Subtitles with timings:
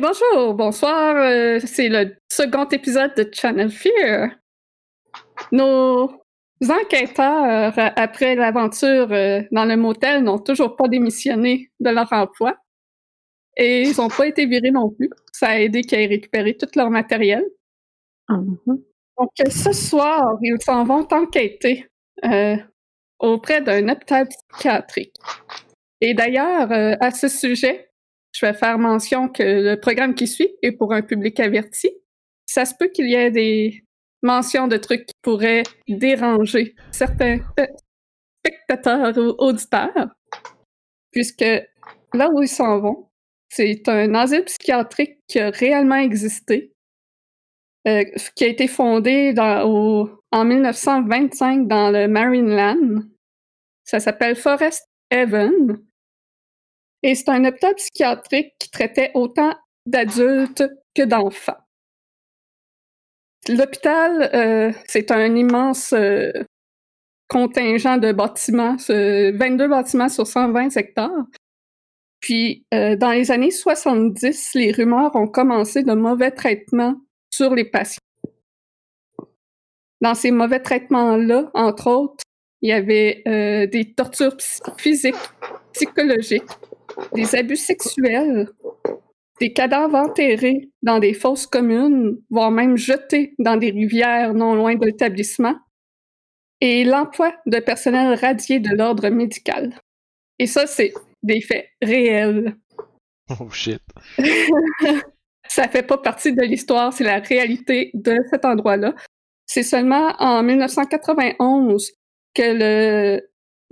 [0.00, 4.30] Bonjour, bonsoir, euh, c'est le second épisode de Channel Fear.
[5.52, 6.10] Nos
[6.66, 12.56] enquêteurs, euh, après l'aventure euh, dans le motel, n'ont toujours pas démissionné de leur emploi.
[13.58, 15.10] Et ils n'ont pas été virés non plus.
[15.32, 17.44] Ça a aidé qu'ils aient récupéré tout leur matériel.
[18.30, 18.56] Mhm.
[19.18, 21.88] Donc, ce soir, ils s'en vont enquêter
[23.18, 25.14] auprès d'un hôpital psychiatrique.
[26.00, 27.89] Et d'ailleurs, à ce sujet,
[28.32, 31.90] je vais faire mention que le programme qui suit est pour un public averti.
[32.46, 33.84] Ça se peut qu'il y ait des
[34.22, 37.66] mentions de trucs qui pourraient déranger certains euh,
[38.44, 40.08] spectateurs ou auditeurs,
[41.10, 41.44] puisque
[42.14, 43.08] là où ils s'en vont,
[43.48, 46.72] c'est un asile psychiatrique qui a réellement existé,
[47.88, 48.04] euh,
[48.36, 53.02] qui a été fondé en 1925 dans le Marineland.
[53.84, 55.78] Ça s'appelle Forest Haven.
[57.02, 59.54] Et c'est un hôpital psychiatrique qui traitait autant
[59.86, 61.56] d'adultes que d'enfants.
[63.48, 66.30] L'hôpital, euh, c'est un immense euh,
[67.28, 71.24] contingent de bâtiments, ce- 22 bâtiments sur 120 hectares.
[72.20, 76.96] Puis, euh, dans les années 70, les rumeurs ont commencé de mauvais traitements
[77.30, 78.00] sur les patients.
[80.02, 82.22] Dans ces mauvais traitements-là, entre autres,
[82.60, 84.36] il y avait euh, des tortures
[84.76, 85.14] physiques,
[85.72, 86.42] psychologiques,
[87.14, 88.48] des abus sexuels,
[89.40, 94.74] des cadavres enterrés dans des fosses communes, voire même jetés dans des rivières non loin
[94.74, 95.56] de l'établissement,
[96.60, 99.74] et l'emploi de personnel radié de l'ordre médical.
[100.38, 102.56] Et ça, c'est des faits réels.
[103.38, 103.82] Oh shit.
[105.48, 108.94] Ça fait pas partie de l'histoire, c'est la réalité de cet endroit-là.
[109.46, 111.90] C'est seulement en 1991
[112.34, 113.20] que le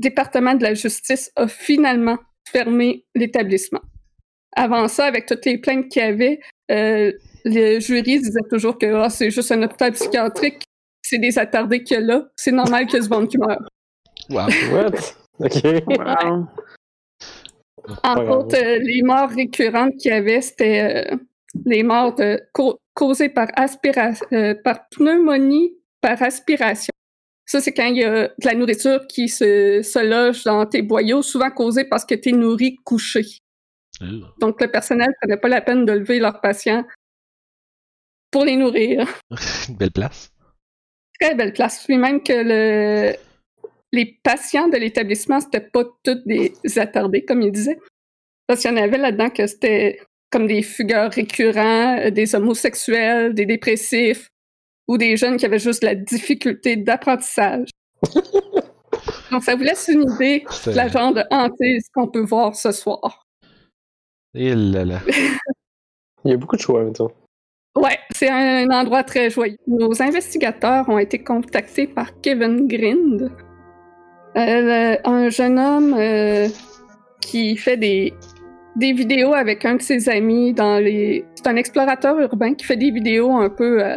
[0.00, 3.80] département de la justice a finalement fermé l'établissement.
[4.56, 7.12] Avant ça, avec toutes les plaintes qu'il y avait, euh,
[7.44, 10.62] le jury disait toujours que Ah, c'est juste un hôpital psychiatrique,
[11.02, 13.60] c'est des attardés qu'il y a là, c'est normal ait ce monde qui meurt.
[14.30, 14.46] Wow.
[14.72, 14.90] What?
[15.40, 15.62] Ok.
[15.86, 16.46] Wow.
[18.02, 18.30] Grave.
[18.30, 21.16] autres, euh, les morts récurrentes qu'il y avait, c'était euh,
[21.64, 26.90] les morts de- cau- causées par, aspira- euh, par pneumonie par aspiration.
[27.48, 30.82] Ça, c'est quand il y a de la nourriture qui se, se loge dans tes
[30.82, 33.22] boyaux, souvent causée parce que tu es nourri couché.
[34.38, 36.84] Donc, le personnel ne prenait pas la peine de lever leurs patients
[38.30, 39.08] pour les nourrir.
[39.68, 40.30] Une belle place.
[41.18, 41.82] Très belle place.
[41.86, 43.16] Puis même que le,
[43.92, 47.78] les patients de l'établissement, c'était pas tous des attardés, comme il disait.
[48.46, 53.46] Parce qu'il y en avait là-dedans que c'était comme des fugueurs récurrents, des homosexuels, des
[53.46, 54.28] dépressifs,
[54.88, 57.68] ou des jeunes qui avaient juste de la difficulté d'apprentissage.
[59.30, 62.72] Donc, ça vous laisse une idée de la genre de hantise qu'on peut voir ce
[62.72, 63.26] soir.
[64.34, 65.00] Là là.
[66.24, 67.10] Il y a beaucoup de choix, mettons.
[67.76, 69.56] Ouais, c'est un endroit très joyeux.
[69.66, 73.30] Nos investigateurs ont été contactés par Kevin Grind,
[74.36, 76.48] euh, un jeune homme euh,
[77.20, 78.14] qui fait des,
[78.76, 81.24] des vidéos avec un de ses amis dans les.
[81.36, 83.96] C'est un explorateur urbain qui fait des vidéos un peu euh,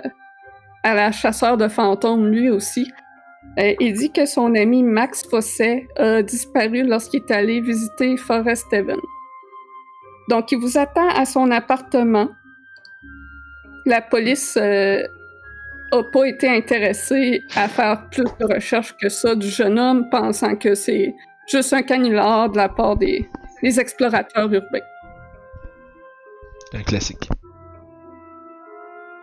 [0.84, 2.92] à la chasseur de fantômes lui aussi.
[3.60, 8.74] Euh, il dit que son ami Max Fosset a disparu lorsqu'il est allé visiter Forest
[8.74, 9.00] Haven.
[10.30, 12.30] Donc, il vous attend à son appartement
[13.86, 19.80] la police n'a pas été intéressée à faire plus de recherches que ça du jeune
[19.80, 21.14] homme, pensant que c'est
[21.48, 23.28] juste un canular de la part des,
[23.62, 24.80] des explorateurs urbains.
[26.74, 27.30] Un classique.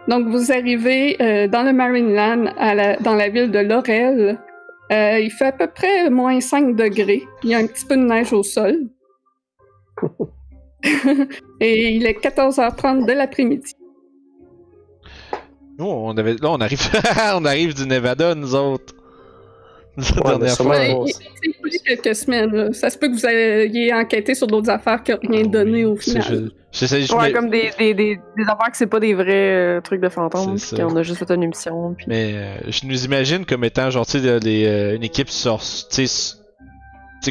[0.08, 4.38] Donc, vous arrivez euh, dans le Marineland, à la- dans la ville de Laurel.
[4.90, 7.22] Euh, il fait à peu près moins 5 degrés.
[7.44, 8.74] Il y a un petit peu de neige au sol.
[11.60, 13.74] Et il est 14h30 de l'après-midi.
[15.78, 16.34] Nous, on avait.
[16.34, 16.80] Là, on arrive.
[17.34, 18.94] on arrive du Nevada, nous autres.
[19.96, 20.04] Ouais,
[20.38, 20.76] dernière fois.
[20.84, 21.12] Il-
[21.84, 22.50] quelques semaines.
[22.54, 22.72] là.
[22.72, 25.96] Ça se peut que vous ayez enquêté sur d'autres affaires qui n'ont rien donné au
[25.96, 26.50] final.
[26.72, 27.12] Je- J'essaie juste.
[27.14, 30.00] Ouais, mais- comme des, des, des, des affaires que c'est pas des vrais euh, trucs
[30.00, 31.94] de fantômes, puis qu'on a juste fait une émission.
[31.96, 32.06] Puis...
[32.08, 35.60] Mais euh, je nous imagine comme étant genre tu sais des, euh, une équipe sur
[35.60, 36.34] tu sais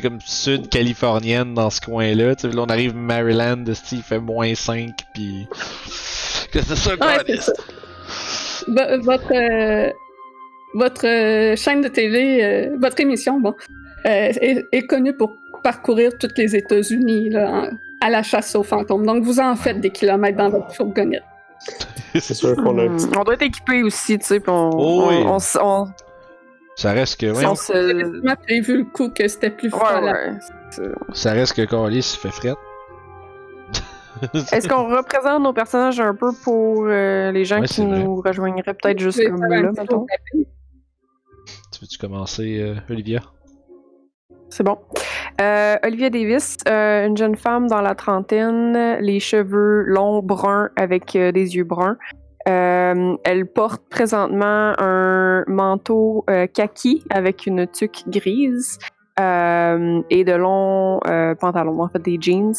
[0.01, 2.35] comme sud californienne dans ce coin-là.
[2.35, 5.47] Tu sais, Là on arrive Maryland, il fait moins 5 puis
[6.51, 7.45] que c'est ça Ouais, câlisse.
[7.45, 7.63] c'est ça.
[8.97, 9.91] Vo- votre euh,
[10.73, 13.53] votre euh, chaîne de télé, euh, votre émission, bon,
[14.03, 17.69] est, est connue pour parcourir toutes les États-Unis là, en-
[18.01, 19.05] à la chasse aux fantômes.
[19.05, 21.23] Donc, vous en faites des kilomètres dans votre fourgonnette.
[22.13, 22.85] C'est sûr qu'on a.
[22.87, 25.23] Hmm, On doit être équipé aussi, tu sais, on, Oh oui.
[25.25, 25.87] on, on,
[26.75, 28.35] Ça reste que si ouais, on se...
[28.43, 30.13] Prévu le coup que c'était plus froid Ouais, là.
[30.13, 30.89] ouais.
[31.13, 32.53] ça reste que il fait fret.
[34.51, 37.99] Est-ce qu'on représente nos personnages un peu pour euh, les gens Ouais, qui vrai.
[37.99, 40.05] nous rejoindraient peut-être juste comme là, mettons?
[40.33, 43.21] Tu veux-tu commencer, euh, Olivia?
[44.49, 44.77] C'est bon.
[45.39, 51.15] Euh, Olivia Davis, euh, une jeune femme dans la trentaine, les cheveux longs, bruns avec
[51.15, 51.97] euh, des yeux bruns.
[52.45, 58.79] Elle porte présentement un manteau kaki avec une tuque grise
[59.19, 61.01] et de longs
[61.41, 62.53] pantalons, en fait des jeans.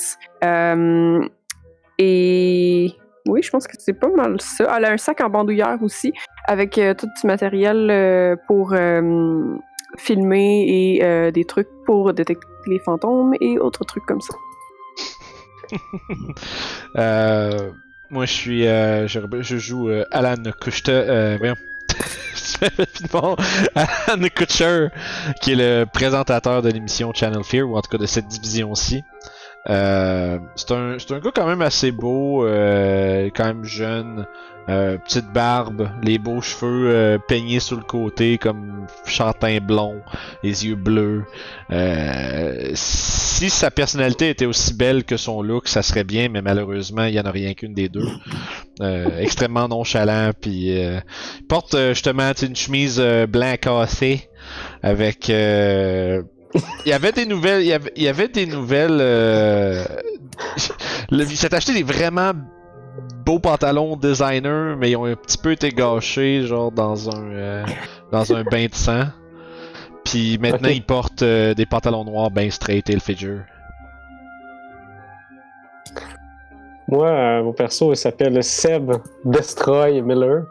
[1.98, 2.92] Et
[3.26, 4.76] oui, je pense que c'est pas mal ça.
[4.76, 6.12] Elle a un sac en bandoulière aussi
[6.46, 8.75] avec tout du matériel pour
[9.96, 14.35] filmer et euh, des trucs pour détecter les fantômes et autres trucs comme ça.
[16.96, 17.70] Euh,
[18.08, 18.67] moi, je suis.
[18.67, 20.37] euh, je, joue Alan
[23.75, 24.88] Alan Kutcher,
[25.43, 29.02] qui est le présentateur de l'émission Channel Fear, ou en tout cas de cette division-ci.
[29.70, 34.26] Euh, c'est un, un gars quand même assez beau, euh, quand même jeune,
[34.68, 40.00] euh, petite barbe, les beaux cheveux euh, peignés sur le côté comme châtain blond,
[40.42, 41.24] les yeux bleus.
[41.70, 47.04] Euh, si sa personnalité était aussi belle que son look, ça serait bien, mais malheureusement,
[47.04, 48.08] il y en a rien qu'une des deux.
[48.80, 51.02] Euh, extrêmement nonchalant, puis il
[51.48, 54.28] porte justement une chemise blanc cassée
[54.82, 55.30] avec.
[56.54, 57.62] Il y avait des nouvelles.
[57.62, 58.98] Il y avait, il y avait des nouvelles.
[59.00, 59.84] Euh,
[61.10, 62.32] le- il s'est acheté des vraiment
[63.24, 67.64] beaux pantalons designer, mais ils ont un petit peu été gâchés, genre dans un euh,
[68.10, 69.04] dans un bain de sang.
[70.04, 70.74] Puis maintenant, Ok.
[70.76, 73.40] il porte euh, des pantalons noirs bien straight et le figure.
[76.90, 78.92] Moi, mon perso, il s'appelle Seb
[79.24, 80.44] Destroy Miller.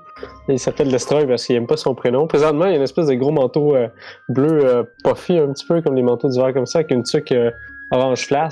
[0.47, 2.27] Il s'appelle Destroy parce qu'il aime pas son prénom.
[2.27, 3.87] Présentement, il y a une espèce de gros manteau euh,
[4.29, 7.31] bleu euh, puffy, un petit peu comme les manteaux d'hiver comme ça, avec une tuque
[7.31, 7.51] euh,
[7.91, 8.49] orange flat.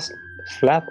[0.58, 0.84] flat.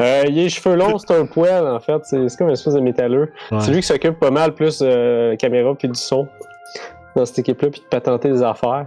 [0.00, 2.00] Euh, il a les cheveux longs, c'est un poil en fait.
[2.04, 3.30] C'est comme une espèce de métalleux.
[3.50, 3.60] Ouais.
[3.60, 6.28] C'est lui qui s'occupe pas mal plus de caméra puis du son
[7.16, 8.86] dans cette équipe-là, puis de patenter des affaires.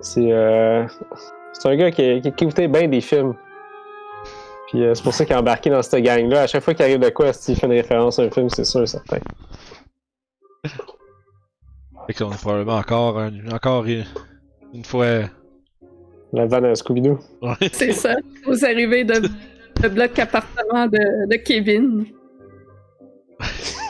[0.00, 0.84] C'est euh,
[1.64, 3.34] un gars qui, qui, qui écoutait bien des films.
[4.68, 6.42] Puis c'est pour ça qu'il est embarqué dans cette gang-là.
[6.42, 8.64] À chaque fois qu'il arrive de quoi, s'il fait une référence à un film, c'est
[8.64, 9.18] sûr et certain.
[12.06, 14.04] Fait qu'on est probablement encore, un- encore une,
[14.74, 15.06] une fois.
[16.32, 17.18] La vanne à Scooby-Doo.
[17.42, 17.54] Ouais.
[17.72, 18.16] C'est ça.
[18.46, 19.28] Vous arrivez de,
[19.82, 22.06] de bloc appartement de, de Kevin.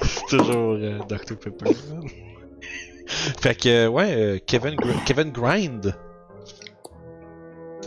[0.03, 1.37] C'est toujours euh, Dr.
[1.39, 1.71] Pepper.
[3.07, 5.95] fait que, euh, ouais, euh, Kevin, Gr- Kevin Grind.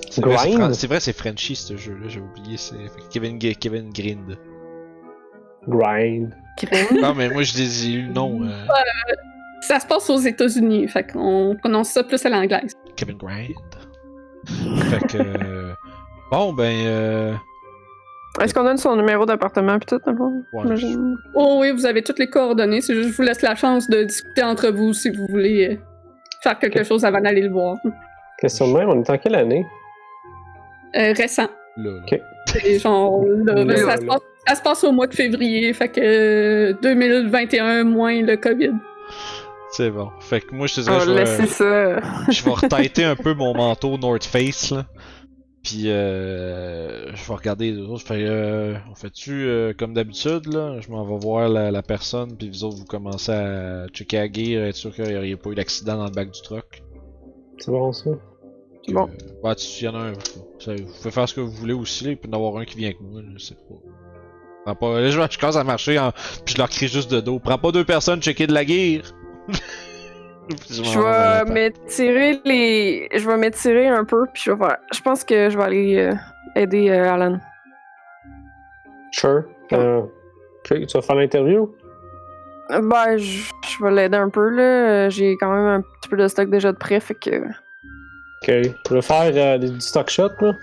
[0.10, 0.60] C'est vrai, c'est Grind?
[0.62, 2.58] Fran- C'est vrai, c'est Frenchy ce jeu-là, j'ai oublié.
[2.58, 4.38] C'est fait que Kevin, G- Kevin Grind.
[5.68, 6.34] Grind.
[7.02, 8.42] Non, mais moi je dis le nom.
[8.44, 8.50] euh,
[9.62, 12.74] Ça se passe aux États-Unis, fait qu'on prononce ça plus à l'anglaise.
[12.96, 13.54] Kevin Grind.
[14.90, 15.18] Fait que.
[15.18, 15.74] euh,
[16.32, 16.74] bon, ben.
[16.86, 17.34] Euh,
[18.42, 20.44] Est-ce qu'on donne son numéro d'appartement pis tout, dans le fond?
[20.54, 20.96] Ouais.
[21.34, 22.82] Oh oui, vous avez toutes les coordonnées.
[22.82, 25.68] C'est juste que je vous laisse la chance de discuter entre vous si vous voulez
[25.74, 25.78] euh,
[26.44, 27.76] faire quelque chose avant d'aller le voir.
[28.40, 29.66] Question de même, on est en quelle année?
[30.96, 31.48] Euh, récent.
[31.78, 32.00] là, là.
[32.08, 32.20] Ok.
[32.48, 34.08] C'est genre, là, Là, ça, se là.
[34.14, 38.73] passe, ça se passe au mois de février, fait que euh, 2021 moins le COVID.
[39.71, 40.09] C'est bon.
[40.21, 41.99] Fait que moi je te On dirais, je va vais, laisser ça.
[42.31, 44.85] je vais retêter un peu mon manteau North Face, là.
[45.64, 48.02] Puis euh, je vais regarder les autres.
[48.02, 50.80] Je fais, euh, on fait-tu euh, comme d'habitude, là?
[50.80, 54.31] Je m'en vais voir la, la personne, puis vous autres, vous commencez à checker à
[54.31, 56.83] gear, être sûr qu'il n'y a pas eu d'accident dans le bac du truck.
[57.57, 58.11] C'est bon ça?
[58.87, 59.07] Que, Bon.
[59.07, 59.11] euh,
[59.44, 60.11] bah, tu- y en a un.
[60.14, 62.11] Vous pouvez faire ce que vous voulez aussi, là.
[62.11, 63.73] Il peut y en avoir un qui vient avec moi, là, c'est pas.
[64.66, 65.00] Prends pas.
[65.00, 66.12] Là, je, je commence à marcher, en...
[66.12, 67.40] puis je leur crie juste de dos.
[67.40, 69.02] Prends pas deux personnes, checker de la guerre!
[70.69, 73.10] Je vais m'étirer les.
[73.16, 74.78] Je vais m'étirer un peu, puis je vais faire.
[74.94, 76.14] Je pense que je vais aller euh,
[76.56, 77.40] aider euh, Alan.
[79.12, 79.44] Sure.
[79.74, 81.74] Euh, ok, tu vas faire l'interview?
[82.69, 85.10] Euh, Ben, je, je vais l'aider un peu, là.
[85.10, 87.38] J'ai quand même un petit peu de stock déjà de prêt, fait que.
[87.38, 88.72] Ok.
[88.90, 90.54] Je vais faire euh, des- du stock shot, là?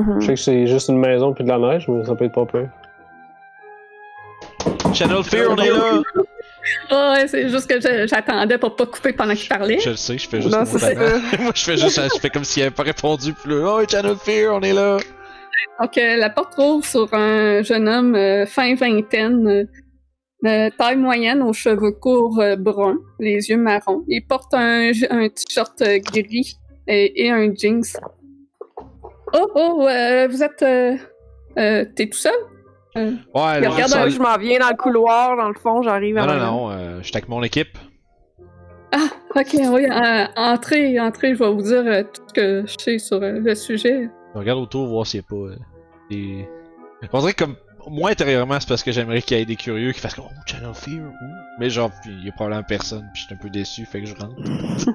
[0.00, 0.20] Mhm.
[0.20, 2.34] Je sais que c'est juste une maison puis de la neige, mais ça peut être
[2.34, 2.68] pas peur.
[4.94, 6.00] Channel Fear, on est là!
[6.90, 9.78] Ah ouais, c'est juste que je- j'attendais pour pas couper pendant qu'il parlait.
[9.78, 11.18] Je le sais, je fais juste Non, mon c'est talent.
[11.30, 11.36] ça.
[11.42, 14.14] Moi, je fais juste, je fais comme s'il avait pas répondu, puis là, oh, Channel
[14.16, 14.98] Fear, on est là!
[15.80, 19.64] Donc, euh, la porte ouvre sur un jeune homme euh, fin vingtaine, euh,
[20.42, 24.02] de taille moyenne, aux cheveux courts euh, bruns, les yeux marrons.
[24.06, 27.82] Il porte un, un t-shirt euh, gris et, et un jeans.
[29.34, 30.62] Oh, oh, euh, vous êtes...
[30.62, 30.96] Euh,
[31.58, 32.32] euh, T'es tout seul?
[32.96, 35.82] Euh, Ouais, Il là, regarde ça- je m'en viens dans le couloir, dans le fond,
[35.82, 37.78] j'arrive à Non, non, non, euh, je suis avec mon équipe.
[39.36, 42.98] ok, oui, euh, entrez, entrez, je vais vous dire euh, tout ce que je sais
[42.98, 44.10] sur euh, le sujet.
[44.34, 45.56] Je regarde autour, voir s'il n'y a pas euh,
[46.10, 46.48] des,
[47.12, 47.56] On dirait que comme
[47.88, 50.40] moi intérieurement, c'est parce que j'aimerais qu'il y ait des curieux qui fassent comme Oh,
[50.46, 51.34] Channel Fear, ouh.
[51.60, 54.00] Mais genre, puis il y a probablement personne, puis je suis un peu déçu, fait
[54.00, 54.34] que je rentre.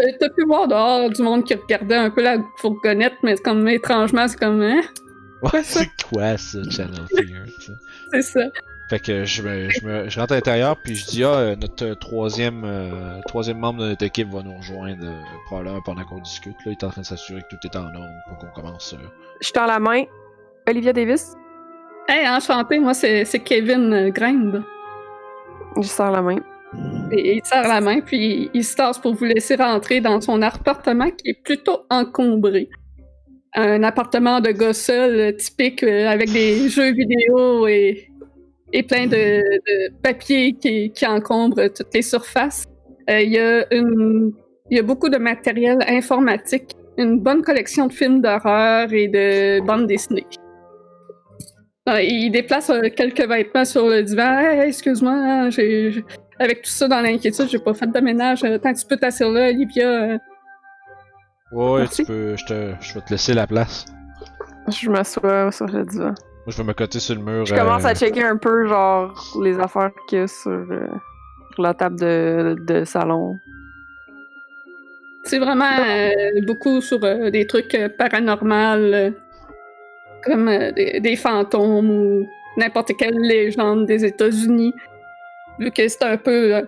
[0.00, 3.42] T'as t'as pu voir dehors du monde qui regardait un peu la fourgonnette, mais c'est
[3.42, 4.80] comme étrangement, c'est comme, hein?
[5.42, 7.44] Ouais, c'est quoi ça, Channel Fear?
[8.12, 8.40] C'est ça.
[8.90, 11.84] Fait que je, me, je, me, je rentre à l'intérieur, puis je dis, ah, notre
[11.84, 16.20] euh, troisième, euh, troisième membre de notre équipe va nous rejoindre euh, probablement pendant qu'on
[16.20, 16.56] discute.
[16.64, 18.94] Là, il est en train de s'assurer que tout est en ordre pour qu'on commence.
[18.94, 19.06] euh.
[19.42, 20.04] Je tends la main.
[20.66, 21.34] Olivia Davis?
[22.08, 24.62] Hey, enchanté, moi c'est c'est Kevin Grind.
[25.76, 26.38] Je sers la main.
[27.10, 31.10] Il serre la main, puis il se tasse pour vous laisser rentrer dans son appartement
[31.10, 32.68] qui est plutôt encombré.
[33.54, 38.08] Un appartement de gars seul, euh, typique, euh, avec des jeux vidéo et,
[38.74, 42.66] et plein de, de papiers qui, qui encombrent toutes les surfaces.
[43.08, 43.64] Euh, Il y, a
[44.70, 49.86] y a beaucoup de matériel informatique, une bonne collection de films d'horreur et de bandes
[49.86, 50.26] dessinées.
[51.86, 54.40] Il déplace quelques vêtements sur le divan.
[54.40, 56.04] Hey, excuse-moi, j'ai-
[56.38, 58.44] avec tout ça dans l'inquiétude, j'ai pas fait de ménage.
[58.44, 59.86] Euh, Tant que tu peux t'asseoir là, Olivia.
[59.88, 60.18] euh,
[61.52, 62.02] Ouais, Merci.
[62.04, 63.86] tu peux, je, te, je vais te laisser la place.
[64.68, 66.08] Je m'assois sur le divan.
[66.08, 66.14] Moi,
[66.48, 67.46] je vais me coter sur le mur.
[67.46, 70.86] Je commence euh, à checker un peu, genre, les affaires qu'il y a sur, euh,
[71.54, 73.36] sur la table de, de salon.
[75.24, 76.10] C'est vraiment euh,
[76.46, 79.10] beaucoup sur euh, des trucs euh, paranormaux, euh,
[80.24, 82.26] comme euh, des, des fantômes ou
[82.56, 84.74] n'importe quelle légende des États-Unis.
[85.58, 86.54] Vu que c'est un peu.
[86.56, 86.62] euh,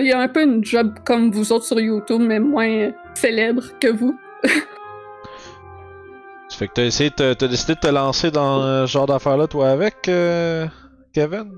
[0.00, 3.62] Il y a un peu une job comme vous autres sur YouTube, mais moins célèbre
[3.80, 4.18] que vous.
[6.48, 9.68] Ça fait que t'as essayé, t'as décidé de te lancer dans ce genre d'affaires-là, toi,
[9.70, 10.66] avec euh,
[11.12, 11.50] Kevin?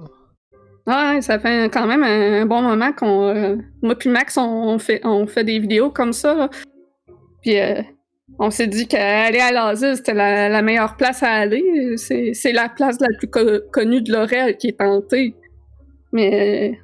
[0.87, 3.29] Ouais, ça fait quand même un, un bon moment qu'on.
[3.29, 6.35] euh, moi puis Max, on, on fait, on fait des vidéos comme ça.
[6.35, 6.49] là.
[7.43, 7.83] Puis euh,
[8.39, 11.95] on s'est dit qu'aller à l'asile, c'était la, la meilleure place à aller.
[11.99, 15.35] C'est, c'est la place la plus co- connue de Laurel qui est tentée.
[16.13, 16.77] Mais euh,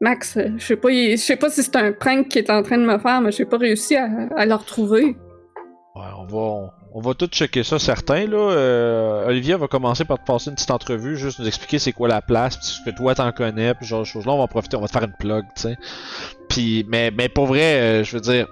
[0.00, 2.62] Max, euh, je sais pas, je sais pas si c'est un prank qu'il est en
[2.62, 5.16] train de me faire, mais j'ai pas réussi à, à le retrouver.
[5.94, 8.52] Ouais, on va, on, va tout checker ça, certains, là.
[8.52, 12.22] Euh, va commencer par te passer une petite entrevue, juste nous expliquer c'est quoi la
[12.22, 14.48] place, pis ce que toi t'en connais, pis genre de choses là, on va en
[14.48, 15.76] profiter, on va te faire une plug, tu sais.
[16.48, 18.46] Puis, mais, mais pour vrai, euh, je veux dire,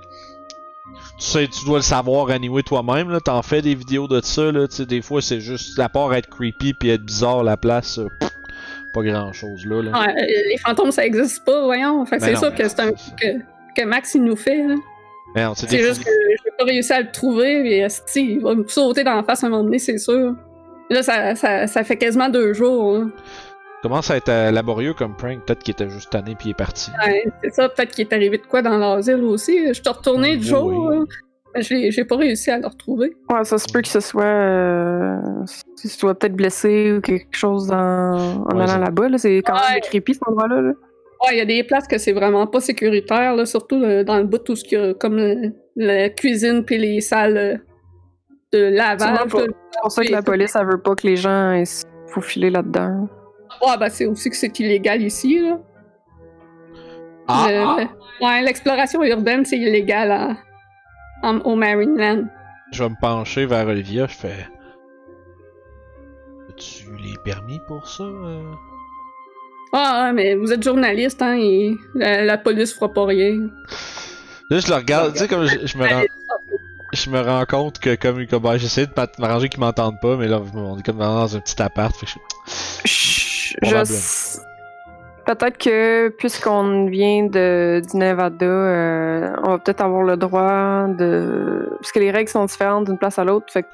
[1.18, 3.20] tu sais, tu dois le savoir anyway toi-même, là.
[3.20, 4.66] T'en fais des vidéos de ça, là.
[4.66, 8.00] Tu sais, des fois, c'est juste, à part être creepy pis être bizarre, la place,
[8.92, 9.82] pas grand chose, là.
[9.82, 9.90] là.
[10.08, 12.04] Euh, les fantômes, ça existe pas, voyons.
[12.06, 13.38] Fait que Ben c'est sûr que c'est un que,
[13.76, 14.64] que Max, il nous fait.
[15.34, 18.66] Merde, c'est juste que j'ai pas réussi à le trouver, et esti, il va me
[18.66, 20.34] sauter dans la face à un moment donné, c'est sûr.
[20.90, 22.98] Là, ça, ça, ça fait quasiment deux jours.
[22.98, 23.04] là.
[23.82, 26.54] commence à être euh, laborieux comme prank, peut-être qu'il était juste tanné puis il est
[26.54, 26.90] parti.
[27.06, 29.68] Ouais, c'est ça, peut-être qu'il est arrivé de quoi dans l'asile aussi.
[29.68, 30.48] Je suis retourné du Oui.
[30.48, 31.04] jour, là.
[31.56, 33.16] J'ai j'ai pas réussi à le retrouver.
[33.30, 34.22] Ouais, ça se peut que ce soit.
[34.24, 35.16] Euh,
[35.80, 39.08] qu'il soit peut-être blessé ou quelque chose en Ouais, allant là-bas.
[39.08, 39.18] Là.
[39.18, 39.72] C'est quand Ouais.
[39.74, 40.60] même creepy cet endroit-là.
[40.60, 40.68] là.
[41.24, 44.18] Ouais, il y a des places que c'est vraiment pas sécuritaire, là, surtout euh, dans
[44.18, 47.56] le bout tout ce qu'il y a, comme le- la cuisine puis les salles euh,
[48.52, 49.18] de lavage.
[49.32, 52.50] C'est pour ça que la police, elle veut pas que les gens aient se faufiler
[52.50, 53.08] là-dedans.
[53.62, 55.58] Ouais, ben c'est aussi que c'est illégal ici, là.
[57.26, 57.76] Ah, Le- ah!
[58.20, 60.36] Ouais, l'exploration urbaine, c'est illégal à-
[61.22, 62.24] en- au Marineland.
[62.72, 64.46] Je vais me pencher vers Olivia, je fais.
[66.50, 68.04] As-tu les permis pour ça?
[68.04, 68.52] euh?
[69.72, 73.48] Ah, ouais, mais vous êtes journaliste, hein, et la, la police fera pas rien.
[74.50, 76.04] Là, je le regarde, tu sais, comme je, je me rends.
[76.94, 80.26] Je me rends compte que comme, comme ben, j'essaie de m'arranger qu'ils m'entendent pas, mais
[80.26, 81.94] là on est comme dans un petit appart.
[81.94, 82.12] Fait que
[82.86, 84.47] je- je
[85.28, 91.68] Peut-être que puisqu'on vient de, du Nevada, euh, on va peut-être avoir le droit de.
[91.78, 93.44] Parce que les règles sont différentes d'une place à l'autre.
[93.52, 93.68] Fait que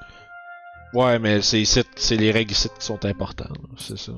[0.94, 4.11] Ouais, mais c'est ici, c'est les règles ici qui sont importantes, c'est ça.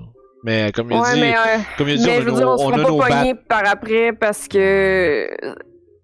[0.45, 2.49] Mais comme il Ouais, dit, mais, euh, comme il dit, mais on je veux dire,
[2.49, 5.28] on a nos par après parce que.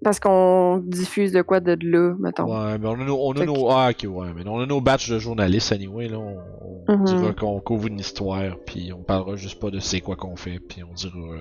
[0.05, 2.45] Parce qu'on diffuse de quoi de là, mettons.
[2.45, 4.81] Ouais, mais on a nos, on a nos, ah, ok, ouais, mais on a nos
[4.81, 6.39] badges de journalistes anyway, là, on,
[6.89, 7.05] on Mhm.
[7.05, 10.59] dira qu'on couvre une histoire, puis on parlera juste pas de c'est quoi qu'on fait,
[10.59, 11.39] puis on dira, euh,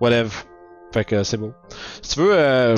[0.00, 0.30] whatever.
[0.92, 1.52] Fait que c'est beau.
[2.00, 2.76] Si tu veux, euh,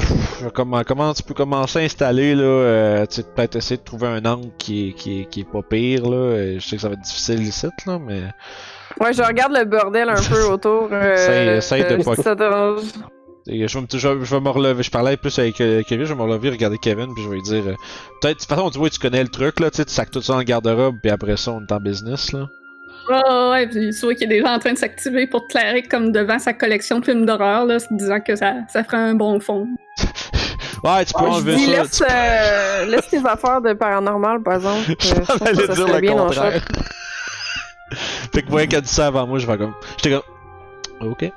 [0.55, 4.09] comment, comment tu peux commencer à installer, là, euh, tu sais, peut-être essayer de trouver
[4.09, 6.83] un angle qui est, qui est, qui est pas pire, là, euh, je sais que
[6.83, 8.23] ça va être difficile ici, là, mais...
[9.00, 10.88] Ouais, je regarde le bordel un peu autour.
[10.90, 13.12] Euh, Essaye- essaye de euh, pas-
[13.49, 14.83] ça Je vais, me, je, vais- je vais me relever.
[14.83, 17.37] Je parlais plus avec euh, Kevin, je vais me relever, regarder Kevin, puis je vais
[17.37, 17.64] lui dire.
[17.67, 17.75] euh,
[18.21, 20.11] Peut-être, de toute façon, tu vois, tu connais le truc, là, tu sais, tu sacs
[20.11, 22.49] tout ça dans le garde-robe, puis après ça, on est en business, là.
[23.11, 25.83] Ah ouais, puis tu vois qu'il est déjà en train de s'activer pour te clairer
[25.83, 29.40] comme devant sa collection de films d'horreur, là, disant que ça, ça ferait un bon
[29.40, 29.67] fond.
[30.85, 31.83] Ouais, tu peux Je enlever dis, ça.
[31.83, 34.78] laisse, euh, laisse tes affaires de paranormal, par exemple.
[34.90, 35.07] euh, Je
[35.55, 36.62] je ça dire serait le bien contraire.
[38.33, 39.75] fait que moi, qu'elle dit ça avant moi, je vais comme.
[39.97, 41.11] J'étais comme.
[41.11, 41.33] Ok.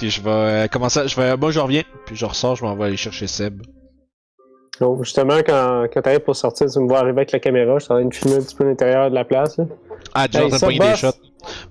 [0.00, 1.00] Puis je vais euh, commencer.
[1.00, 1.36] à- Je vais.
[1.36, 1.82] Moi, je reviens.
[2.06, 3.60] Puis je ressors, je m'en vais aller chercher Seb.
[4.80, 7.84] Donc, justement, quand, quand t'arrives pour sortir, tu me vois arriver avec la caméra, je
[7.84, 9.58] suis en train de filmer un petit peu l'intérieur de la place.
[9.58, 9.64] Là.
[10.14, 11.08] Ah, déjà en train de pogner des shots.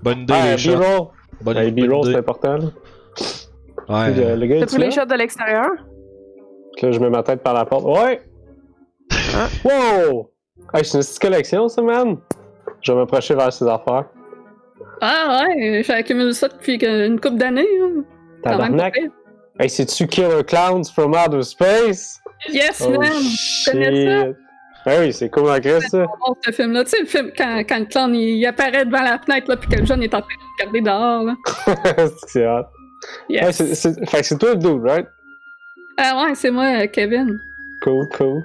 [0.04, 0.78] Bonne idée, Ah, les shots.
[0.78, 1.08] B-roll.
[1.42, 2.58] Bonne, bonne B-roll, c'est important.
[2.58, 2.66] Là.
[3.90, 4.12] Ouais.
[4.14, 5.70] Puis, euh, le gars, T'as pris les shots de l'extérieur?
[6.78, 7.86] Puis Là, je mets ma tête par la porte.
[7.86, 8.22] Ouais!
[9.12, 9.48] Hein?
[9.66, 10.30] Wow!
[10.72, 12.18] Hey, c'est une petite collection, ça, man!
[12.82, 14.06] Je vais m'approcher vers ses affaires.
[15.02, 17.66] Ah ouais, j'ai accumulé ça depuis une couple d'années.
[17.82, 18.04] hein.
[18.44, 18.96] Tabarnak!
[19.60, 22.20] Hey, c'est-tu Killer Clowns from Outer Space?
[22.50, 23.00] Yes, Oh, man!
[23.66, 24.26] connais ça?
[24.28, 24.36] shit!
[24.86, 26.06] Ben oui, c'est cool en Christ, ça.
[26.46, 29.20] Ce film-là, tu sais, le film, quand, quand le clown il, il apparaît devant la
[29.20, 32.06] fenêtre, là, puis que le jeune est en train de regarder dehors, là.
[32.28, 32.64] c'est hot.
[33.28, 33.44] Yes.
[33.46, 35.06] Ouais, c'est- c'est- fait que c'est toi le dude, right?
[35.98, 37.38] Ah ouais, c'est moi, euh, Kevin.
[37.84, 38.42] Cool, cool.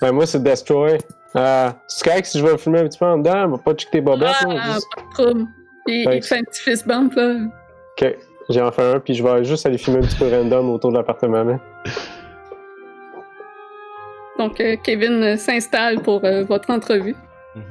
[0.00, 0.96] Ben, moi, c'est Destroy.
[1.36, 3.74] Euh, c'est correct si je vais filmer un petit peu en dedans, on va pas
[3.74, 5.46] checker tes bobettes, Ah, là, juste- pas de trouble.
[5.86, 6.16] Il, Ouais.
[6.16, 7.34] il fait un petit fist bump, là.
[8.00, 8.16] Ok,
[8.50, 10.96] j'en fais un, puis je vais juste aller filmer un petit peu random autour de
[10.98, 11.58] l'appartement.
[14.38, 17.14] Donc, euh, Kevin euh, s'installe pour euh, votre entrevue.
[17.54, 17.62] Mhm.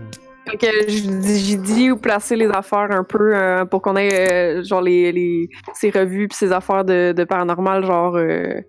[0.52, 3.96] Fait que j'ai dit- j'ai dit où placer les affaires un peu euh, pour qu'on
[3.96, 8.60] ait euh, genre les, les ces revues puis ces affaires de, de paranormal genre euh,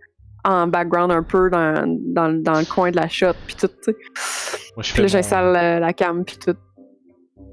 [0.44, 3.74] en background un peu dans, dans, dans le coin de la shot puis tout tu
[3.82, 3.94] sais.
[3.94, 6.54] Puis là mon- j'installe la, la cam puis tout.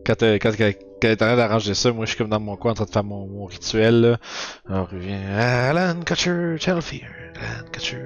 [0.06, 0.52] Quand quand,
[1.01, 2.75] quand, quand t'es en train d'arranger ça, moi je suis comme dans mon coin en
[2.75, 4.18] train de faire mon, mon rituel là.
[4.70, 7.10] Alors revient Alan Kutcher, Channel Fear.
[7.36, 7.98] Alan Kutcher,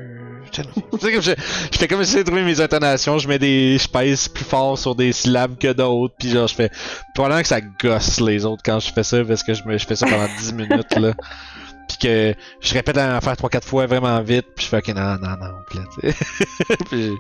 [0.52, 0.86] Channel Fear.
[0.92, 1.32] tu sais comme je,
[1.72, 3.78] je fais comme essayer de trouver mes intonations, je mets des.
[3.78, 6.72] je pèse plus fort sur des syllabes que d'autres, puis genre je fais.
[7.14, 9.86] Probablement que ça gosse les autres quand je fais ça parce que je, me, je
[9.86, 11.14] fais ça pendant 10 minutes là.
[11.88, 14.96] Puis que je répète la même affaire 3-4 fois vraiment vite, puis je fais ok
[14.96, 16.16] non, non, non, là, sais.
[16.90, 17.12] puis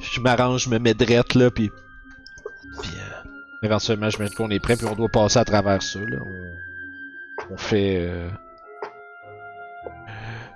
[0.00, 1.70] je, je m'arrange, je me mets drette là, puis.
[2.82, 3.25] Puis euh,
[3.62, 6.18] éventuellement je me dis qu'on est prêt, puis on doit passer à travers ça là.
[7.50, 7.98] On, fait.
[8.00, 8.28] Euh...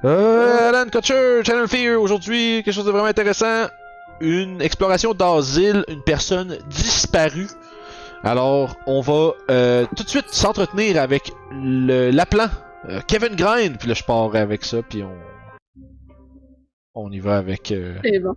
[0.04, 3.66] Euh, Alan Kutcher, Channel Fear, aujourd'hui, quelque chose de vraiment intéressant.
[4.20, 7.48] Une exploration d'asile, une personne disparue.
[8.22, 12.48] Alors, on va euh, tout de suite s'entretenir avec le l'appelant,
[12.88, 13.78] euh, Kevin Grind.
[13.78, 15.14] Puis là, je pars avec ça, puis on.
[16.94, 17.72] On y va avec.
[17.72, 18.34] euh, bon.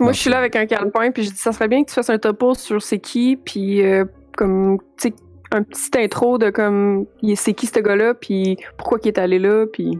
[0.00, 1.88] Puis moi je suis là avec un calepin puis je dis ça serait bien que
[1.88, 4.04] tu fasses un topo sur c'est qui puis euh,
[4.36, 5.14] comme tu sais
[5.52, 9.38] un petit intro de comme il- c'est qui ce gars-là puis pourquoi il est allé
[9.38, 9.98] là puis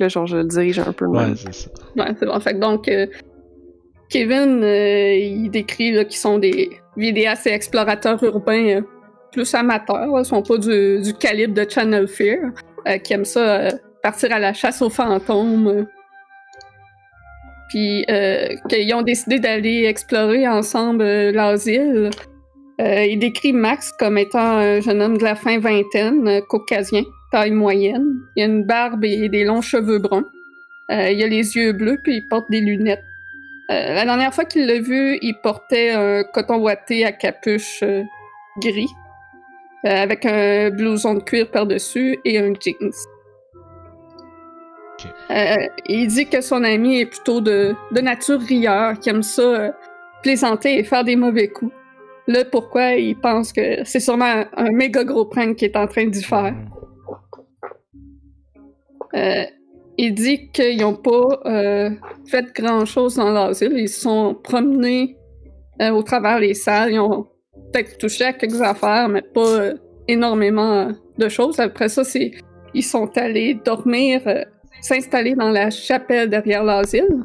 [0.00, 1.30] là genre je le dirige un peu même.
[1.32, 1.70] Ouais, c'est ça.
[1.96, 2.38] Ouais, c'est bon.
[2.40, 3.06] Fait que donc, euh,
[4.08, 8.80] Kevin, euh, il décrit là, qu'ils sont des vidéastes et explorateurs urbains euh,
[9.32, 10.06] plus amateurs.
[10.18, 12.38] Ils sont pas du, du calibre de Channel Fear,
[12.86, 13.70] euh, qui aiment ça euh,
[14.02, 15.86] partir à la chasse aux fantômes.
[17.68, 22.10] Puis euh, qu'ils ont décidé d'aller explorer ensemble euh, l'asile.
[22.80, 27.02] Euh, il décrit Max comme étant un jeune homme de la fin vingtaine, euh, caucasien,
[27.32, 28.06] taille moyenne.
[28.36, 30.24] Il a une barbe et des longs cheveux bruns.
[30.90, 33.04] Euh, il a les yeux bleus puis il porte des lunettes.
[33.70, 38.02] Euh, la dernière fois qu'il l'a vu, il portait un coton ouaté à capuche euh,
[38.62, 38.88] gris,
[39.84, 42.90] avec un blouson de cuir par-dessus et un jeans.
[45.30, 45.56] Euh,
[45.86, 49.70] il dit que son ami est plutôt de, de nature rieur, qui aime ça euh,
[50.22, 51.72] plaisanter et faire des mauvais coups.
[52.26, 55.86] Là, pourquoi il pense que c'est sûrement un, un méga gros prank qu'il est en
[55.86, 56.52] train d'y faire.
[56.52, 56.68] Mhm.
[59.14, 59.44] Euh,
[59.96, 61.40] il dit qu'ils n'ont pas
[62.26, 63.72] fait grand-chose dans l'asile.
[63.74, 65.16] Ils se sont promenés
[65.80, 66.92] au travers des salles.
[66.92, 67.26] Ils ont
[67.72, 69.70] peut-être touché à quelques affaires, mais pas
[70.06, 71.58] énormément de choses.
[71.58, 72.30] Après ça, c'est
[72.74, 74.22] ils sont allés dormir,
[74.80, 77.24] s'installer dans la chapelle derrière l'asile.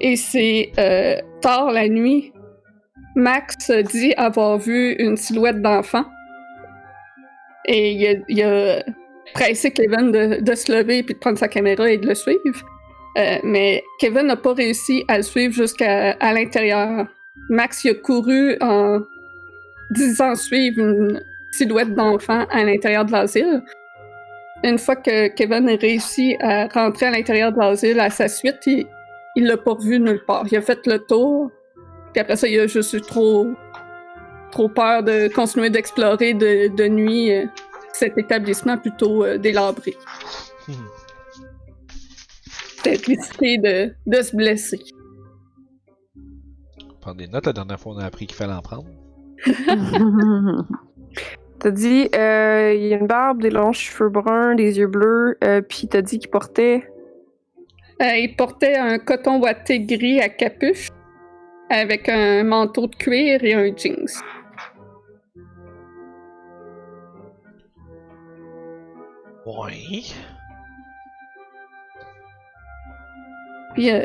[0.00, 2.32] Et c'est euh, tard la nuit,
[3.16, 6.04] Max dit avoir vu une silhouette d'enfant.
[7.66, 8.82] Et il a, il a
[9.34, 12.38] pressé Kevin de, se lever puis de prendre sa caméra et de le suivre.
[13.18, 17.06] Euh, mais Kevin n'a pas réussi à le suivre jusqu'à à l'intérieur.
[17.48, 19.00] Max il a couru en
[19.90, 23.62] disant suivre une silhouette d'enfant à l'intérieur de l'asile.
[24.62, 28.58] Une fois que Kevin a réussi à rentrer à l'intérieur de l'asile à sa suite,
[28.66, 28.86] il,
[29.36, 30.46] il l'a pas revu nulle part.
[30.50, 31.50] Il a fait le tour,
[32.12, 33.46] puis après ça, il a juste eu trop,
[34.50, 37.46] trop peur de continuer d'explorer de, de nuit euh,
[37.92, 39.96] cet établissement plutôt euh, délabré.
[42.82, 44.80] Peut-être décidé de, de se blesser.
[47.00, 48.86] Prendre des notes, la dernière fois on a appris qu'il fallait en prendre.
[51.60, 55.36] T'as dit, euh, il y a une barbe, des longs cheveux bruns, des yeux bleus,
[55.44, 56.90] euh, puis t'as dit qu'il portait?
[58.00, 60.88] Euh, il portait un coton ouaté gris à capuche
[61.68, 64.06] avec un manteau de cuir et un jeans.
[69.44, 70.02] Ouais.
[73.74, 74.02] Puis, euh,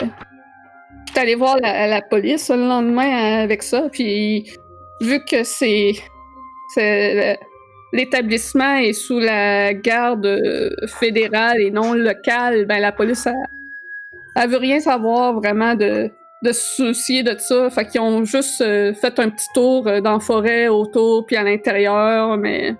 [1.07, 3.87] j'étais allé voir la, la police le lendemain avec ça.
[3.89, 4.51] Puis,
[4.99, 5.93] vu que c'est.
[6.81, 7.35] Le-
[7.93, 13.35] L'établissement est sous la garde euh, fédérale et non locale, ben la police, elle,
[14.35, 16.09] elle veut rien savoir vraiment de,
[16.43, 17.69] de se soucier de ça.
[17.69, 21.37] Fait qu'ils ont juste euh, fait un petit tour euh, dans la forêt, autour, puis
[21.37, 22.75] à l'intérieur, mais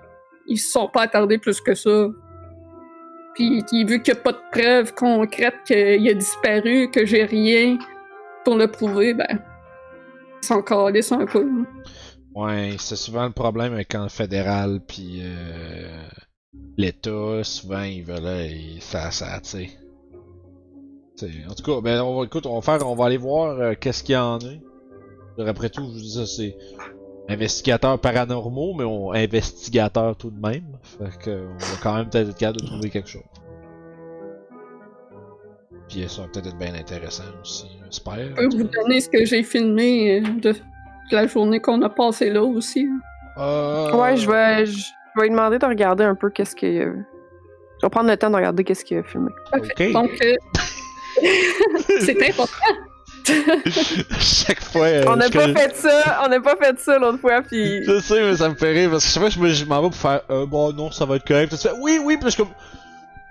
[0.46, 2.08] ils se sont pas attardés plus que ça.
[3.34, 7.78] Puis vu qu'il n'y a pas de preuves concrètes qu'il a disparu, que j'ai rien
[8.44, 9.38] pour le prouver, ben,
[10.42, 11.40] ils s'en calissent un peu.
[11.48, 11.64] hein.
[12.36, 16.06] Ouais, c'est souvent le problème avec quand le fédéral puis euh,
[16.76, 19.70] l'État, souvent ils veulent ils- ça ça tu sais.
[21.48, 23.72] En tout cas, ben on va écoute, on va faire on va aller voir euh,
[23.80, 25.42] qu'est-ce qu'il y en a.
[25.48, 26.54] Après tout, je vous dis ça c'est
[27.28, 30.76] investigateur paranormaux mais on investigateur tout de même.
[30.82, 33.22] Fait que on va quand même peut-être être capable de trouver quelque chose.
[35.88, 38.28] Puis ça va peut-être être bien intéressant aussi, j'espère.
[38.28, 40.54] Je peux vous donner ce que j'ai filmé euh, de
[41.12, 42.88] la journée qu'on a passée là aussi.
[43.38, 44.84] Euh, Ouais, je vais, je
[45.16, 46.68] vais lui demander de regarder un peu qu'est-ce qu'il.
[46.82, 46.94] euh,
[47.80, 49.30] Je vais prendre le temps de regarder qu'est-ce qu'il a filmé.
[49.54, 49.92] Ok.
[49.92, 50.34] Donc, euh,
[52.00, 52.52] c'est important.
[54.20, 54.86] Chaque fois.
[54.86, 57.82] euh, on n'a pas connais- fait ça, on n'a pas fait ça l'autre fois, puis.
[57.84, 59.82] Je sais, mais ça me fait rire parce que chaque fois je me- je m'en
[59.82, 61.48] vais pour faire euh, bon non, ça va être correct.
[61.48, 62.52] Puis tu fais oui, oui, puis je suis comme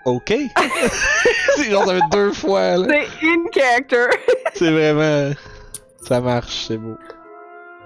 [0.05, 0.33] OK.
[1.55, 2.88] c'est genre ça fait deux fois là.
[2.89, 4.05] C'est in character.
[4.53, 5.31] C'est vraiment
[6.01, 6.97] ça marche, c'est beau.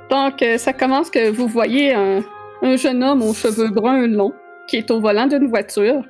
[0.09, 2.23] Donc, ça commence que vous voyez un,
[2.61, 4.33] un jeune homme aux cheveux bruns longs
[4.67, 6.03] qui est au volant d'une voiture.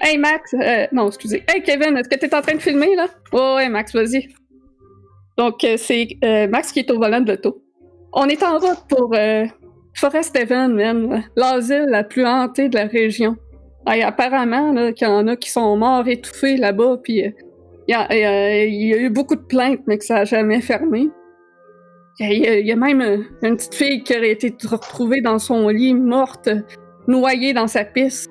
[0.00, 1.44] Hey Max, euh, non, excusez.
[1.48, 3.06] Hey Kevin, est-ce que t'es en train de filmer là?
[3.32, 4.28] Oh, ouais, Max, vas-y.
[5.38, 7.62] Donc, euh, c'est euh, Max qui est au volant de l'auto.
[8.12, 9.44] On est en route pour euh,
[9.94, 13.36] Forest Haven, man, l'asile la plus hantée de la région.
[13.86, 17.34] Hey, apparemment, là, qu'il y en a qui sont morts étouffés là-bas, puis il
[17.88, 21.08] y, y a eu beaucoup de plaintes, mais que ça a jamais fermé.
[22.18, 25.92] Il y, a, même euh, une petite fille qui aurait été retrouvée dans son lit,
[25.92, 26.48] morte,
[27.06, 28.30] noyée dans sa piste.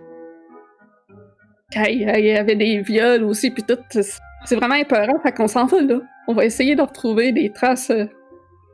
[1.75, 3.77] Il y avait des viols aussi, puis tout.
[3.91, 5.99] C'est- vraiment épeurant, fait qu'on s'en va là.
[6.27, 8.05] On va essayer de retrouver des traces euh,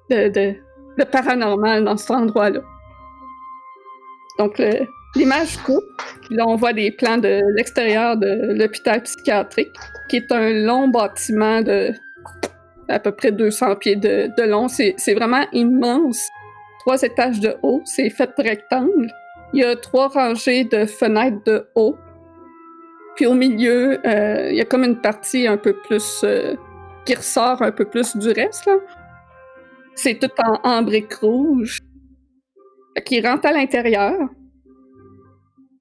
[0.09, 2.61] de, de, paranormal dans cet endroit-là.
[4.37, 4.61] Donc,
[5.15, 5.83] l'image coupe,
[6.29, 9.71] là, on voit des plans de l'extérieur de l'hôpital psychiatrique,
[10.09, 11.93] qui est un long bâtiment de
[12.91, 14.67] à peu près 200 pieds de, de long.
[14.67, 16.29] C'est vraiment immense.
[16.79, 17.81] Trois étages de haut.
[17.85, 19.11] C'est fait rectangle.
[19.53, 21.95] Il y a trois rangées de fenêtres de haut.
[23.15, 26.21] Puis au milieu, euh, il y a comme une partie un peu plus...
[26.23, 26.55] euh,
[27.05, 28.69] qui ressort un peu plus du reste.
[29.95, 31.79] C'est tout en, en briques rouges.
[33.05, 34.29] Qu'il rentre à l'intérieur.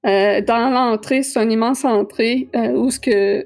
[0.05, 3.45] Euh, dans l'entrée, c'est une immense entrée où ce que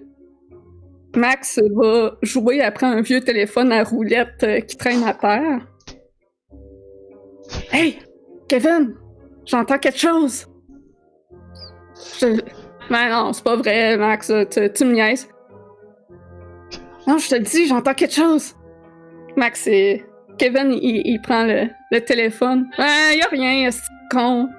[1.16, 5.66] Max va jouer après un vieux téléphone à roulette euh, qui traîne à terre.
[7.72, 8.00] Hey,
[8.48, 8.96] Kevin,
[9.46, 10.48] j'entends quelque chose.
[12.20, 12.40] Je...
[12.90, 15.28] Mais non, c'est pas vrai, Max, tu, tu me niaises.
[17.08, 18.56] Non, je te le dis, j'entends quelque chose.
[19.38, 20.06] Max, c'est...
[20.38, 22.68] Kevin, il, il prend le, le téléphone.
[22.78, 24.50] Ah, y a rien, c'est con.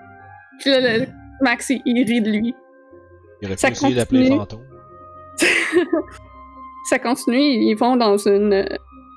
[0.61, 1.07] Puis là, le-
[1.43, 2.55] Max, il, il rit de lui.
[3.43, 4.65] Il aurait pu essayer d'appeler fantôme.
[6.89, 8.67] ça continue, ils vont dans une.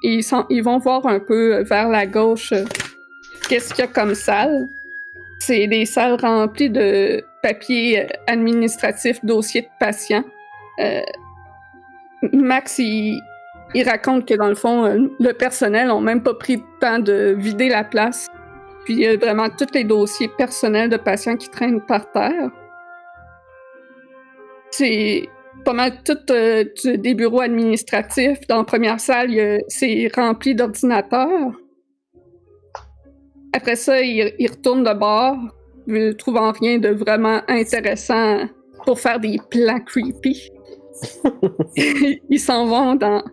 [0.01, 2.53] Ils, vont voir un peu vers la gauche
[3.49, 4.67] qu'est-ce qu'il y a comme salle?
[5.39, 10.23] C'est des salles remplies de papiers administratifs, dossiers de patients.
[10.79, 11.01] Euh,
[12.33, 13.21] Max, il,
[13.73, 17.35] il raconte que dans le fond, le personnel n'a même pas pris le temps de
[17.37, 18.27] vider la place.
[18.85, 22.51] Puis il y a vraiment tous les dossiers personnels de patients qui traînent par terre.
[24.71, 25.29] C'est
[25.65, 28.39] pas mal tout euh, des bureaux administratifs.
[28.47, 31.51] Dans la première salle, c'est rempli d'ordinateurs.
[33.53, 35.37] Après ça, il, il retourne de bord,
[35.87, 38.41] ne trouvant rien de vraiment intéressant
[38.85, 40.51] pour faire des plans creepy.
[42.29, 43.23] Ils s'en vont dans,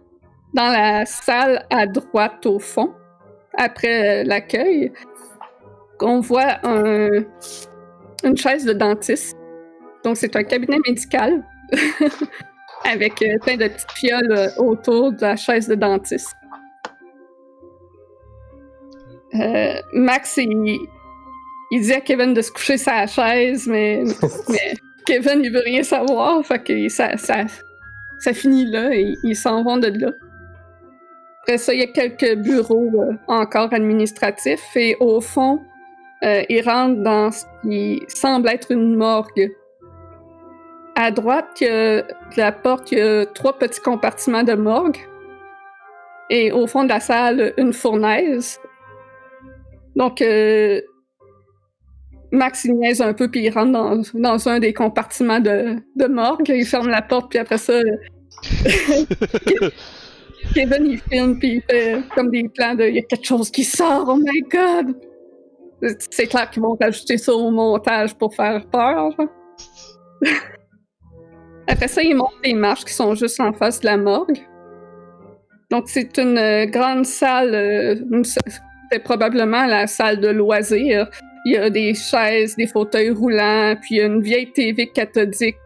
[0.55, 2.93] dans la salle à droite au fond,
[3.57, 4.93] après euh, l'accueil.
[6.01, 7.25] On voit un-
[8.25, 9.37] une chaise de dentiste.
[10.05, 11.45] Donc, c'est un cabinet médical
[12.85, 16.37] avec euh, plein de petites fioles euh, autour de la chaise de dentiste.
[19.35, 20.79] Euh, Max, il,
[21.71, 24.03] il dit à Kevin de se coucher sa chaise, mais,
[24.49, 24.75] mais
[25.07, 26.45] Kevin, il veut rien savoir.
[26.45, 27.45] Fait que ça, ça,
[28.19, 30.13] ça finit là et ils s'en vont de là.
[31.43, 35.61] Après ça, il y a quelques bureaux euh, encore administratifs et au fond,
[36.25, 39.53] euh, ils rentrent dans ce qui semble être une morgue.
[40.97, 44.55] À droite il y a- de la porte, il y a trois petits compartiments de
[44.55, 44.99] morgue.
[46.31, 48.59] Et au fond de la salle, une fournaise.
[49.95, 50.81] Donc, euh,
[52.33, 56.07] Max, il niaise un peu, puis il rentre dans, dans un des compartiments de, de
[56.07, 56.49] morgue.
[56.49, 57.75] Il ferme la porte, puis après ça,
[60.55, 63.51] Kevin, il filme, puis il fait comme des plans de «il y a quelque chose
[63.51, 64.97] qui sort, oh my God!»
[66.11, 69.11] C'est clair qu'ils vont ajouter ça au montage pour faire peur.
[71.69, 74.39] Après ça, ils montent les marches qui sont juste en face de la morgue.
[75.71, 77.55] Donc, c'est une euh, grande salle.
[77.55, 78.23] euh,
[78.91, 81.09] c'est probablement la salle de loisirs.
[81.45, 84.89] Il y a des chaises, des fauteuils roulants, puis il y a une vieille TV
[84.93, 85.57] cathodique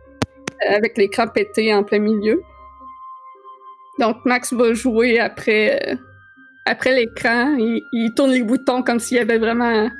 [0.66, 2.40] euh, avec l'écran pété en plein milieu.
[3.98, 5.98] Donc, Max va jouer après,
[6.64, 7.56] après l'écran.
[7.58, 9.90] Il, il tourne les boutons comme s'il y avait vraiment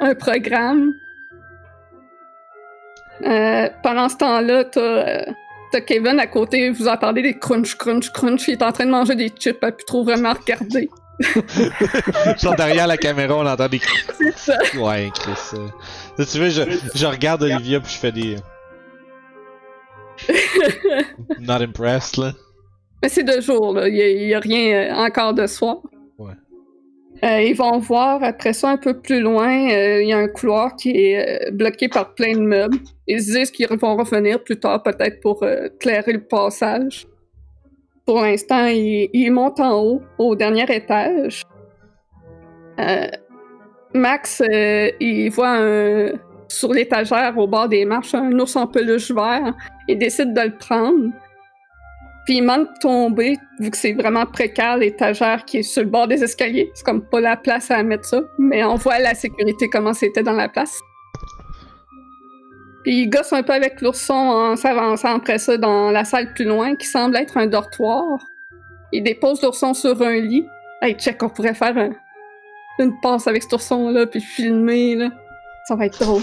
[0.00, 0.92] un programme.
[3.82, 5.24] Pendant ce temps-là, t'as,
[5.70, 8.48] t'as Kevin à côté, vous entendez des crunch, crunch, crunch.
[8.48, 10.88] Il est en train de manger des chips, a plus trop vraiment regarder.
[12.38, 13.80] Genre derrière la caméra, on entend des.
[14.18, 14.58] C'est ça.
[14.78, 15.32] Ouais, Chris.
[15.54, 16.24] euh.
[16.24, 16.62] Tu veux, je,
[16.94, 18.36] je regarde Olivia puis je fais des.
[21.40, 22.32] Not impressed, là.
[23.02, 23.88] Mais c'est de jour, là.
[23.88, 25.78] Il n'y a, rien euh, encore de soir.
[27.24, 29.70] Euh, ils vont voir après ça un peu plus loin.
[29.70, 32.78] euh, Il y a un couloir qui est euh, bloqué par plein de meubles.
[33.06, 35.44] Ils se disent qu'ils vont revenir plus tard, peut-être pour
[35.80, 37.06] clairer le passage.
[38.04, 41.42] Pour l'instant, ils, montent en haut, au dernier étage.
[43.94, 44.42] Max,
[45.00, 45.58] il voit
[46.48, 49.54] sur l'étagère au bord des marches un ours en peluche vert.
[49.88, 51.10] Il décide de le prendre.
[52.26, 56.08] Puis il manque tomber, vu que c'est vraiment précaire l'étagère qui est sur le bord
[56.08, 56.70] des escaliers.
[56.74, 58.20] C'est comme pas la place à mettre ça.
[58.38, 60.80] Mais on voit la sécurité comment c'était dans la place.
[62.82, 66.44] Puis il gosse un peu avec l'ourson en s'avançant après ça dans la salle plus
[66.44, 68.18] loin, qui semble être un dortoir.
[68.92, 70.46] Il dépose l'ourson sur un lit.
[70.82, 71.94] Hey, check, on pourrait faire un-
[72.78, 75.10] une passe avec cet ourson-là, puis filmer, là.
[75.66, 76.22] Ça va être drôle.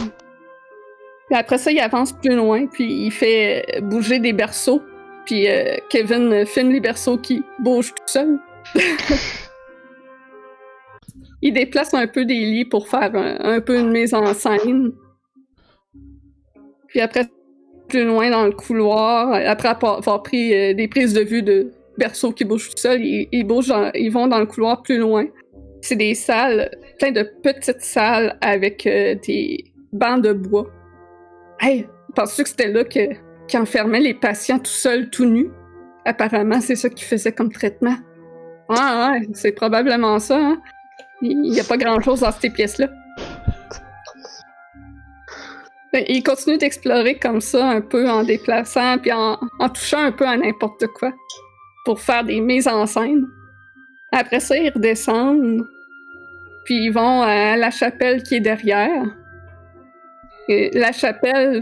[1.30, 4.82] Puis après ça, il avance plus loin, puis il fait bouger des berceaux.
[5.26, 8.40] Puis euh, Kevin filme les berceaux qui bougent tout seul.
[11.42, 14.94] il déplace un peu des lits pour faire un, peu une mise en scène.
[16.88, 17.28] Puis après,
[17.90, 22.32] plus loin dans le couloir, après avoir pris euh, des prises de vue de berceaux
[22.32, 25.26] qui bougent tout seul, ils, bougent ils vont dans le couloir plus loin.
[25.82, 30.70] C'est des salles, plein de petites salles avec euh, des bancs de bois.
[31.60, 33.00] Hey, penses-tu que c'était là que,
[33.48, 35.52] qui enfermait les patients tout seuls, tout nus?
[36.06, 37.96] Apparemment, c'est ça qu'ils faisaient comme traitement.
[38.70, 40.38] Ouais, ouais, c'est probablement ça.
[40.38, 40.62] Hein?
[41.22, 42.88] Il n'y a pas grand-chose dans ces pièces-là.
[45.94, 49.38] Ben, Il continue d'explorer comme ça, un peu en déplaçant, puis en,
[49.74, 51.14] touchant un peu à n'importe quoi,
[51.86, 53.26] pour faire des mises en scène.
[54.12, 55.66] Après ça, ils redescendent,
[56.66, 59.06] puis ils vont à la chapelle qui est derrière.
[60.48, 61.62] La chapelle,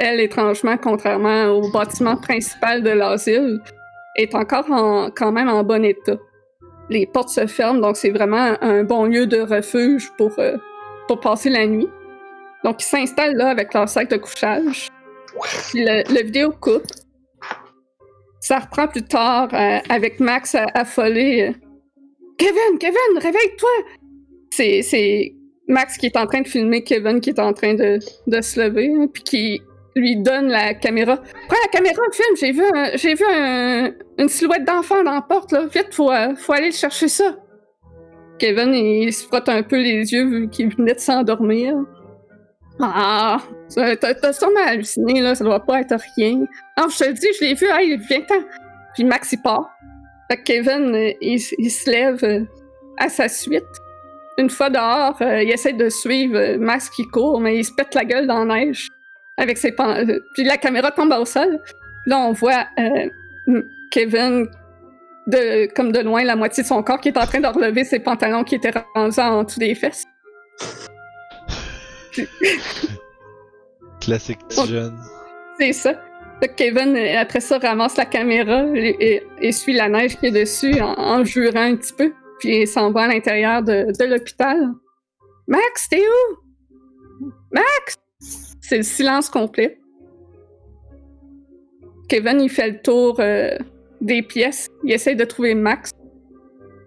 [0.00, 3.60] elle, étrangement, contrairement au bâtiment principal de l'asile,
[4.16, 6.16] est encore en- quand même en bon état.
[6.88, 10.56] Les portes se ferment, donc c'est vraiment un bon lieu de refuge pour, euh,
[11.06, 11.88] pour passer la nuit.
[12.64, 14.88] Donc, ils s'installent là avec leur sac de couchage.
[15.74, 16.82] Le, le vidéo coupe.
[18.40, 21.48] Ça reprend plus tard euh, avec Max affolé.
[21.48, 21.52] euh,
[22.38, 23.70] Kevin, Kevin, réveille-toi!
[24.50, 25.34] C'est
[25.68, 28.60] Max qui est en train de filmer Kevin qui est en train de, de se
[28.60, 29.62] lever, hein, puis qui
[29.96, 31.16] lui donne la caméra.
[31.16, 35.22] Prends la caméra, filme, j'ai vu, un- j'ai vu un- une silhouette d'enfant dans la
[35.22, 35.66] porte, là.
[35.66, 37.36] Vite, faut, euh, faut aller chercher ça.
[38.38, 41.74] Kevin, il se frotte un peu les yeux vu qu'il venait de s'endormir.
[42.80, 43.38] Ah,
[43.76, 46.46] t'as sûrement halluciné, là, ça doit pas être rien.
[46.78, 48.42] Non, je te le dis, je l'ai vu, hey, viens-t'en.
[48.94, 49.68] Puis Max, il part.
[50.30, 52.40] Fait que Kevin, euh, il, il se lève euh,
[52.98, 53.64] à sa suite.
[54.38, 58.04] Une fois dehors, il essaie de suivre Max qui court, mais il se pète la
[58.06, 58.88] gueule dans la neige.
[59.40, 61.58] Avec ses pan- euh, Puis la caméra tombe au sol.
[62.06, 63.08] Là, on voit euh,
[63.90, 64.46] Kevin,
[65.26, 67.84] de, comme de loin, la moitié de son corps qui est en train de relever
[67.84, 70.04] ses pantalons qui étaient rendus en dessous des fesses.
[74.00, 74.98] Classique jeune.
[75.58, 75.94] C'est ça.
[76.56, 80.80] Kevin, euh, après ça, ramasse la caméra et, et- essuie la neige qui est dessus
[80.80, 82.12] en, en jurant un petit peu.
[82.38, 84.70] Puis il s'en va à l'intérieur de, de l'hôpital.
[85.46, 87.28] Max, t'es où?
[87.52, 88.49] Max!
[88.70, 89.80] C'est le silence complet.
[92.08, 93.58] Kevin, il fait le tour euh,
[94.00, 94.68] des pièces.
[94.84, 95.90] Il essaie de trouver Max.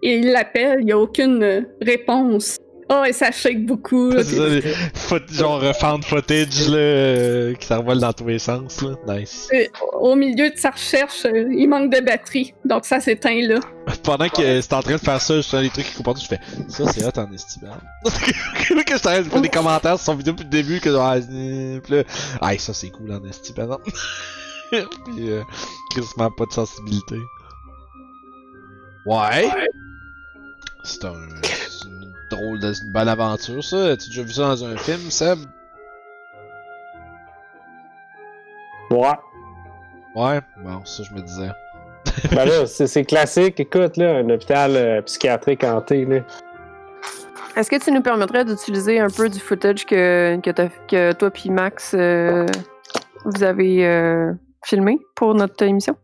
[0.02, 2.56] Et il l'appelle, il n'y a aucune euh, réponse.
[2.90, 4.10] Oh, et ça shake beaucoup.
[4.10, 8.38] là, C'est ça, foot- genre euh, found footage là, euh, qui s'envole dans tous les
[8.38, 8.82] sens.
[8.82, 9.16] Là.
[9.16, 9.48] Nice.
[9.94, 12.54] au milieu de sa recherche, euh, il manque de batterie.
[12.64, 13.60] Donc ça s'éteint là.
[14.02, 16.26] Pendant que c'était en train de faire ça, je fais des trucs qui partout, je
[16.26, 17.70] fais ça c'est hot en estime.
[18.04, 21.16] que je t'arrête de faire des commentaires sur son vidéo depuis le début que ah,
[21.16, 22.02] euh, pis là,
[22.40, 23.54] ah ça c'est cool en estime.
[24.70, 25.42] Puis euh,
[25.94, 27.16] quasiment pas de sensibilité.
[29.06, 29.48] Ouais.
[30.84, 31.63] C'est un c'est une
[32.34, 33.92] drôle de c'est une bonne aventure ça.
[33.92, 35.38] As-tu déjà vu ça dans un film, Seb?
[38.90, 39.18] Ouais.
[40.14, 41.50] Ouais, bon, ça je me disais.
[42.30, 43.58] Ben là, c'est classique.
[43.58, 46.20] Écoute, là, un hôpital euh, psychiatrique hanté, là.
[47.56, 51.94] Est-ce que tu nous permettrais d'utiliser un peu du footage que, que, toi puis Max
[51.94, 52.46] euh,
[53.24, 54.32] vous avez euh,
[54.64, 55.96] filmé pour notre émission?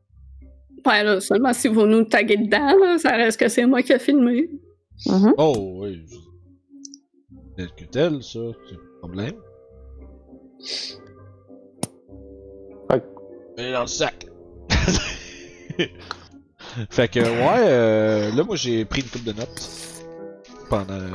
[0.86, 3.92] Ouais, là, seulement si vous nous taguez dedans, là, ça reste que c'est moi qui
[3.92, 4.48] ai filmé.
[5.06, 5.34] Mhm.
[5.38, 6.04] Oh oui.
[7.56, 9.34] Tel que tel, ça, c'est de problème.
[12.90, 13.02] Fait
[13.56, 14.26] Mais dans le sac.
[16.90, 19.68] fait que ouais, euh, là moi j'ai pris une coupe de notes.
[20.68, 20.94] Pendant.
[20.94, 21.10] euh,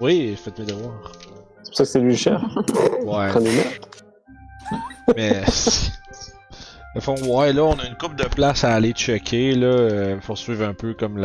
[0.00, 1.12] Oui, faites mes devoirs.
[1.62, 2.40] C'est pour ça que c'est lui le chef.
[3.04, 3.30] Ouais.
[5.16, 5.42] Mais.
[7.06, 9.66] Ouais, là, on a une coupe de place à aller checker, là.
[9.66, 11.18] Euh, faut suivre un peu comme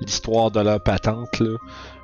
[0.00, 1.56] l'histoire de la patente, là.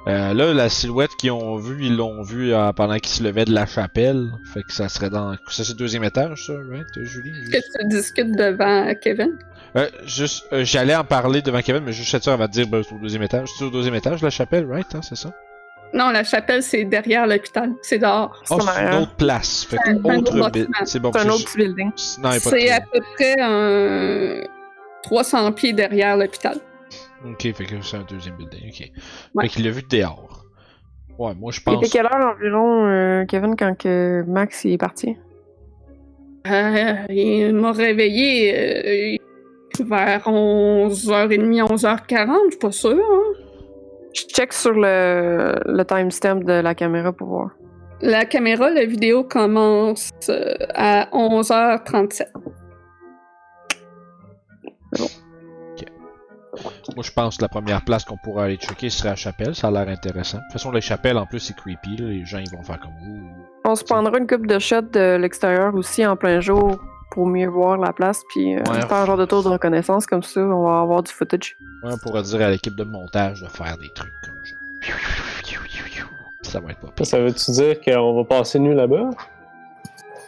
[0.07, 3.45] Euh, là, la silhouette qu'ils ont vue, ils l'ont vue euh, pendant qu'ils se levaient
[3.45, 4.31] de la chapelle.
[4.55, 5.33] Fait que ça serait dans.
[5.49, 7.31] Ça, c'est le deuxième étage, ça, right, Julie?
[7.53, 9.37] Est-ce que tu discutes devant Kevin?
[9.77, 12.67] Euh, juste, euh, j'allais en parler devant Kevin, mais juste ça, elle va te dire,
[12.67, 13.49] ben, c'est au deuxième étage.
[13.59, 15.31] C'est au deuxième étage, la chapelle, right, hein, c'est ça?
[15.95, 17.73] Non, la chapelle, c'est derrière l'hôpital.
[17.83, 18.43] C'est dehors.
[18.51, 19.65] Oh, c'est une autre place.
[19.65, 20.69] Fait C'est un autre autre bit.
[20.69, 20.87] bâtiment.
[20.87, 21.91] C'est bon, C'est un parce autre que petit building.
[21.97, 24.43] il C'est à peu près un
[25.03, 26.59] 300 pieds derrière l'hôpital.
[27.25, 28.91] Ok, fait que c'est un deuxième building, ok.
[29.35, 29.45] Ouais.
[29.45, 30.45] Fait qu'il l'a vu de dehors.
[31.19, 31.77] Ouais, moi je Il pense.
[31.85, 35.17] était quelle heure environ, euh, Kevin, quand que Max y est parti?
[36.47, 42.93] Euh, il m'a réveillé euh, vers 11h30, 11h40, je suis pas sûre.
[42.93, 43.35] hein.
[44.15, 47.51] Je check sur le, le timestamp de la caméra pour voir.
[48.01, 52.27] La caméra, la vidéo commence euh, à 11h37.
[56.97, 59.69] Moi je pense que la première place qu'on pourrait aller checker serait la chapelle, ça
[59.69, 60.39] a l'air intéressant.
[60.39, 62.09] De toute façon, les chapelles en plus c'est creepy, là.
[62.09, 63.29] les gens ils vont faire comme ouh.
[63.65, 66.79] On se prendra une coupe de shots de l'extérieur aussi en plein jour
[67.19, 68.81] pour mieux voir la place, puis euh, Ouais.
[68.87, 71.57] faire un genre de tour de reconnaissance comme ça, on va avoir du footage.
[71.83, 74.55] Ouais, on pourrait dire à l'équipe de montage de faire des trucs comme ça.
[76.43, 77.07] Ça va être pas pire.
[77.07, 79.11] Ça veut-tu dire qu'on va passer nu là-bas?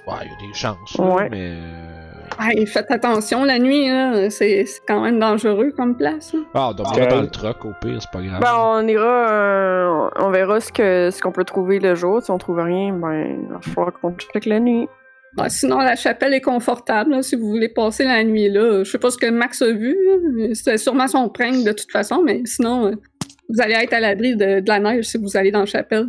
[0.08, 1.28] Ouais, il y a des chances, là, Ouais.
[1.30, 1.58] mais.
[1.60, 2.06] euh,
[2.40, 4.28] Hey, faites attention la nuit, là.
[4.30, 6.34] C'est quand même dangereux comme place.
[6.34, 6.42] hein.
[6.54, 7.10] Ah, on dormira Ok.
[7.10, 8.40] dans le truck au pire, c'est pas grave.
[8.40, 12.20] Ben, on ira, euh, on verra ce que ce qu'on peut trouver le jour.
[12.22, 14.88] Si on trouve rien, ben, il va falloir qu'on check la nuit.
[15.38, 18.82] Ouais, sinon, la chapelle est confortable là, si vous voulez passer la nuit là.
[18.82, 19.96] Je sais pas ce que Max a vu.
[20.54, 22.94] C'était sûrement son prank de toute façon, mais sinon, euh,
[23.48, 26.08] vous allez être à l'abri de, de la neige si vous allez dans la chapelle.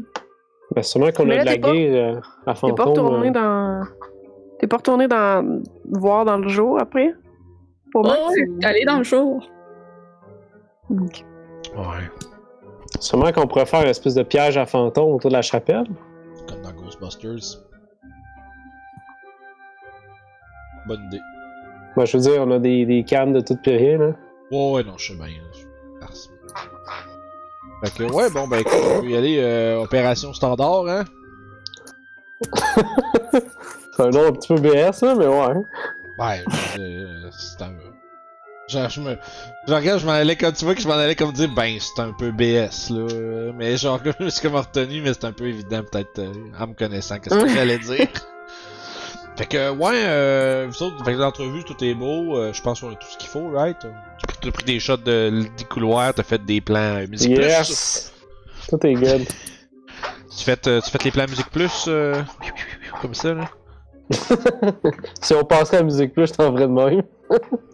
[0.76, 2.76] Ben, sûrement qu'on a de la t'es pas- guerre euh, à T'es fantôme.
[2.76, 3.82] pas retourné euh, dans.
[4.60, 5.62] T'es pas retourné dans.
[5.90, 7.14] voir dans le jour après?
[7.92, 8.18] Pour Max?
[8.26, 9.48] Oh, allez dans le jour.
[10.90, 11.24] Ok.
[11.78, 12.10] Ouais,
[13.00, 15.86] Sûrement qu'on pourrait faire une espèce de piège à fantôme autour de la chapelle.
[16.48, 17.62] comme dans Ghostbusters.
[20.92, 21.22] Bonne idée.
[21.96, 24.08] Moi, je veux dire, on a des, des cannes de tout pis rien, là.
[24.52, 25.28] Ouais, ouais, non, je sais bien.
[25.28, 26.08] là.
[27.84, 31.06] Fait que, ouais, bon, ben, écoute, on peut y aller, euh, opération standard, hein?
[33.96, 35.56] C'est un nom un petit peu BS, là, mais ouais.
[36.20, 36.44] Ouais,
[36.78, 37.74] euh, c'est un.
[38.68, 39.18] Genre, je me.
[39.68, 40.54] Genre, regarde, je m'en allais comme.
[40.54, 43.52] Tu vois que je m'en allais comme dire, ben, c'est un peu BS, là.
[43.58, 46.68] Mais genre, je me suis comme retenu, mais c'est un peu évident, peut-être, euh, en
[46.68, 48.08] me connaissant, qu'est-ce que j'allais dire?
[49.42, 52.38] Fait que, ouais, euh, vous autres, fait que l'entrevue, tout est beau.
[52.38, 53.76] euh, je pense qu'on a tout ce qu'il faut, right?
[54.40, 57.44] Tu as pris des shots de, des couloirs, t'as fait des plans musique plus.
[57.46, 58.14] Yes!
[58.70, 59.22] Tout est good.
[60.38, 62.22] Tu fais, euh, tu fais les plans musique plus, euh,
[63.02, 63.50] comme ça, là?
[65.22, 67.04] si on passerait à Musique Plus, je t'en ferais de même.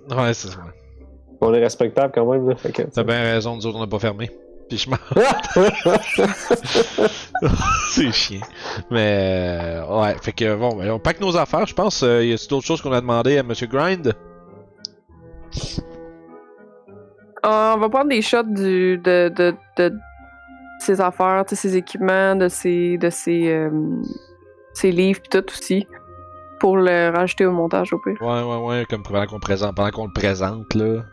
[0.10, 0.58] Ouais, c'est ça.
[1.40, 2.56] On est respectable quand même, là.
[2.94, 4.32] T'as bien raison, nous autres, on n'a pas fermé.
[4.70, 4.98] Puis je m'en
[7.92, 8.42] c'est chiant.
[8.92, 12.04] Mais euh, ouais, fait que bon, ben, on pack nos affaires, je pense.
[12.04, 14.14] Euh, y a d'autres choses qu'on a demandé à Monsieur Grind?
[17.44, 19.94] Ah, on va prendre des shots du, de, de, de
[20.80, 23.70] ses affaires, de ses équipements, de ses, de ses, euh,
[24.74, 25.88] ses livres pis tout aussi.
[26.60, 28.18] pour le rajouter au montage au pire.
[28.22, 31.04] Ouais, ouais, ouais, comme pendant qu'on présente, pendant qu'on le présente, là.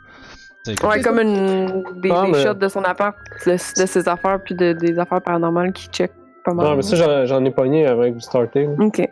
[0.65, 3.15] C'est Ouais, comme une, des, Ah, des mais- shots de son appart,
[3.47, 6.11] de, de ses affaires, puis de, des affaires paranormales qui check
[6.45, 6.67] pas mal.
[6.67, 8.67] Non, mais ça, j'en- j'en ai pogné avec vous starter.
[8.79, 9.07] Ok.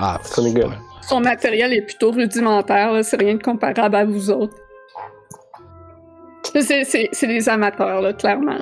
[0.00, 0.18] Ah,
[0.52, 0.68] gars.
[1.02, 4.56] Son matériel est plutôt rudimentaire, là, c'est rien de comparable à vous autres.
[6.42, 8.58] C'est- C'est c'est des amateurs, là, clairement.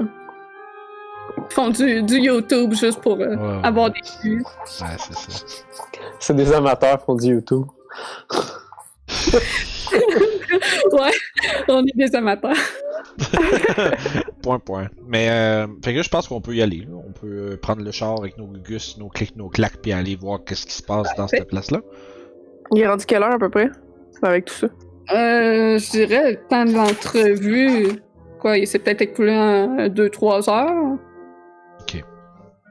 [1.39, 3.61] Ils font du, du YouTube juste pour euh, Ouais, ouais.
[3.63, 4.43] avoir des vues.
[4.43, 5.45] Ouais, c'est ça.
[6.19, 7.65] C'est des amateurs qui font du YouTube.
[10.93, 11.11] Ouais,
[11.69, 12.57] on est des amateurs.
[14.43, 14.89] point, point.
[15.07, 16.79] Mais, euh, fait que là, je pense qu'on peut y aller.
[16.89, 16.95] là.
[17.07, 20.17] On peut euh, prendre le char avec nos gus, nos clics, nos claques, puis aller
[20.17, 21.81] voir qu'est-ce qui se passe dans cette place-là.
[22.73, 23.71] Il est rendu quelle heure à peu près?
[24.23, 24.67] Avec tout ça?
[25.13, 27.89] Euh, je dirais le temps de l'entrevue.
[28.41, 30.99] Quoi, il s'est peut-être écoulé en 2-3 heures.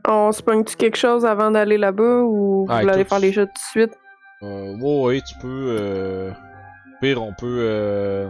[0.06, 3.32] On se pogne-tu quelque chose avant d'aller là-bas ou vous Ah, voulez aller faire les
[3.32, 3.92] shots tout de suite?
[4.44, 5.78] Euh, ouais, ouais, tu peux.
[5.80, 6.32] Euh...
[7.04, 7.58] Pire, on peut.
[7.60, 8.30] Euh...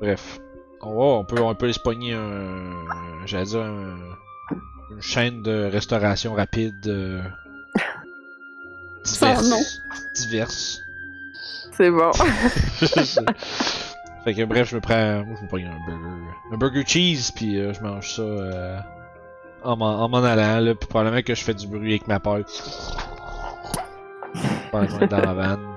[0.00, 0.40] Bref.
[0.80, 2.72] On va, on peut, on peut se pogner un.
[3.24, 4.16] J'allais dire un-
[4.90, 6.74] une chaîne de restauration rapide.
[6.88, 7.22] Euh...
[9.04, 9.60] Sans nom.
[10.16, 10.80] Diverses.
[11.76, 12.10] C'est bon.
[14.24, 15.24] fait que bref, je me prends.
[15.24, 16.32] Moi, je me prends un burger.
[16.52, 18.80] Un burger cheese, puis euh, je mange ça euh,
[19.62, 20.74] en m'en en m'en allant, là.
[20.74, 22.40] Puis probablement que je fais du bruit avec ma peur.
[24.72, 25.71] Pendant qu'on est dans la vanne.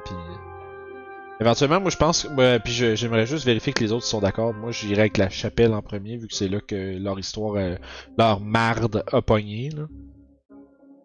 [1.42, 2.28] Éventuellement, moi je pense.
[2.64, 4.54] puis j'aimerais juste vérifier que les autres sont d'accord.
[4.54, 7.76] Moi j'irai avec la chapelle en premier, vu que c'est là que leur histoire, euh,
[8.18, 9.84] leur marde a pogné, là.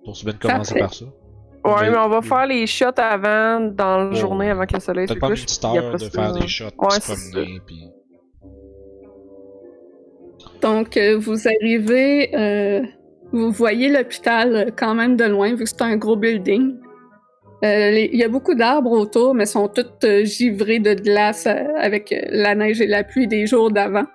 [0.07, 1.05] Donc c'est bien de commencer par ça.
[1.63, 4.15] Ouais, Mais- mais on va faire les shots avant, dans la Ouais.
[4.15, 5.47] journée, avant que le soleil se Peut-être prendre une couche.
[5.47, 7.85] petite heure de ça- faire des shots, Ouais, se c'est promener, puis.
[10.63, 12.83] Donc, euh, vous arrivez, euh,
[13.33, 16.77] vous voyez l'hôpital euh, quand même de loin, vu que c'est un gros building.
[17.65, 21.65] Euh, Il y a beaucoup d'arbres autour, mais sont toutes euh, givrés de glace euh,
[21.79, 24.07] avec la neige et la pluie des jours d'avant.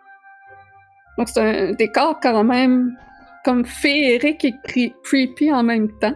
[1.17, 2.97] Donc, c'est un décor quand même
[3.43, 6.15] comme féerique et cre- creepy en même temps.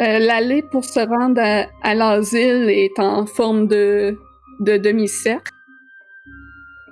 [0.00, 4.18] Euh, L'allée pour se rendre à, à l'asile est en forme de,
[4.60, 5.52] de demi-cercle.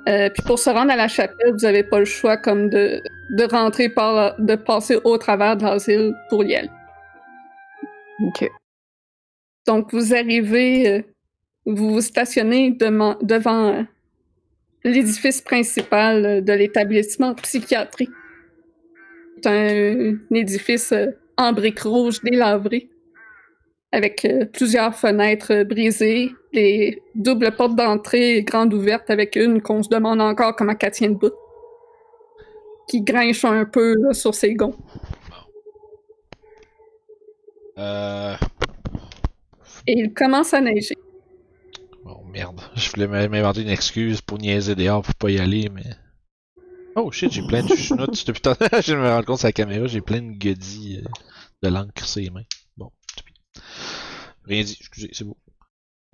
[0.08, 3.00] Euh, puis pour se rendre à la chapelle, vous n'avez pas le choix comme de,
[3.38, 6.70] de rentrer par de passer au travers de l'asile pour y aller.
[8.26, 8.48] Ok.
[9.66, 11.02] Donc vous arrivez, euh,
[11.66, 13.82] vous vous stationnez devant euh,
[14.84, 18.10] l'édifice principal euh, de l'établissement psychiatrique.
[19.42, 20.94] C'est un, édifice
[21.36, 22.88] en briques rouges délabré,
[23.90, 30.20] avec plusieurs fenêtres brisées, les doubles portes d'entrée grandes ouvertes avec une qu'on se demande
[30.20, 31.32] encore comment qu'elle tient debout,
[32.86, 34.76] qui grinche un peu sur ses gonds.
[39.86, 40.94] Et il commence à neiger.
[42.04, 45.84] Oh merde, je voulais m'inventer une excuse pour niaiser dehors pour pas y aller, mais.
[46.94, 48.66] Oh shit, j'ai plein de chenoutes depuis tantôt.
[48.82, 51.08] je me rendre compte sur la caméra, j'ai plein de godilles euh,
[51.62, 52.42] de l'encre sur les mains.
[52.76, 52.90] Bon.
[54.44, 55.36] Rien dit, excusez, c'est beau.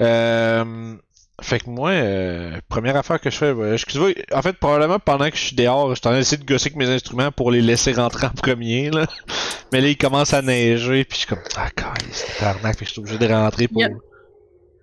[0.00, 0.96] Euh.
[1.40, 5.30] Fait que moi, euh, première affaire que je fais, ouais, excusez-moi, en fait, probablement pendant
[5.30, 7.52] que je suis dehors, je suis en train d'essayer de gosser avec mes instruments pour
[7.52, 9.06] les laisser rentrer en premier, là.
[9.72, 11.68] Mais là, il commence à neiger, puis je suis comme, ah,
[12.10, 13.80] c'est tarnac, fait que je suis obligé de rentrer pour.
[13.82, 13.92] Yep.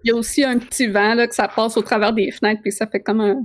[0.06, 2.62] Il y a aussi un petit vent là, que ça passe au travers des fenêtres,
[2.62, 3.41] puis ça fait comme un.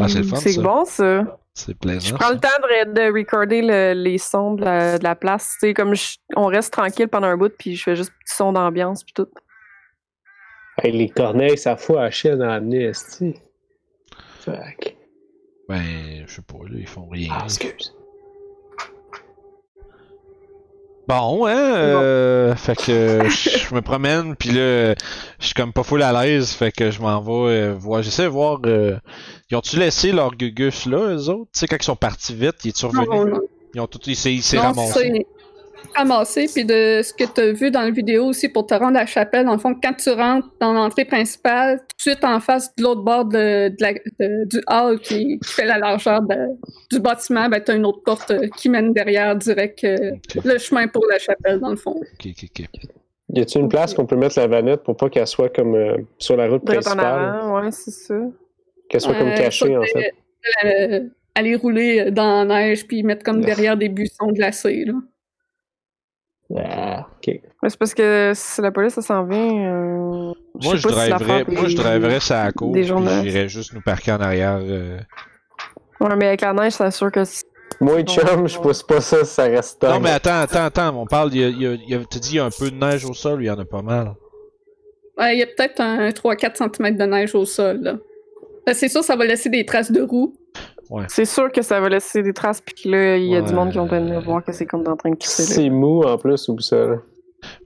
[0.00, 0.62] Ah, c'est le fun, C'est ça.
[0.62, 1.38] bon, ça.
[1.54, 2.00] C'est plaisant.
[2.08, 5.50] Je prends le temps de, de recorder le- les sons de la, de la place.
[5.60, 8.34] Tu sais, comme je- on reste tranquille pendant un bout, puis je fais juste petit
[8.34, 9.26] son d'ambiance, puis tout.
[10.78, 13.34] Hey, les corneilles, ça fout à la nez, esti.
[14.40, 14.96] Fuck.
[15.68, 17.28] Ben, je sais pas, là, ils font rien.
[17.30, 17.94] Ah, excuse.
[21.08, 24.94] Bon, hein, euh, fait que je me promène, puis là,
[25.40, 28.02] je suis comme pas full à l'aise, fait que je m'en vais euh, voir.
[28.02, 28.98] J'essaie de voir, euh,
[29.50, 31.50] ils ont-tu laissé leur gugus là, eux autres?
[31.52, 33.36] Tu sais, quand ils sont partis vite, ils sont revenus?
[33.74, 35.26] Ils ont tout, ils s'est ils s'est Non, ramassé.
[35.94, 38.96] Ramassé, puis de ce que tu as vu dans la vidéo aussi pour te rendre
[38.96, 42.24] à la chapelle, dans le fond, quand tu rentres dans l'entrée principale, tout de suite
[42.24, 45.78] en face de l'autre bord de, de la- de- du hall qui, qui fait la
[45.78, 46.48] largeur de-
[46.90, 50.12] du bâtiment, ben, tu as une autre porte euh, qui mène derrière direct euh,
[50.44, 51.92] le chemin pour la chapelle, dans le fond.
[51.96, 52.66] ok, ok, ok.
[53.34, 55.96] Y a-t-il une place qu'on peut mettre la vanette pour pas qu'elle soit comme euh,
[56.18, 56.98] sur la route en principale?
[57.40, 58.14] avant, ouais, c'est ça.
[58.90, 60.12] Qu'elle soit comme Euh, cachée, en fait.
[61.34, 64.84] aller rouler dans la neige puis mettre comme derrière des buissons glacés.
[64.84, 64.94] Là.
[66.56, 67.40] Ah, ok.
[67.62, 69.38] Mais c'est parce que si la police, ça s'en vient.
[69.38, 73.72] euh, Moi, je pas si driverais, l'affaire moi, je driverais ça à court, j'irais juste
[73.72, 74.58] nous parquer en arrière.
[74.60, 74.98] euh,
[76.00, 77.42] Ouais, mais avec la neige, c'est sûr que si
[77.80, 81.32] Moi, chum, je pousse pas ça, ça reste Non, mais attends, attends, attends, on parle,
[81.32, 83.14] il y a, il y tu dis il y a un peu de neige au
[83.14, 84.14] sol, il y en a pas mal.
[85.18, 87.78] Ouais, il y a peut-être un 3-4 cm de neige au sol.
[87.82, 87.96] là.
[88.68, 90.34] Euh, C'est sûr, ça va laisser des traces de roues.
[91.08, 93.52] C'est sûr que ça va laisser des traces, puis que là, il y a du
[93.54, 95.42] monde qui vont venir voir que c'est comme en train de crisser.
[95.42, 95.48] là.
[95.48, 96.76] C'est mou en plus ou ça.
[96.76, 96.96] là.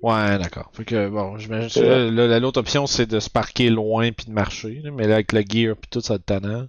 [0.02, 0.70] Ouais, d'accord.
[0.72, 2.10] Fait que, bon, j'imagine que Ouais.
[2.10, 5.14] là, là, l'autre option, c'est de se parquer loin puis de marcher, là, mais là,
[5.14, 6.66] avec le gear puis tout, ça être tannant.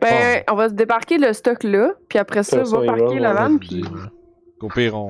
[0.00, 3.14] Ben, on va se débarquer le stock là, puis après ça, Ça, ça, va parquer
[3.14, 3.34] va, la ouais.
[3.34, 3.84] vanne, puis.
[4.60, 5.08] Au pire, on.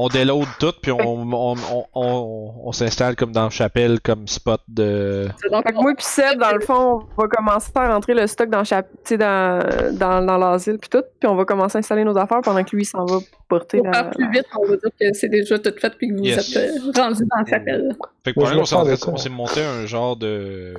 [0.00, 4.60] On déload tout, puis on, on, on, on, on s'installe comme dans Chapelle, comme spot
[4.68, 5.28] de.
[5.50, 8.26] Donc, Fait que moi puis Seb, dans le fond, on va commencer à rentrer le
[8.28, 9.58] stock dans, chap- tu sais, dans,
[9.92, 12.76] dans, dans l'asile puis tout, puis on va commencer à installer nos affaires pendant que
[12.76, 13.18] lui s'en va
[13.48, 13.92] porter pour la...
[14.04, 16.56] faire plus vite, on va dire que c'est déjà tout fait puis que vous Yes.
[16.56, 17.96] êtes euh, rendu dans la chapelle.
[18.24, 20.74] Fait que pour je on s'est monté un genre de.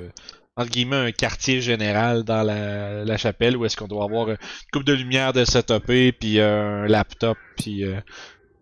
[0.56, 4.36] Entre guillemets, un quartier général dans la, la chapelle où est-ce qu'on doit avoir une
[4.72, 7.94] coupe de lumière de setuper, puis un laptop, puis euh,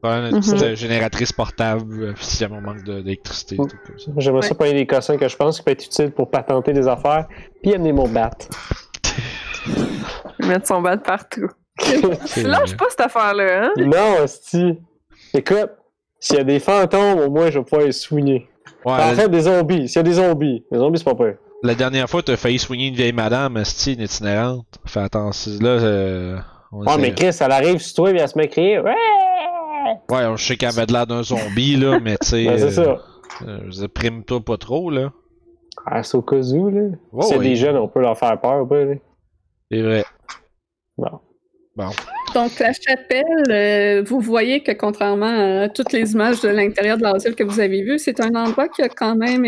[0.04, 0.40] une Mhm.
[0.40, 4.10] petite euh, génératrice portable euh, si jamais on manque d'électricité, tout comme ça.
[4.18, 6.86] J'aimerais ça payer des cossins que je pense qui peut être utile pour patenter des
[6.86, 7.26] affaires,
[7.62, 8.30] puis amener mon bat.
[10.40, 11.48] mettre son bat partout.
[12.36, 13.70] Lâche pas cette affaire-là, hein?
[13.76, 14.78] non, hostie.
[15.34, 15.70] Écoute,
[16.20, 18.48] s'il y a des fantômes, au moins je vais pouvoir les soigner.
[18.84, 19.88] Ouais, en la, fait, des zombies.
[19.88, 21.34] S'il y a des zombies, les zombies, c'est pas peur.
[21.62, 24.66] la dernière fois, t'as failli soigner une vieille madame, esti, une itinérante.
[24.86, 26.36] Fais attention, là, euh,
[26.72, 28.78] on Ouais, essaie- mais Chris, elle arrive sur toi et elle se met à crier.
[28.80, 28.94] Ouais!
[30.10, 32.44] Ouais, on sait qu'elle avait de l'air d'un zombie, là, mais tu sais.
[32.48, 32.98] Ben, c'est ça.
[33.46, 35.12] euh, je dis, prime-toi pas trop, là.
[35.86, 36.88] Ah, c'est au cas où, là.
[37.12, 37.38] Ouais.
[37.38, 38.94] des jeunes, on peut leur faire peur, pas, là.
[39.70, 40.04] C'est vrai.
[40.96, 41.20] Bon.
[41.76, 41.90] Bon.
[42.34, 47.02] Donc, la chapelle, euh, vous voyez que contrairement à toutes les images de l'intérieur de
[47.04, 49.44] l'asile que vous avez vues, c'est un endroit qui a quand même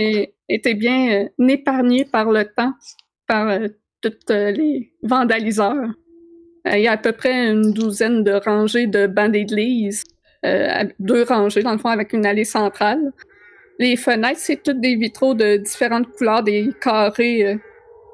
[0.49, 2.73] été bien euh, épargné par le temps,
[3.27, 3.67] par euh,
[4.01, 5.75] tous euh, les vandaliseurs.
[6.69, 10.05] Euh, il y a à peu près une douzaine de rangées de bancs d'église,
[10.45, 13.13] euh, deux rangées dans le fond avec une allée centrale.
[13.81, 17.57] Les fenêtres, c'est toutes des vitraux de différentes couleurs, des carrés euh,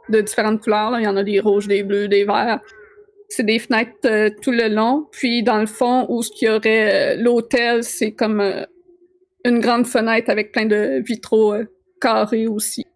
[0.08, 0.96] de différentes couleurs.
[1.00, 2.60] Il y en a des rouges, des bleus, des verts.
[3.28, 5.08] C'est des fenêtres euh, tout le long.
[5.10, 8.40] Puis dans le fond, où ce qu'il y aurait euh, l'hôtel, c'est comme
[9.44, 11.54] une grande fenêtre avec plein de vitraux
[12.00, 12.86] carrés aussi.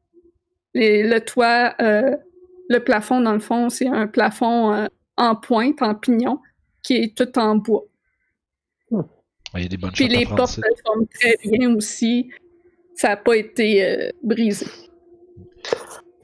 [0.74, 6.38] Le toit, le plafond, dans le fond, c'est un plafond en pointe, en pignon,
[6.84, 7.89] qui est tout en bois.
[9.54, 12.30] Il y a des bonnes Puis les portes elles forment très bien aussi.
[12.94, 14.66] Ça n'a pas été euh, brisé.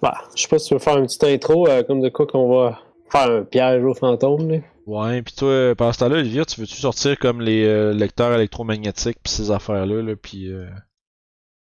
[0.03, 2.27] Bah, je sais pas si tu veux faire une petite intro, euh, comme de quoi
[2.27, 4.59] qu'on va faire un piège aux fantômes, là.
[4.87, 9.18] Ouais, pis toi, pendant ce temps-là, Olivia, tu veux-tu sortir comme les euh, lecteurs électromagnétiques
[9.22, 10.66] pis ces affaires-là, là, pis euh,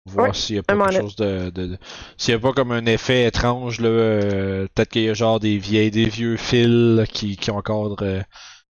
[0.07, 1.51] voir Ouais, s'il y a pas un quelque chose de...
[1.51, 1.79] de, de-
[2.19, 5.41] s'il y a pas comme un effet étrange, là, euh, peut-être qu'il y a genre
[5.41, 7.97] des vieilles, des vieux fils là, qui, qui ont encore...
[8.03, 8.27] euh, qui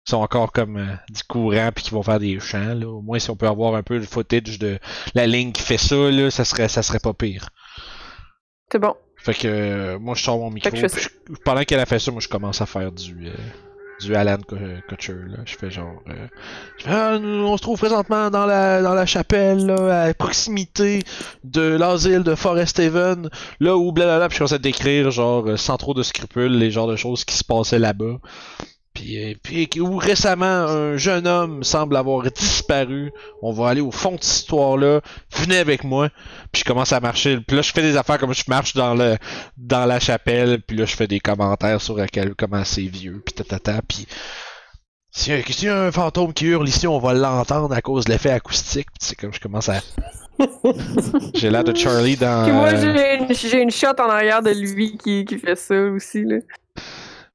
[0.06, 2.88] sont encore comme euh, du courant puis qui vont faire des chants, là.
[2.88, 4.80] Au moins, si on peut avoir un peu le footage de
[5.16, 7.48] la ligne qui fait ça, là, ça serait, ça serait pas pire.
[8.72, 8.96] C'est bon.
[9.18, 10.70] Fait que euh, moi je sors mon micro.
[10.70, 11.08] que je
[11.46, 13.34] pendant qu'elle a fait ça, moi je commence à faire du euh,
[14.02, 14.40] du Alan
[14.90, 15.38] Kutcher là.
[15.46, 16.04] Je fais genre
[16.78, 21.04] je fais, Ah, on se trouve présentement dans la dans la chapelle là, à proximité
[21.46, 23.30] de l'asile de Forest Haven,
[23.62, 26.88] là où blablabla, puis je commence à décrire genre sans trop de scrupules les genres
[26.88, 28.18] de choses qui se passaient là-bas.
[28.94, 33.12] Puis, euh, puis où récemment un jeune homme semble avoir disparu.
[33.42, 35.02] On va aller au fond de cette histoire-là.
[35.36, 36.10] Venez avec moi.
[36.52, 37.40] Puis je commence à marcher.
[37.48, 39.18] Puis là, je fais des affaires comme je marche dans le
[39.58, 40.62] dans la chapelle.
[40.62, 43.22] Puis là, je fais des commentaires sur à quel, comment c'est vieux.
[43.26, 43.82] Puis tatata.
[43.88, 44.06] Puis
[45.12, 47.82] s'il y, a- s'il y a un fantôme qui hurle ici, on va l'entendre à
[47.82, 48.88] cause de l'effet acoustique.
[48.92, 49.80] Puis c'est comme je commence à.
[51.36, 52.44] J'ai l'air de Charlie dans.
[52.44, 55.76] Puis moi, euh, j'ai une, une shot en arrière de lui qui, qui fait ça
[55.82, 56.38] aussi, là.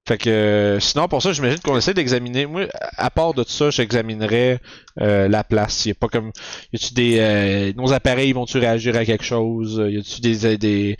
[0.08, 2.46] Fait que euh, sinon pour ça j'imagine qu'on essaie d'examiner.
[2.46, 2.62] Moi,
[2.96, 4.58] à part de tout ça, j'examinerais
[5.02, 5.84] euh, la place.
[5.84, 6.32] Y a pas comme.
[6.72, 7.18] Y a-tu des.
[7.20, 9.84] euh, nos appareils vont-tu réagir à quelque chose?
[9.86, 10.96] Y a-tu des, des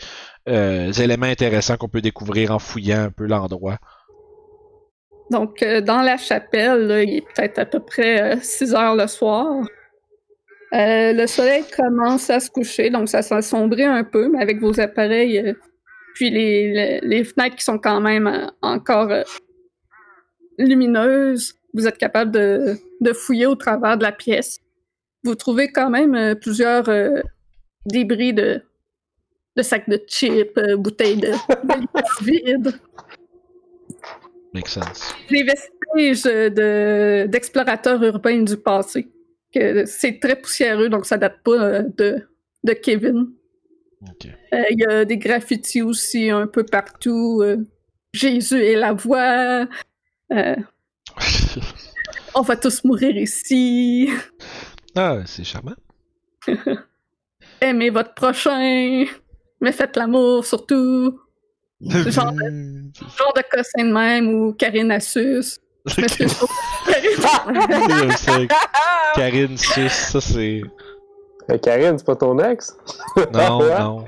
[0.47, 3.79] euh, éléments intéressants qu'on peut découvrir en fouillant un peu l'endroit?
[5.31, 9.47] Donc, euh, dans la chapelle, il est peut-être à peu près 6 heures le soir.
[10.75, 14.79] Euh, le soleil commence à se coucher, donc ça s'assombrit un peu, mais avec vos
[14.81, 15.55] appareils, euh,
[16.19, 19.23] puis les, les, les fenêtres qui sont quand même euh, encore euh,
[20.59, 24.59] lumineuses, vous êtes capable de, de fouiller au travers de la pièce.
[25.23, 27.21] Vous trouvez quand même euh, plusieurs euh,
[27.87, 28.61] débris de,
[29.55, 32.73] de sacs de chips, euh, bouteilles de, de vide
[34.67, 35.15] sense.
[35.31, 39.07] des vestiges de, d'explorateurs urbains du passé.
[39.87, 42.27] C'est très poussiéreux, donc ça date pas de,
[42.65, 43.29] de Kevin.
[44.03, 47.41] Euh, Il y a des graffitis aussi un peu partout.
[47.43, 47.57] euh,
[48.13, 49.67] Jésus est la voix.
[50.33, 50.57] Euh,
[52.35, 54.09] on va tous mourir ici.
[54.95, 55.75] ah, c'est charmant.
[57.61, 59.05] Aimez votre prochain.
[59.61, 61.21] Mais faites l'amour surtout.
[61.81, 65.59] Genre Genre de cossin de même ou Karine Assus.
[69.15, 70.63] Karine Sus, ça c'est.
[71.51, 72.77] Euh, Karine, c'est pas ton ex?
[73.33, 73.79] Non, Ouais.
[73.79, 74.05] non.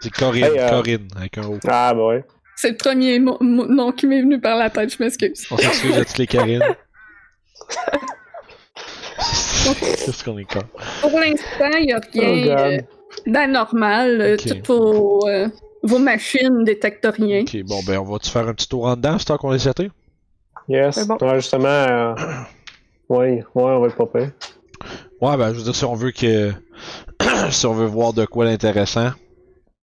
[0.00, 1.58] C'est Corinne, Hey, euh, Corinne, avec un O.
[1.66, 2.24] Ah, bah ouais.
[2.56, 5.46] C'est le premier mo- mo- nom qui m'est venu par la tête, je m'excuse.
[5.50, 6.62] On s'excuse à toutes les Karines.
[9.70, 10.60] C'est ce qu'on est con.
[11.00, 12.86] Pour l'instant, il n'y a Oh, rien euh, God.
[13.26, 14.20] d'anormal.
[14.20, 14.46] Euh, Ok.
[14.46, 15.48] Toutes vos, euh,
[15.82, 17.42] vos machines détectent rien.
[17.42, 19.58] Ok, bon ben on va-tu faire un petit tour en dedans, c'est temps qu'on est
[19.58, 19.90] seté?
[20.68, 20.94] Yes.
[20.96, 21.16] C'est bon.
[21.20, 22.14] Ouais, justement, euh...
[23.08, 24.30] ouais, on va être pas pire.
[25.20, 26.52] Ouais, ben je veux dire, si on veut que.
[27.50, 29.10] si on veut voir de quoi d'intéressant.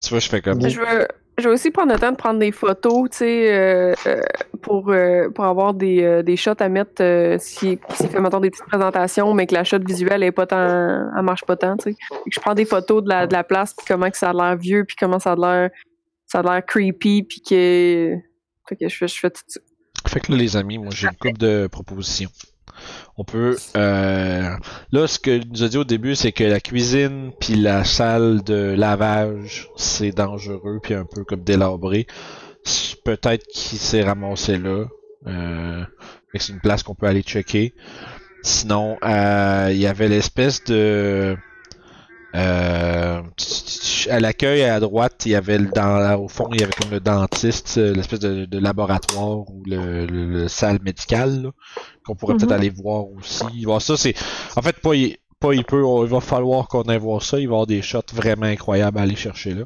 [0.04, 0.62] Tu vois, je fais comme.
[0.68, 1.08] Je veux,
[1.40, 4.22] je veux aussi prendre le temps de prendre des photos, tu sais, euh, euh,
[4.64, 8.50] pour, euh, pour avoir des, euh, des shots à mettre si, si fait, mettons, des
[8.50, 11.92] petites présentations, mais que la shot visuelle est pas tant, elle marche pas tant, tu
[11.92, 11.98] sais.
[12.32, 14.58] Je prends des photos de la, de la place, puis comment que ça a l'air
[14.58, 15.70] vieux, puis comment ça a l'air,
[16.26, 18.16] ça a l'air creepy, puis que,
[18.68, 19.60] fait que je fais, je fais tout ça.
[20.08, 22.30] Fait que là, les amis, moi j'ai une couple de propositions.
[23.18, 23.58] On peut.
[23.76, 24.50] Euh...
[24.92, 28.44] Là, ce que nous a dit au début, c'est que la cuisine puis la salle
[28.44, 32.06] de lavage, c'est dangereux puis un peu comme délabré.
[33.04, 34.86] Peut-être qu'il s'est ramassé là.
[35.28, 35.84] Euh...
[36.36, 37.74] C'est une place qu'on peut aller checker.
[38.44, 41.36] Sinon, euh, il y avait l'espèce de.
[42.36, 43.22] Euh,
[44.10, 46.92] à l'accueil à droite, il y avait le dans, au fond, il y avait comme
[46.92, 51.50] le dentiste, l'espèce de, de laboratoire ou le, le- le salle médicale là,
[52.08, 52.40] qu'on pourrait Mhm.
[52.40, 53.44] peut-être aller voir aussi.
[53.80, 54.16] Ça, c'est
[54.56, 57.38] en fait pas il, pas il peut, il va falloir qu'on aille voir ça.
[57.40, 59.66] Il va y avoir des shots vraiment incroyables à aller chercher là.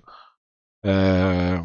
[0.86, 1.58] Euh,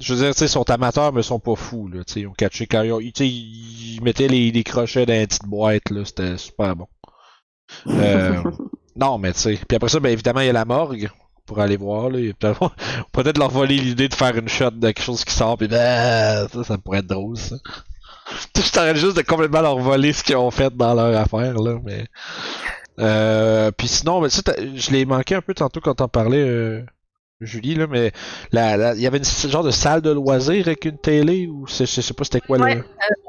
[0.00, 2.02] je veux dire, ils sont amateurs, mais ils sont pas fous là.
[2.16, 6.04] Ils ont catché quand ils, ils- mettaient les, les crochets dans une petite boîte là,
[6.04, 6.86] c'était super bon.
[7.86, 8.42] Euh,
[8.96, 9.58] non, mais tu sais.
[9.66, 11.08] Puis après ça, ben évidemment, il y a la morgue
[11.46, 12.10] pour aller voir.
[13.12, 16.48] Peut-être leur voler l'idée de faire une shot de quelque chose qui sort, puis ben,
[16.48, 17.56] ça, ça pourrait être drôle, ça.
[18.56, 21.78] Je t'arrête juste de complètement leur voler ce qu'ils ont fait dans leur affaire, là,
[21.84, 22.04] mais.
[22.98, 24.42] Euh, puis sinon, ben, ça,
[24.74, 26.82] je l'ai manqué un peu tantôt quand t'en parlais, euh,
[27.40, 28.12] Julie, là, mais
[28.52, 32.14] il y avait une genre de salle de loisirs avec une télé, ou je sais
[32.14, 32.76] pas c'était quoi, Ouais.
[32.76, 32.82] là.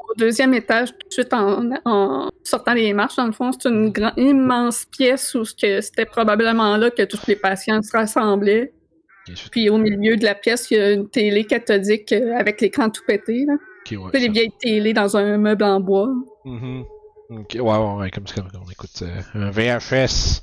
[0.08, 3.68] Au deuxième étage, tout de suite en, en sortant les marches, dans le fond, c'est
[3.68, 8.72] une grande, immense pièce où c'était probablement là que tous les patients se rassemblaient.
[9.52, 12.88] Puis au milieu de la pièce, il y a une télé cathodique euh, avec l'écran
[12.88, 13.44] tout pété.
[13.46, 13.54] Là.
[13.96, 16.08] Ok, ouais, Tu sais, les vieilles télés dans un meuble en bois.
[16.44, 16.84] Mhm.
[17.30, 18.36] Ok, ouais, ouais, ouais, comme ça,
[18.66, 20.42] on écoute euh, un VHS.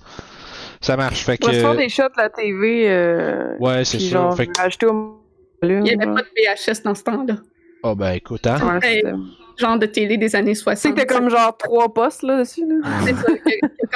[0.82, 1.78] Ça marche, fait On va se faire que.
[1.78, 4.86] des shots de la TV, euh, Ouais, c'est genre, Fait que.
[4.88, 5.22] au
[5.64, 7.36] Il n'y avait pas de VHS dans ce temps-là.
[7.84, 8.58] Oh, ben écoute, hein.
[8.62, 8.96] Ouais, Hey.
[9.04, 9.14] c'était-
[9.58, 10.96] Genre de télé des années Tu sais 60.
[10.96, 12.76] que t'as comme genre trois postes là-dessus, là.
[13.06, 13.24] C'est ça,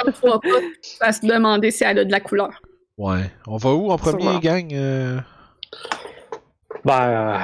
[0.02, 0.48] comme trois pas
[1.06, 2.62] à se demander si elle a de la couleur.
[2.96, 3.30] Ouais.
[3.46, 4.38] On va où en premier, Sûrement.
[4.38, 5.18] gang euh...
[6.84, 7.38] Ben, euh,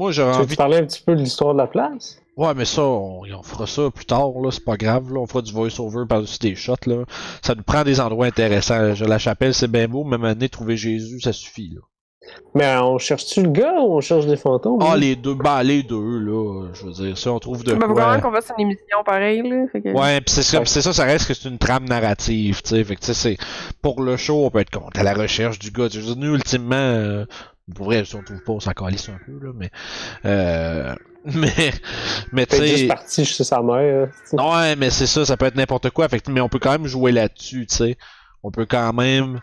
[0.00, 0.56] Moi, j'aurais tu veux envie.
[0.56, 2.18] parler un petit peu de l'histoire de la place?
[2.38, 4.50] Ouais, mais ça, on, on fera ça plus tard, là.
[4.50, 5.20] C'est pas grave, là.
[5.20, 7.04] On fera du voice-over par-dessus des shots, là.
[7.42, 8.94] Ça nous prend des endroits intéressants.
[8.98, 11.82] La chapelle, c'est bien beau, mais maintenant, trouver Jésus, ça suffit, là.
[12.54, 14.78] Mais on cherche-tu le gars ou on cherche des fantômes?
[14.82, 16.68] Ah, les deux, ben, les deux, là.
[16.72, 18.12] Je veux dire, ça, on trouve de Mais faut quand quoi.
[18.12, 19.66] même qu'on fasse une émission pareille, là.
[19.72, 19.88] Fait que...
[19.88, 22.70] Ouais, pis c'est ça, pis c'est ça, ça reste que c'est une trame narrative, tu
[22.70, 22.84] sais.
[22.84, 23.36] Fait que, tu sais, c'est.
[23.82, 25.88] Pour le show, on peut être contre à la recherche du gars.
[25.88, 27.24] Tu sais, nous, ultimement, euh,
[27.74, 29.70] pour vrai, si on trouve pas, on s'en calisse un peu, là, mais.
[30.24, 30.94] Euh.
[31.26, 31.72] Mais.
[32.32, 32.86] Mais, tu sais.
[32.86, 34.08] parti chez sa mère.
[34.24, 34.40] sais.
[34.40, 36.08] Ouais, mais c'est ça, ça peut être n'importe quoi.
[36.08, 37.98] Fait mais on peut quand même jouer là-dessus, tu sais.
[38.42, 39.38] On peut quand même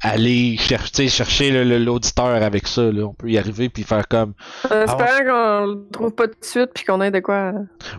[0.00, 3.04] aller chercher, chercher l'auditeur avec ça, là.
[3.04, 4.34] On peut y arriver puis faire comme.
[4.70, 7.52] Euh, Ah espérant qu'on le trouve pas tout de suite puis qu'on ait de quoi.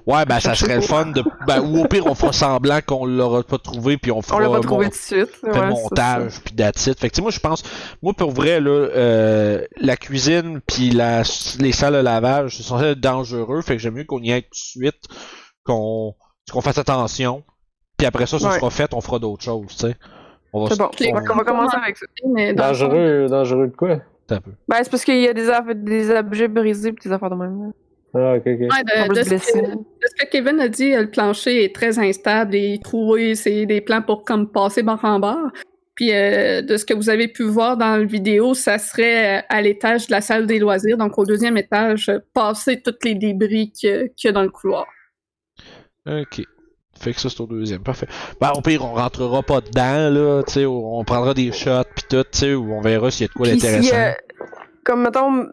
[0.05, 1.23] Ouais, ben ça serait le fun de.
[1.47, 4.37] Ben, ou au pire, on fera semblant qu'on l'aura pas trouvé puis on fera.
[4.37, 5.29] On l'a pas mon- trouvé tout de suite.
[5.43, 6.99] ouais, montage puis it.
[6.99, 7.63] Fait que tu sais, moi je pense
[8.01, 11.23] moi pour vrai là euh, la cuisine puis la
[11.59, 14.43] les salles de lavage c'est censé être dangereux fait que j'aime mieux qu'on y aille
[14.43, 15.03] tout de suite
[15.63, 16.15] qu'on
[16.51, 17.43] qu'on fasse attention
[17.97, 18.59] puis après ça ça Ouais.
[18.59, 19.95] sera fait on fera d'autres choses tu sais.
[20.53, 20.75] On va ça.
[20.75, 20.91] C'est bon.
[20.97, 22.05] se- On va, on va commencer avec ça.
[22.25, 23.99] Mais dans le fond, Dangereux, dangereux de quoi?
[24.31, 24.51] un peu.
[24.67, 27.71] Ben, c'est parce qu'il y a des, objets brisés pis des affaires de même.
[28.13, 28.45] Ah, ok, ok.
[28.45, 31.99] ouais, de, ce que, de ce que Kevin a dit, euh, le plancher est très
[31.99, 32.79] instable et
[33.35, 35.51] c'est des plans pour comme passer bord en bord.
[35.93, 39.41] Puis euh, de ce que vous avez pu voir dans la vidéo, ça serait euh,
[39.49, 43.71] à l'étage de la salle des loisirs, donc au deuxième étage, passer tous les débris
[43.71, 44.87] qu'il y y a dans le couloir.
[46.07, 46.41] Ok.
[46.99, 47.81] Fait que ça c'est au deuxième.
[47.83, 48.07] Parfait.
[48.41, 52.05] Ben au pire on rentrera pas dedans là, tu sais, on prendra des shots puis
[52.09, 53.95] tout, tu sais, ou on verra s'il y a de quoi d'intéressant.
[54.83, 55.47] Comme, mettons,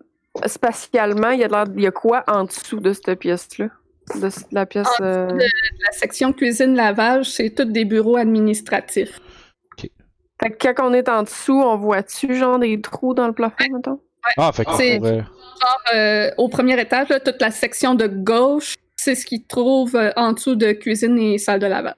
[0.47, 3.69] spatialement, il y a, de l'air- il y a quoi en dessous de cette pièce-là?
[4.15, 4.87] De la pièce.
[5.01, 9.19] En euh, La section cuisine-lavage, c'est tous des bureaux administratifs.
[10.41, 13.57] Fait que quand on est en dessous, on voit-tu genre des trous dans le plafond,
[13.73, 14.01] mettons?
[14.37, 15.25] Ah, fait C'est- pourrait-
[15.95, 18.75] Euh, au premier étage, là, toute la section de gauche,
[19.07, 21.95] c'est ce qu'ils trouvent euh, en dessous de cuisine et salle de lavage.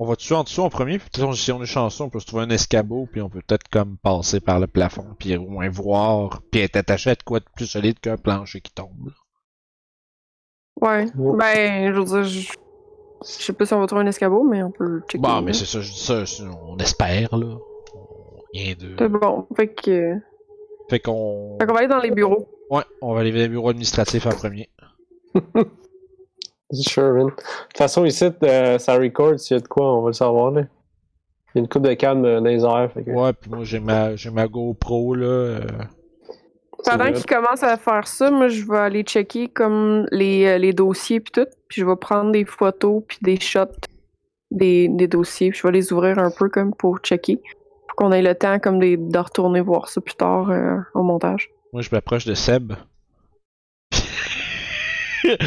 [0.00, 2.20] On va dessus en dessous en premier, puis peut-être si on est chanceux, on peut
[2.20, 5.48] se trouver un escabeau, puis on peut peut-être comme passer par le plafond, puis au
[5.48, 9.12] moins voir, puis être attaché à de quoi de plus solide qu'un plancher qui tombe.
[10.80, 11.06] Ouais.
[11.16, 12.52] Ben, je veux dire, je
[13.22, 15.18] je sais pas si on va trouver un escabeau, mais on peut checker.
[15.18, 15.42] Bon, là.
[15.42, 16.22] mais c'est ça, je dis ça,
[16.62, 17.56] on espère, là.
[18.54, 18.94] Rien de...
[18.96, 19.48] C'est bon.
[19.56, 20.14] Fait que.
[20.88, 21.56] Fait qu'on...
[21.60, 22.46] Fait qu'on va aller dans les bureaux.
[22.70, 24.70] Ouais, on va aller vers les bureaux administratifs en premier.
[25.34, 27.42] De toute
[27.76, 30.62] façon, ici, euh, ça record s'il y a de quoi, on va le savoir, là.
[31.54, 33.10] Il y a une coupe de calme dans les airs, fait que...
[33.10, 35.26] Ouais, puis moi j'ai ma, j'ai ma GoPro, là.
[35.26, 35.60] euh,
[36.84, 37.12] Pendant vrai.
[37.14, 41.20] qu'ils commencent à faire ça, moi, je vais aller checker comme les, euh, les dossiers
[41.20, 41.48] puis tout.
[41.68, 43.64] Puis je vais prendre des photos puis des shots
[44.50, 45.50] des, des dossiers.
[45.50, 47.40] Puis je vais les ouvrir un peu comme pour checker.
[47.88, 51.02] Pour qu'on ait le temps comme de, de retourner voir ça plus tard euh, au
[51.02, 51.50] montage.
[51.72, 52.74] Moi, je m'approche de Seb.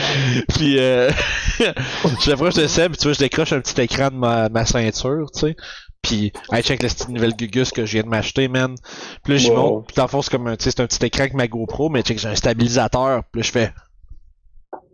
[0.50, 1.10] Puis, euh,
[1.60, 5.30] je m'approche de Seb, tu vois, je décroche un petit écran de ma, ma ceinture,
[5.34, 5.56] tu sais.
[6.02, 8.76] Puis, hey, check la petite nouvelle Gugus que je viens de m'acheter, man.
[9.24, 9.56] Puis là, j'y Wow.
[9.56, 9.88] monte.
[9.88, 11.48] Puis, dans le fond, c'est comme un, tu sais, c'est un petit écran avec ma
[11.48, 13.22] GoPro, mais check, j'ai un stabilisateur.
[13.32, 13.72] Puis là, je fais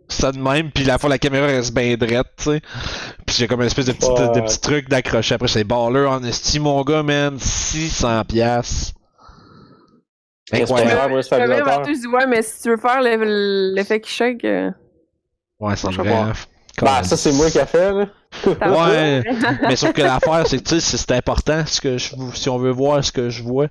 [0.08, 0.70] ça de même.
[0.70, 2.60] Puis, la fois, la caméra reste bien drette, tu sais.
[3.26, 5.34] Puis, j'ai comme une espèce de petit, de, petit truc d'accrocher.
[5.34, 7.38] Après, c'est baller en esti, mon gars, man.
[7.38, 8.74] 600 piastres.
[8.74, 8.97] C'est pas
[10.52, 10.90] Incroyable.
[10.90, 11.12] grave,
[12.12, 14.70] ouais, mais si tu veux faire le- l'effet qui shake, euh,
[15.60, 16.32] Ouais, c'est pas.
[16.80, 18.06] Bah, ça, c'est moi qui a fait, là.
[18.46, 19.24] Ouais,
[19.62, 22.58] mais sauf que l'affaire, c'est que tu sais, c'est important ce que je, si on
[22.58, 23.66] veut voir ce que je vois.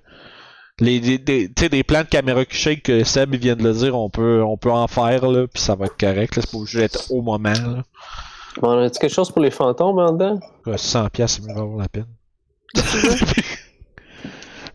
[0.79, 3.97] Les, tu sais, des plans de caméra qui shake que Seb vient de le dire,
[3.97, 6.35] on peut, on peut en faire, là, puis ça va être correct.
[6.35, 6.41] là.
[6.43, 7.49] C'est pas obligé d'être au moment.
[7.53, 7.83] Là.
[8.61, 10.39] On a-tu quelque chose pour les fantômes en dedans?
[10.65, 12.05] Ouais, 100 pièces, c'est mieux d'avoir la peine.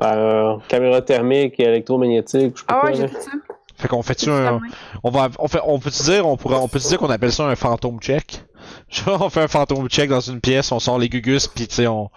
[0.03, 3.31] Euh, caméra thermique, électromagnétique, je sais pas Ah ouais, j'ai tout ça.
[3.77, 4.61] Fait qu'on fait-tu un,
[5.03, 7.45] on va, on fait, on peut-tu dire, on pourrait, on peut dire qu'on appelle ça
[7.47, 8.43] un fantôme check?
[8.89, 11.75] Genre, on fait un fantôme check dans une pièce, on sort les gugus, puis tu
[11.77, 12.11] sais, on,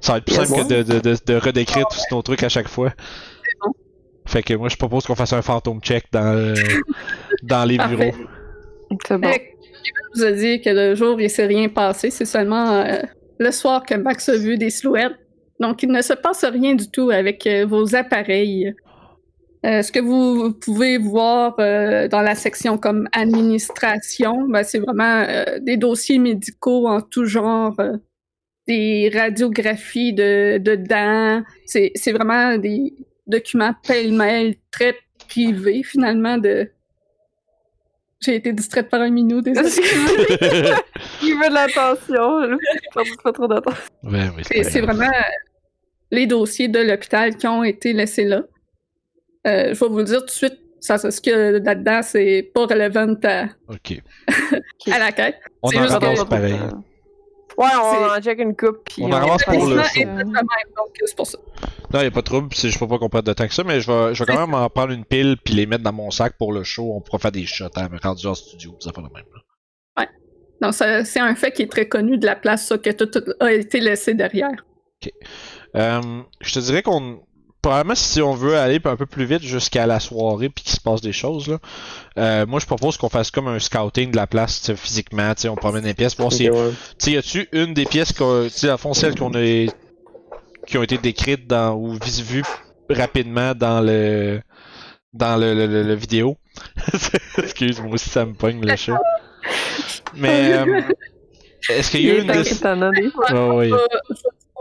[0.00, 2.48] ça va être plus simple que de, de, de, de redécrire tous nos trucs à
[2.48, 2.92] chaque fois.
[4.26, 6.54] Fait que moi, je propose qu'on fasse un fantôme check dans, le-
[7.42, 8.14] dans les bureaux.
[9.06, 9.28] C'est bon.
[9.28, 12.10] Euh, Kevin vous a dit que le jour, il s'est rien passé.
[12.10, 12.98] C'est seulement euh,
[13.38, 15.12] le soir que Max a vu des silhouettes.
[15.60, 18.74] Donc, il ne se passe rien du tout avec euh, vos appareils.
[19.66, 25.24] Euh, ce que vous pouvez voir euh, dans la section comme administration, ben, c'est vraiment
[25.28, 27.96] euh, des dossiers médicaux en tout genre, euh,
[28.68, 31.42] des radiographies de, de dents.
[31.66, 32.94] C'est vraiment des
[33.26, 34.96] documents pêle-mêle très
[35.28, 36.70] privés, finalement, de...
[38.20, 39.68] J'ai été distraite par un minou, désolé.
[41.22, 42.58] Il veut de l'attention.
[42.94, 43.82] Pas, pas trop d'attention.
[44.02, 45.47] Ouais, C'est c'est vraiment euh,
[46.10, 48.42] les dossiers de l'hôpital qui ont été laissés là.
[49.46, 52.50] Euh, je vais vous le dire tout de suite, ça, c'est ce que là-dedans, c'est
[52.54, 54.00] pas relevant à, Ok.
[54.92, 55.36] à la quête.
[55.62, 56.54] On C'est en juste ramasse que- pareil.
[57.56, 58.84] Ouais, on en check une coupe.
[58.84, 61.38] Puis On en ramasse pour le c'est pour ça.
[61.92, 63.64] Non, y a pas de trouble, juste pour pas qu'on perde de temps que ça,
[63.64, 65.92] mais je vais, je vais quand même en prendre une pile puis les mettre dans
[65.92, 66.92] mon sac pour le show.
[66.94, 69.24] On pourra faire des shots hein, rendu en studio, ça fait le même.
[69.34, 70.06] là.
[70.60, 73.08] Donc, ça- c'est un fait qui est très connu de la place, ça, que tout
[73.40, 74.64] a été laissé derrière.
[75.78, 76.00] Euh,
[76.40, 77.20] je te dirais qu'on.
[77.60, 80.80] Probablement, si on veut aller un peu plus vite jusqu'à la soirée puis qu'il se
[80.80, 81.58] passe des choses, là,
[82.16, 85.34] euh, moi je propose qu'on fasse comme un scouting de la place physiquement.
[85.34, 86.48] tu sais, On promène les pièces, voir Ok, si.
[86.48, 86.70] ouais.
[87.08, 89.66] Y a-tu une des pièces qu'on- tu à fond celles qu'on a.
[90.68, 91.74] qui ont été décrites dans.
[91.74, 92.44] ou vis- vues
[92.90, 94.40] rapidement dans le.
[95.12, 96.36] dans le, le, le- le vidéo?
[97.38, 99.00] Excuse-moi aussi, ça me pogne le chat.
[100.14, 100.52] Mais.
[100.58, 100.80] euh,
[101.70, 103.56] est-ce qu'il y a une des fois.
[103.56, 103.70] Ouais,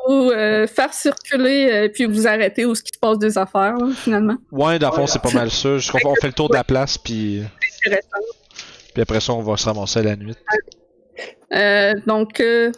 [0.09, 3.87] euh, faire circuler euh, puis vous arrêter où ce qui se passe des affaires, là,
[3.95, 4.37] finalement.
[4.51, 5.77] Ouais, dans le fond, c'est pas mal ça.
[5.77, 8.09] Je crois qu'on fait le tour de la place, puis, C'est intéressant.
[8.93, 10.35] puis après ça, on va se ramasser à la nuit.
[11.53, 12.71] Euh, donc, euh,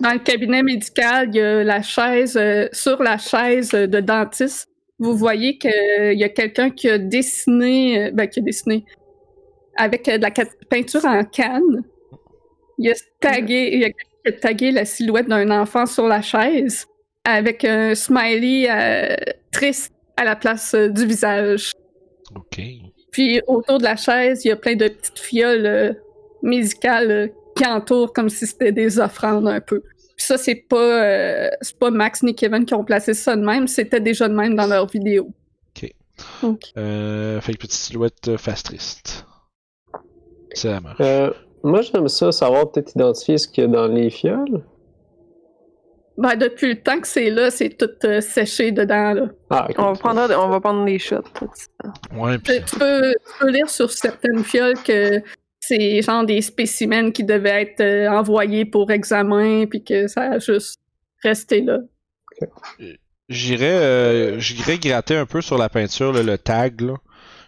[0.00, 4.68] dans le cabinet médical, il y a la chaise, euh, sur la chaise de dentiste,
[4.98, 5.70] vous voyez qu'il
[6.14, 8.84] y a quelqu'un qui a dessiné, euh, ben, qui a dessiné
[9.76, 10.30] avec euh, de la
[10.68, 11.82] peinture en canne.
[12.78, 13.90] Il a tagué, il y a
[14.26, 16.86] a tagué la silhouette d'un enfant sur la chaise
[17.24, 19.16] avec un smiley euh,
[19.52, 21.72] triste à la place euh, du visage.
[22.34, 22.60] Ok.
[23.10, 25.92] Puis autour de la chaise, il y a plein de petites fioles euh,
[26.42, 29.80] médicales euh, qui entourent comme si c'était des offrandes un peu.
[29.80, 33.44] Puis ça, c'est pas, euh, c'est pas Max ni Kevin qui ont placé ça de
[33.44, 35.30] même, c'était déjà de même dans leur vidéo.
[36.42, 36.72] Ok.
[36.76, 39.26] Euh, fait que petite silhouette euh, face triste.
[40.52, 41.34] C'est la marche.
[41.64, 44.62] Moi, j'aime ça, savoir peut-être identifier ce qu'il y a dans les fioles.
[46.18, 49.14] Ben, depuis le temps que c'est là, c'est tout euh, séché dedans.
[49.14, 49.28] Là.
[49.50, 49.68] Ah.
[49.78, 51.24] On va prendre, on va prendre des shots.
[52.14, 55.22] Ouais, pis Tu, peux, tu peux lire sur certaines fioles que
[55.58, 60.38] c'est genre des spécimens qui devaient être euh, envoyés pour examen, puis que ça a
[60.38, 60.78] juste
[61.22, 61.78] resté là.
[63.30, 66.94] j'irais euh, j'irais gratter un peu sur la peinture, là, le tag, là.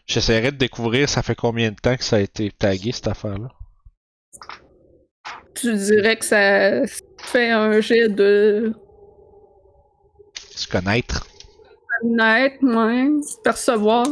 [0.06, 3.48] J'essaierais de découvrir ça fait combien de temps que ça a été tagué, cette affaire-là.
[5.54, 6.82] Tu dirais que ça
[7.18, 8.72] fait un jet de
[10.54, 11.26] Se connaître.
[12.00, 13.08] connaître, ouais,
[13.42, 14.06] percevoir,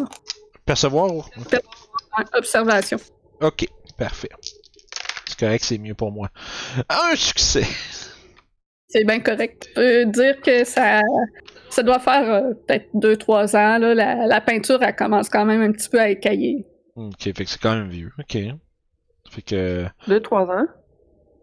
[0.65, 1.11] Percevoir?
[1.13, 2.99] ouais, observation.
[3.41, 3.67] Ok,
[3.99, 4.31] parfait.
[5.27, 6.29] C'est correct, c'est mieux pour moi.
[6.89, 7.67] Un succès!
[8.89, 9.67] C'est bien correct.
[9.67, 11.01] Tu peux dire que ça,
[11.69, 13.79] ça doit faire euh, peut-être 2-3 ans.
[13.79, 13.95] Là.
[13.95, 16.65] La, la peinture, elle commence quand même un petit peu à écailler.
[16.95, 18.13] Ok, fait que c'est quand même vieux.
[18.21, 18.39] Ok.
[19.35, 19.85] Fait que.
[20.09, 20.67] Deux, trois ans.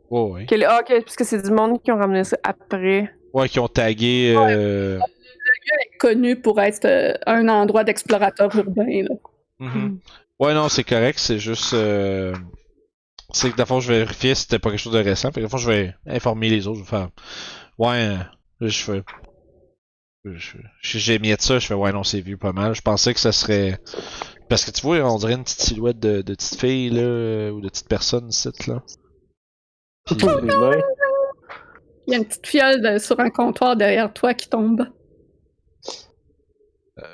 [0.10, 0.46] Ouais, ouais.
[0.48, 3.12] Quel- Ah, ok, parce que c'est du monde qui ont ramené ça après.
[3.34, 4.34] Ouais, qui ont tagué.
[4.38, 5.00] Euh...
[6.00, 8.86] Connu pour être euh, un endroit d'explorateur urbain.
[9.04, 9.16] Là.
[9.60, 10.00] mhm.
[10.40, 11.74] Ouais, non, c'est correct, c'est juste.
[11.74, 12.34] Euh...
[13.34, 15.30] C'est que d'abord, je vais vérifier si c'était pas quelque chose de récent.
[15.32, 16.80] Fait que d'abord, je vais informer les autres.
[16.80, 17.10] Je vais faire.
[17.78, 18.18] Ouais,
[18.62, 19.04] euh, je fais.
[20.26, 22.76] je- je- J'ai mis ça, je fais ouais non c'est vieux pas mal.
[22.76, 23.80] Je pensais que ça serait.
[24.52, 27.52] Parce que tu vois, on dirait une petite silhouette de, de petite fille là, euh,
[27.52, 28.84] ou de petite personne ici là.
[30.06, 30.82] Puis, euh.
[32.06, 34.86] Il y a une petite fiole de- sur un comptoir derrière toi qui tombe.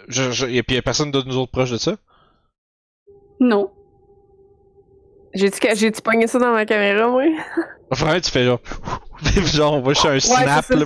[0.07, 1.95] je, je- et puis y a personne de nous autres proche de ça?
[3.39, 3.71] Non.
[5.35, 7.23] J'ai-tu j'ai-tu pogné ça dans ma caméra, moi?
[7.91, 8.59] Enfin, tu fais genre.
[9.45, 10.75] genre, on va chercher un Ouais, snap ça.
[10.75, 10.85] là.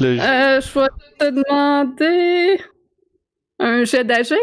[0.00, 2.58] Le- Euh, je vais te demander
[3.60, 4.38] un jet d'agir?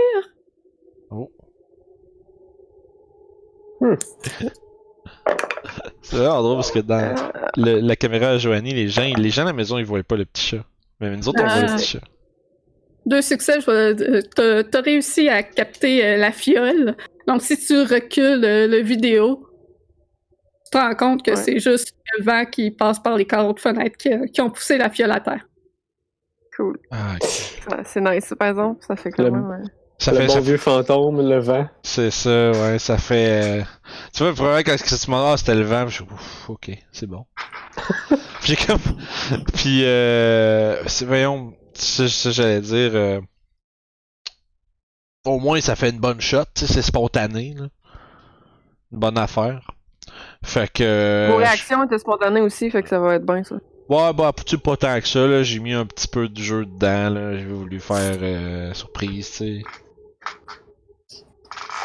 [1.11, 1.29] Oh.
[6.01, 7.15] C'est vraiment drôle parce que dans
[7.57, 10.15] le- la caméra à Joanie, les gens, les gens à la maison, ils voyaient pas
[10.15, 10.65] le petit chat.
[10.99, 11.75] Mais nous autres, on voit le Ah.
[11.75, 12.01] petit chat.
[13.05, 16.95] Deux succès, euh, t'as- réussi à capter euh, la fiole.
[17.27, 19.47] Donc, si tu recules euh, le vidéo,
[20.65, 21.37] tu te rends compte que Ouais.
[21.37, 24.77] c'est juste le vent qui passe par les carreaux de fenêtre qui, qui ont poussé
[24.77, 25.46] la fiole à terre.
[26.57, 26.77] Cool.
[26.91, 27.15] Ah,
[27.85, 28.83] C'est nice, par exemple.
[28.85, 29.47] Ça fait quand Le- même.
[29.49, 29.57] ouais.
[29.99, 31.67] Ça le fait, bon ça vieux fantôme, le vent.
[31.83, 33.61] C'est ça, ouais, ça fait.
[33.61, 33.63] euh,
[34.13, 37.07] Tu vois, probablement quand ce moment là c'était le vent, je suis ouf, ok, c'est
[37.07, 37.25] bon.
[38.09, 38.79] Puis j'ai comme.
[39.55, 40.83] Puis euh.
[40.87, 42.91] c'est- Voyons, ça, ça, j'allais dire.
[42.93, 43.19] euh,
[45.25, 47.65] Au moins, ça fait une bonne shot, tu sais, c'est spontané, là.
[48.91, 49.67] Une bonne affaire.
[50.43, 50.83] Fait que.
[50.83, 53.55] euh, Vos réactions étaient spontanées aussi, fait que ça va être bien, ça.
[53.89, 55.43] Ouais, bah, tu pas tant que ça, là.
[55.43, 57.37] J'ai mis un petit peu de jeu dedans, là.
[57.37, 59.61] J'ai voulu faire euh, surprise, tu sais.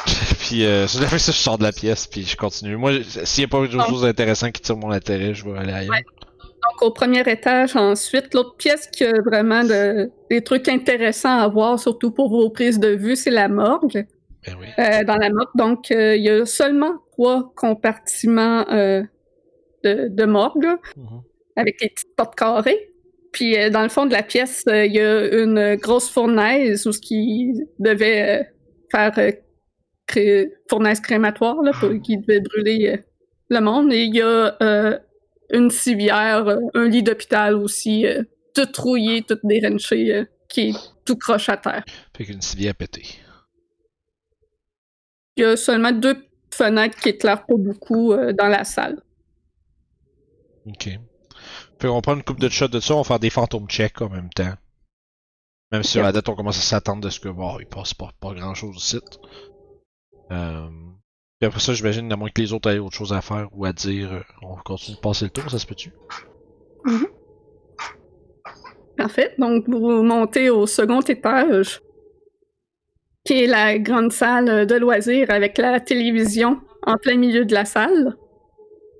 [0.40, 2.76] puis, euh, ça fait que ça, je sors de la pièce, puis je continue.
[2.76, 5.72] Moi, s'il y a pas autre chose d'intéressant qui tire mon intérêt, je vais aller
[5.72, 5.92] ailleurs.
[5.94, 6.04] Ouais.
[6.42, 11.48] Donc, au premier étage, ensuite, l'autre pièce qui a vraiment de- des trucs intéressants à
[11.48, 14.06] voir, surtout pour vos prises de vue, c'est la morgue.
[14.46, 14.66] Ben oui.
[14.78, 19.02] Euh, dans la morgue, donc, euh, il y a seulement trois compartiments euh,
[19.84, 21.22] de, de morgue, Mhm.
[21.56, 22.88] Avec des petites portes carrées.
[23.32, 26.86] Puis, euh, dans le fond de la pièce, euh, il y a une grosse fournaise
[26.86, 28.44] où ce qui devait euh,
[28.90, 29.12] faire
[30.06, 33.00] cré- fournaise crématoire, là, pour, qui devait brûler
[33.48, 33.92] le monde.
[33.92, 35.00] Et il y a
[35.50, 38.06] une civière, un lit d'hôpital aussi,
[38.54, 40.74] tout rouillé, tout dérenché, qui est
[41.06, 41.84] tout croche à terre.
[42.14, 43.06] Fait qu'une civière pétée.
[45.36, 46.16] Il y a seulement deux
[46.50, 49.02] fenêtres qui éclairent pas beaucoup dans la salle.
[50.66, 50.90] Ok.
[51.82, 54.00] Fait qu'on prend une coupe de shots de ça, on va faire des fantômes checks
[54.02, 54.52] en même temps.
[55.72, 57.92] Même si à la date on commence à s'attendre de ce que bon, il passe
[57.92, 59.18] pas, grand chose au site.
[60.30, 60.68] Euh...
[61.40, 63.64] Puis après ça, j'imagine, à moins que les autres aient autre chose à faire ou
[63.64, 65.92] à dire, euh, on continue de passer le tour, ça se peut-tu?
[68.96, 69.34] Parfait.
[69.38, 71.82] Donc, vous montez au second étage,
[73.24, 77.64] qui est la grande salle de loisirs avec la télévision en plein milieu de la
[77.64, 78.16] salle.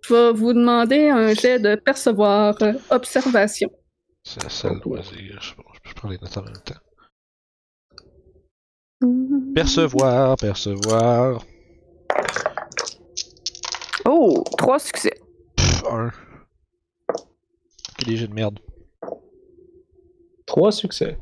[0.02, 3.70] Je vais vous demander un jet de percevoir euh, observation.
[4.24, 6.74] C'est la salle loisir, je, prendre les notes en même temps.
[9.54, 11.44] Percevoir, percevoir.
[14.04, 15.14] Oh, trois succès.
[15.56, 16.10] Pff, un.
[17.98, 18.58] Quel des jeux de merde.
[20.46, 21.18] Trois succès.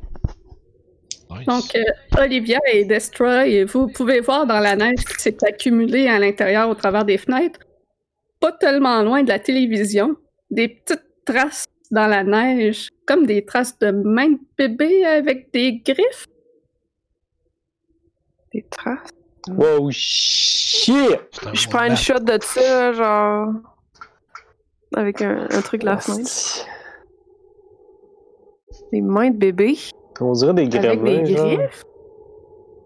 [1.29, 1.45] Nice.
[1.45, 6.19] Donc, euh, Olivia et Destroy, vous pouvez voir dans la neige qui s'est accumulée à
[6.19, 7.59] l'intérieur au travers des fenêtres,
[8.41, 10.17] pas tellement loin de la télévision,
[10.49, 15.77] des petites traces dans la neige, comme des traces de mains de bébé avec des
[15.77, 16.25] griffes.
[18.53, 19.11] Des traces.
[19.47, 20.95] Wow, shit!
[21.53, 23.53] Je prends une shot de ça, genre.
[24.95, 26.65] Avec un, un truc de la fenêtre.
[28.91, 29.77] Des mains de bébé.
[30.19, 31.83] On dirait des Avec des griffes.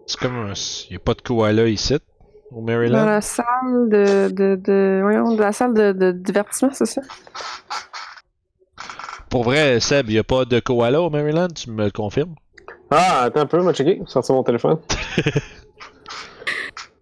[0.06, 0.52] C'est comme un.
[0.90, 1.96] Y a pas de koala ici,
[2.52, 3.04] au Dans Maryland.
[3.04, 4.28] la salle de.
[4.30, 7.02] de, de voyons, de la salle de, de divertissement, c'est ça?
[9.30, 12.34] Pour vrai, Seb, y a pas de koala au Maryland, tu me le confirmes?
[12.90, 14.00] Ah, attends un peu, moi checker.
[14.06, 14.78] Sortir mon téléphone.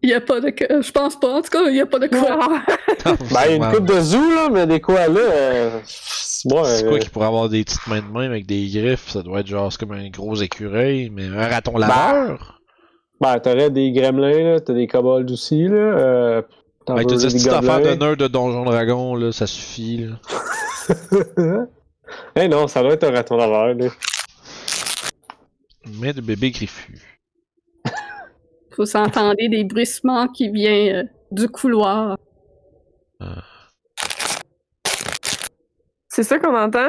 [0.03, 0.49] Il n'y a pas de.
[0.59, 1.39] Je pense pas.
[1.39, 2.37] En tout cas, il n'y a pas de quoi.
[3.07, 3.17] Ben,
[3.47, 5.19] il y a une coupe de zoo, là, mais des koalas.
[5.19, 5.81] Euh...
[5.87, 9.09] C'est euh, quoi qui pourrait avoir des petites mains de même avec des griffes?
[9.09, 12.61] Ça doit être genre, c'est comme un gros écureuil, mais un raton laveur?
[13.21, 14.61] Ben, t'aurais des gremlins, là.
[14.61, 15.77] T'as des kobolds aussi, là.
[15.77, 16.43] Euh...
[16.85, 20.17] t'en veux tes des petites affaires de nerd de Donjon Dragon, là, ça suffit, là.
[22.37, 23.87] Eh non, ça doit être un raton laveur, là.
[26.01, 26.99] Mais de bébé griffu.
[28.79, 32.19] Vous entendez des bruissements qui viennent euh, du couloir.
[36.09, 36.89] C'est ça qu'on entend?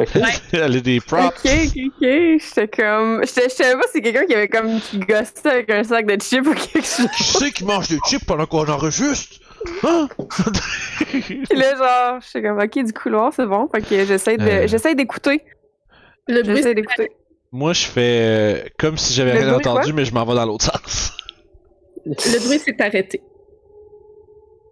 [0.00, 0.22] Ok.
[0.52, 1.26] Elle a des props.
[1.26, 2.00] Ok, ok, ok.
[2.00, 3.22] J'étais comme.
[3.22, 4.80] Je savais pas si c'est quelqu'un qui avait comme.
[4.80, 7.08] qui gossait avec un sac de chips ou quelque chose.
[7.16, 9.36] Qui c'est qui mange des chips pendant qu'on enregistre?
[9.84, 10.08] Hein?
[11.10, 13.68] Puis là, genre, j'étais comme, ok, du couloir, c'est bon.
[13.68, 14.44] Fait que j'essaie de.
[14.44, 14.66] Euh.
[14.66, 15.42] J'essaie d'écouter.
[16.28, 17.10] Le bruit, J'essaie d'écouter.
[17.52, 20.64] Moi, je fais euh, comme si j'avais rien entendu, mais je m'en vais dans l'autre
[20.64, 21.16] sens.
[22.06, 23.20] le bruit s'est arrêté.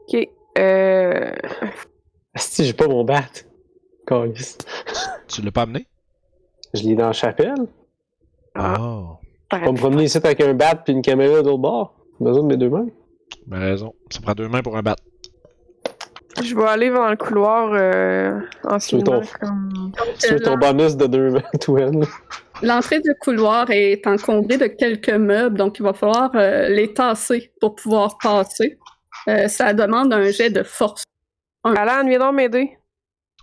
[0.06, 0.28] Ok.
[0.58, 1.32] Euh.
[2.34, 3.24] Asti, j'ai pas mon bat.
[5.28, 5.86] Tu l'as pas amené?
[6.74, 7.54] Je l'ai dans la chapelle.
[8.54, 8.76] Ah.
[8.78, 9.16] Oh.
[9.52, 11.94] On va me promener ici avec un bat puis une caméra d'autre bord.
[12.18, 12.86] J'ai besoin de mes deux mains.
[13.46, 13.94] Ben raison.
[14.11, 14.96] Ça prend deux mains pour un bat.
[16.42, 19.20] Je vais aller dans le couloir euh, anciennement.
[19.20, 19.92] ton- Comme...
[20.20, 21.90] Tu veux ton bonus de deux mains.
[22.62, 27.52] L'entrée du couloir est encombrée de quelques meubles, donc il va falloir euh, les tasser
[27.61, 28.78] pour pouvoir passer.
[29.28, 31.04] Euh, ça demande un jet de force.
[31.64, 32.76] Alan, viens donc m'aider.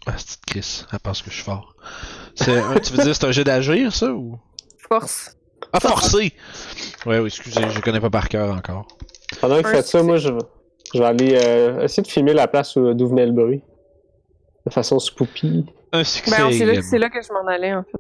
[0.08, 0.86] Ah, c'est Chris.
[0.92, 1.76] Elle pense que je suis fort.
[2.36, 4.38] C'est un- tu veux dire c'est un jet d'agir, ça, ou?
[4.90, 5.36] Force.
[5.74, 6.34] Ah, forcé!
[7.06, 8.88] Ouais, oui, excusez, je connais pas par cœur encore.
[9.42, 10.04] Pendant que vous faites ça, succès.
[10.04, 10.30] moi, je,
[10.94, 13.62] je vais aller euh, essayer de filmer la place où- d'où venait le bruit.
[14.66, 15.66] De façon spoopy.
[15.92, 16.32] Un succès.
[16.32, 16.90] Ben, c'est là, également.
[16.90, 17.94] c'est là que je m'en allais, en fait.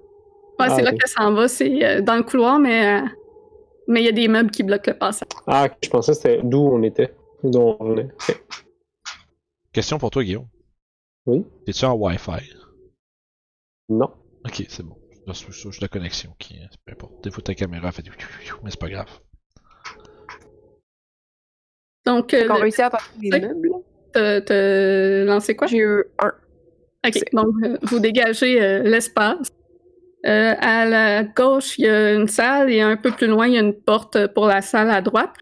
[0.60, 3.06] Ouais, Ah, c'est là que ça en va, c'est euh, dans le couloir, mais euh,
[3.88, 5.28] mais il y a des meubles qui bloquent le passage.
[5.47, 7.14] Ah, je pensais que c'était d'où on était.
[7.43, 8.08] D'où on venait.
[9.74, 10.47] Question pour toi, Guillaume.
[11.26, 11.43] Oui.
[11.67, 12.53] Es-tu en Wi-Fi?
[13.89, 14.11] Non.
[14.45, 14.97] Ok, c'est bon.
[15.34, 16.55] C'est la connexion qui.
[16.59, 17.23] euh, Peu importe.
[17.23, 18.03] Des fois, ta caméra fait.
[18.63, 19.09] Mais c'est pas grave.
[22.05, 23.69] Donc, euh, qu'on le- réussit à passer des meubles.
[25.55, 25.67] quoi?
[25.67, 26.32] J'ai eu un.
[27.07, 29.47] Ok, donc euh, vous dégagez euh, l'espace.
[30.26, 33.53] Euh, à la gauche, il y a une salle et un peu plus loin, il
[33.53, 35.34] y a une porte pour la salle à droite.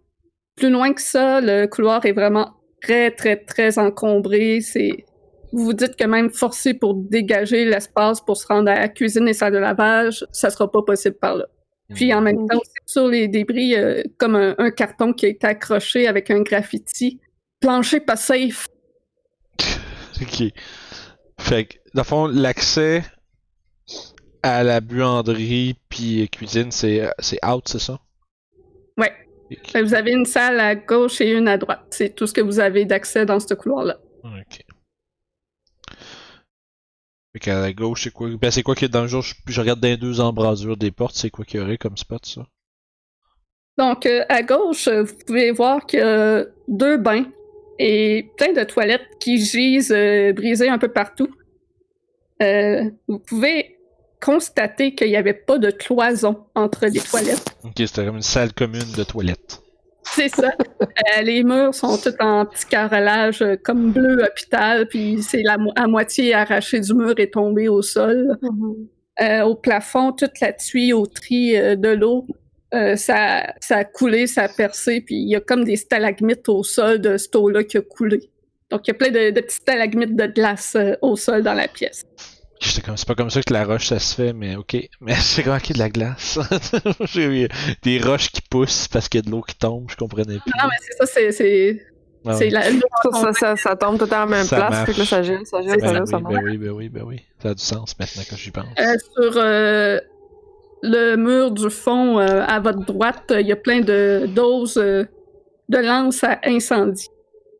[0.58, 4.60] Plus loin que ça, le couloir est vraiment très, très, très encombré.
[4.62, 5.06] C'est...
[5.54, 9.28] Vous vous dites que même forcer pour dégager l'espace pour se rendre à la cuisine
[9.28, 11.46] et salle de lavage, ça sera pas possible par là.
[11.94, 15.46] Puis en même temps, sur les débris, euh, comme un, un carton qui a été
[15.46, 17.20] accroché avec un graffiti.
[17.60, 18.68] Plancher pas safe.
[20.22, 20.44] Ok.
[21.40, 23.04] Fait que, dans le fond, l'accès
[24.44, 28.00] à la buanderie puis cuisine, c'est c'est out, c'est ça?
[28.98, 29.12] Ouais.
[29.74, 31.82] Vous avez une salle à gauche et une à droite.
[31.90, 33.98] C'est tout ce que vous avez d'accès dans ce couloir-là.
[34.24, 34.64] Ok.
[37.34, 38.30] Fait qu'à la gauche, c'est quoi?
[38.40, 39.24] Ben, c'est quoi qu'il y a dans le jour?
[39.24, 41.98] Je, je regarde dans les deux embrasures des portes, c'est quoi qu'il y aurait comme
[41.98, 42.46] spot, ça?
[43.78, 47.26] Donc, euh, à gauche, euh, vous pouvez voir qu'il y a deux bains
[47.80, 51.34] et plein de toilettes qui gisent euh, brisées un peu partout.
[52.44, 53.80] Euh, vous pouvez
[54.22, 57.58] constater qu'il n'y avait pas de cloison entre les toilettes.
[57.64, 59.63] Ok, c'était comme une salle commune de toilettes.
[60.16, 60.52] C'est ça.
[60.82, 65.58] Euh, les murs sont tous en petit carrelage euh, comme bleu hôpital, puis c'est la
[65.58, 68.38] mo- à moitié arraché du mur et tombé au sol.
[69.22, 72.28] Euh, au plafond, toute la tuyauterie euh, de l'eau,
[72.96, 76.64] ça, ça a coulé, ça a percé, puis il y a comme des stalagmites au
[76.64, 78.32] sol de cette eau-là qui a coulé.
[78.72, 81.68] Donc il y a plein de, de petits stalagmites de glace au sol dans la
[81.68, 82.04] pièce.
[82.64, 84.78] J'étais comme, c'est pas comme ça que la roche ça se fait, mais ok.
[85.02, 86.40] Mais c'est comme, ok, de la glace.
[87.06, 87.48] J'ai eu
[87.84, 90.54] des roches qui poussent parce qu'il y a de l'eau qui tombe, je comprenais plus.
[90.62, 91.86] Non, mais c'est ça, c'est, c'est,
[92.26, 92.50] Ah oui.
[92.50, 92.72] la Ça,
[93.14, 94.70] ça, ça, ça tombe tout à la même Ça place.
[94.72, 94.94] marche.
[94.94, 95.94] Que là, ça gèle, ça gèle, C'est ça ça.
[95.94, 96.34] gèle, Ben ça oui, monte.
[96.34, 97.22] ben oui, ben oui, ben oui.
[97.42, 98.66] Ça a du sens maintenant que j'y pense.
[98.80, 100.00] Euh, sur euh,
[100.84, 104.78] le mur du fond, euh, à votre droite, euh, il y a plein de doses
[104.78, 105.04] euh,
[105.70, 107.08] de lances à incendie.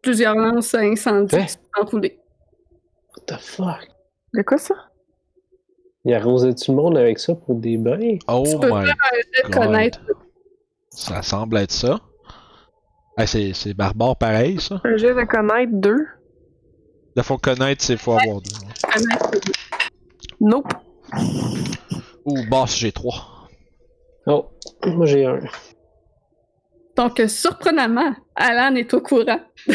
[0.02, 1.46] Plusieurs lances à incendie Hein?
[1.46, 2.20] qui sont enroulées.
[3.18, 3.88] What the fuck?
[4.34, 4.76] De quoi ça?
[6.06, 8.18] Il arrosait tout le monde avec ça pour des bains?
[8.28, 9.64] Oh Tu peux my faire un jet de God.
[9.66, 10.00] connaître.
[10.90, 12.00] Ça semble être ça.
[13.16, 14.82] Ah, c'est, c'est barbare pareil, ça.
[14.84, 16.06] Un jeu de connaître deux.
[17.16, 19.02] Là, faut connaître, c'est faut avoir deux.
[20.42, 20.74] Nope.
[22.26, 23.48] Ou boss, j'ai trois.
[24.26, 24.48] Oh,
[24.86, 25.40] moi j'ai un.
[26.96, 29.40] Donc, euh, surprenamment, Alan est au courant.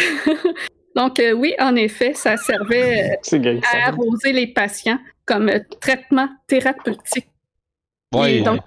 [0.96, 6.28] Donc, euh, oui, en effet, ça servait euh, à arroser les patients comme euh, traitement
[6.46, 7.28] thérapeutique.
[8.26, 8.60] Et donc-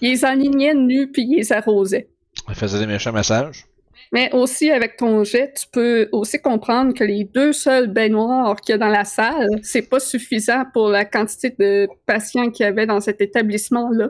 [0.00, 2.08] Ils les alignait nus puis ils les arrosaient.
[2.48, 3.66] il faisait des méchants massages.
[4.12, 8.72] Mais aussi, avec ton jet, tu peux aussi comprendre que les deux seuls baignoires qu'il
[8.72, 12.68] y a dans la salle, c'est pas suffisant pour la quantité de patients qu'il y
[12.68, 14.08] avait dans cet établissement-là.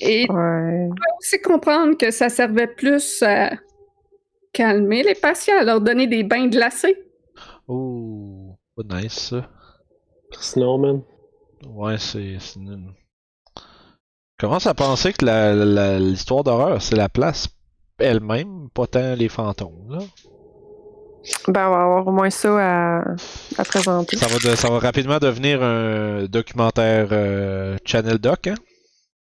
[0.00, 3.52] Et tu peux aussi comprendre que ça servait plus à
[4.54, 6.96] calmer les patients, leur donner des bains glacés.
[7.68, 9.48] Oh, pas nice, ça.
[10.40, 11.02] Sinon, man.
[11.68, 12.38] Ouais, c'est.
[12.56, 12.92] une-
[14.38, 17.48] Commence à penser que la- la- l'histoire d'horreur, c'est la place
[17.98, 19.86] elle-même, pas tant les fantômes.
[19.90, 19.98] Là?
[21.48, 23.00] Ben, on va avoir au moins ça à,
[23.56, 24.16] à présenter.
[24.16, 28.54] Ça, va de- ça va rapidement devenir un documentaire euh, Channel Doc, hein?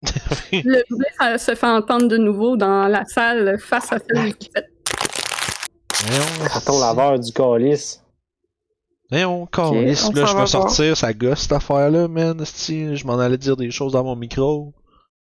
[0.53, 4.51] Le bruit ça se fait entendre de nouveau dans la salle face à celle qui
[4.55, 4.67] fait.
[6.05, 8.03] Voyons, Carton laveur du calice.
[9.11, 12.41] Voyons, câlisse, on là, s'en je va vais sortir, ça gosse cette affaire-là, man.
[12.41, 14.75] esti, Je m'en allais dire des choses dans mon micro.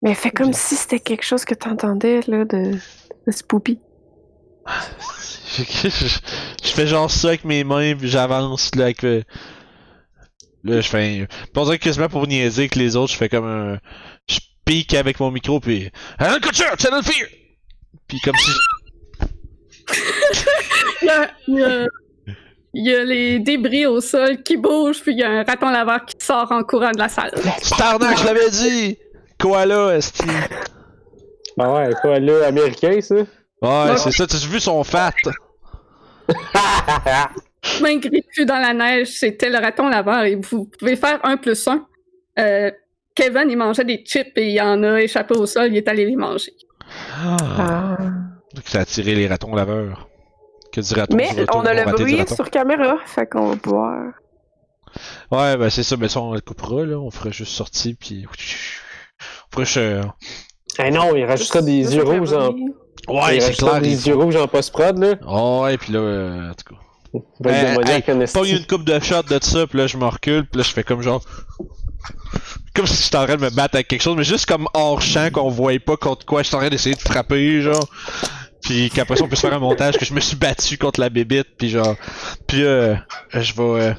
[0.03, 2.73] Mais fais comme si c'était quelque chose que t'entendais, là, de,
[3.27, 3.79] de Spoopy.
[5.57, 6.19] je, je-
[6.63, 9.05] je fais genre ça avec mes mains, puis j'avance, là, avec.
[9.05, 9.23] euh,
[10.65, 11.27] Là, je fais.
[11.55, 13.79] Pas dire quasiment pour niaiser que les autres, je fais comme un.
[14.29, 15.91] Je pique avec mon micro, puis.
[16.19, 17.27] Alan Kutcher, Channel Fear!
[18.07, 18.51] Puis comme si.
[21.03, 21.87] Il y a, il y a-
[22.75, 25.69] il y a les débris au sol qui bougent, puis il y a un raton
[25.69, 27.33] laveur qui sort en courant de la salle.
[27.61, 28.97] Starnac, je l'avais dit!
[29.39, 30.25] Koala, esti.
[31.59, 33.17] Ben ouais, là, américain, ça?
[33.17, 35.13] Ouais, c'est ça, tu as vu son fat?
[37.83, 41.67] Main grippue dans la neige, c'était le raton laveur et vous pouvez faire un plus
[41.69, 41.87] un.
[42.39, 42.71] Euh,
[43.15, 46.07] Kevin, il mangeait des chips et il en a échappé au sol, il est allé
[46.07, 46.55] les manger.
[47.23, 47.37] Ah.
[47.59, 47.97] Ah.
[48.55, 50.09] Donc, ça a tiré les ratons laveurs?
[50.73, 54.13] Que du raton Mais on a le bruit sur caméra, fait qu'on va pouvoir.
[55.31, 56.99] Ouais, ben c'est ça, mais ça on le coupera, là.
[56.99, 58.27] On fera juste sortir, puis.
[58.27, 60.07] On fera juste.
[60.79, 62.53] Eh non, il rajoutera des Juste yeux rouges en.
[63.09, 63.83] Ouais, il c'est rajoutera clair.
[63.83, 65.15] des il yeux rouges en post-prod, là.
[65.63, 66.81] Ouais, puis là, euh, en tout cas.
[67.15, 68.39] Il va être démoniaque en esti.
[68.39, 70.73] Pas une coupe de shot de ça, puis là, je me recule, puis là, je
[70.73, 71.23] fais comme genre.
[72.75, 75.03] Comme si j'étais en train de me battre avec quelque chose, mais juste comme hors
[75.03, 77.87] champ qu'on voyait pas contre quoi j'étais en train d'essayer de frapper, genre.
[78.63, 81.09] Puis qu'après ça, on peut faire un montage que je me suis battu contre la
[81.11, 81.97] bébite, puis genre.
[82.47, 82.95] Puis euh,
[83.35, 83.63] je vais.
[83.83, 83.95] euh,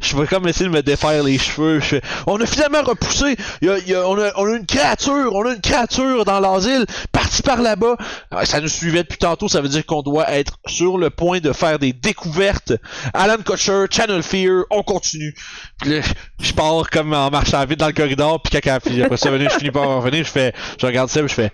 [0.00, 1.80] je vais comme essayer de me défaire les cheveux.
[1.80, 1.96] Je
[2.26, 3.36] on a finalement repoussé.
[3.62, 5.30] Y a- y a- on, a, on a une créature.
[5.34, 6.86] On a une créature dans l'asile.
[7.12, 7.96] Parti par là-bas.
[8.30, 9.48] Ah, Ça nous suivait depuis tantôt.
[9.48, 12.72] Ça veut dire qu'on doit être sur le point de faire des découvertes.
[13.12, 14.64] Alan Kutcher, Channel Fear.
[14.70, 15.34] On continue.
[15.80, 16.00] Puis là,
[16.40, 18.40] je pars comme en marchant vite dans le corridor.
[18.42, 20.24] Puis quand puis après ça, je finis par revenir.
[20.24, 21.20] Je fais, je regarde ça.
[21.20, 21.52] Je fais,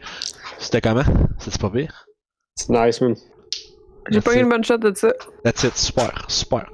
[0.60, 1.04] c'était comment?
[1.40, 2.05] C'était pas pire?
[2.56, 3.14] C'est nice, man.
[4.10, 5.12] J'ai pas eu une bonne shot de ça.
[5.44, 5.76] That's it.
[5.76, 6.12] Super.
[6.28, 6.66] Super.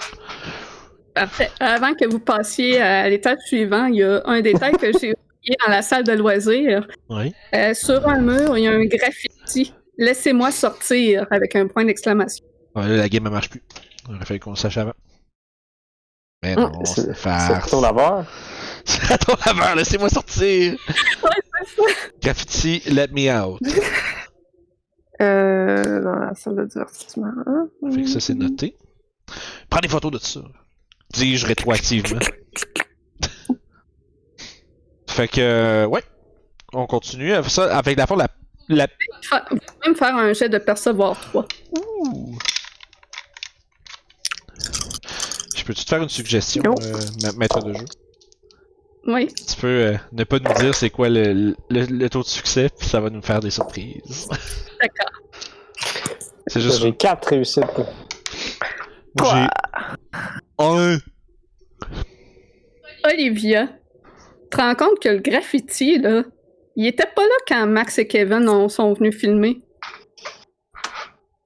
[1.14, 1.50] Parfait.
[1.60, 5.56] Avant que vous passiez à l'étape suivant, il y a un détail que j'ai oublié
[5.64, 6.86] dans la salle de loisirs.
[7.08, 7.34] Oui.
[7.54, 9.74] Euh, sur un mur, il y a un graffiti.
[9.98, 12.44] Laissez-moi sortir avec un point d'exclamation.
[12.74, 13.62] Ouais, là, la game elle marche plus.
[14.08, 14.94] Il aurait fallu qu'on le sache avant.
[16.42, 17.70] Mais Hum, non, C'est c'est c'est farce.
[17.70, 18.26] ton laveur.
[18.84, 20.74] C'est à ton laveur, laissez-moi sortir!
[20.88, 21.82] c'est ça.
[22.20, 23.60] Graffiti, let me out.
[25.22, 27.30] Euh, dans la salle de divertissement.
[27.46, 27.68] hein.
[27.92, 28.76] Fait que ça, c'est noté.
[29.70, 30.40] Prends des photos de ça.
[31.14, 32.18] Dis-je rétroactivement.
[35.08, 36.02] fait que, euh, ouais.
[36.72, 37.76] On continue avec ça.
[37.76, 38.28] Avec la fois, la.
[38.68, 38.86] la...
[39.50, 41.46] Vous pouvez me faire un jet de percevoir 3.
[41.76, 42.38] Ouh.
[45.54, 47.84] Je peux-tu te faire une suggestion, euh, ma- maître de jeu?
[49.06, 49.28] Oui.
[49.34, 51.54] Tu peux euh, ne pas nous dire c'est quoi le, le,
[51.86, 54.28] le taux de succès, puis ça va nous faire des surprises.
[54.80, 55.10] D'accord.
[56.46, 56.80] C'est juste.
[56.80, 57.64] J'ai 4 réussites.
[59.18, 59.46] J'ai
[60.58, 60.98] un.
[63.04, 66.22] Olivia, tu te rends compte que le graffiti, là,
[66.76, 69.60] il était pas là quand Max et Kevin ont- sont venus filmer.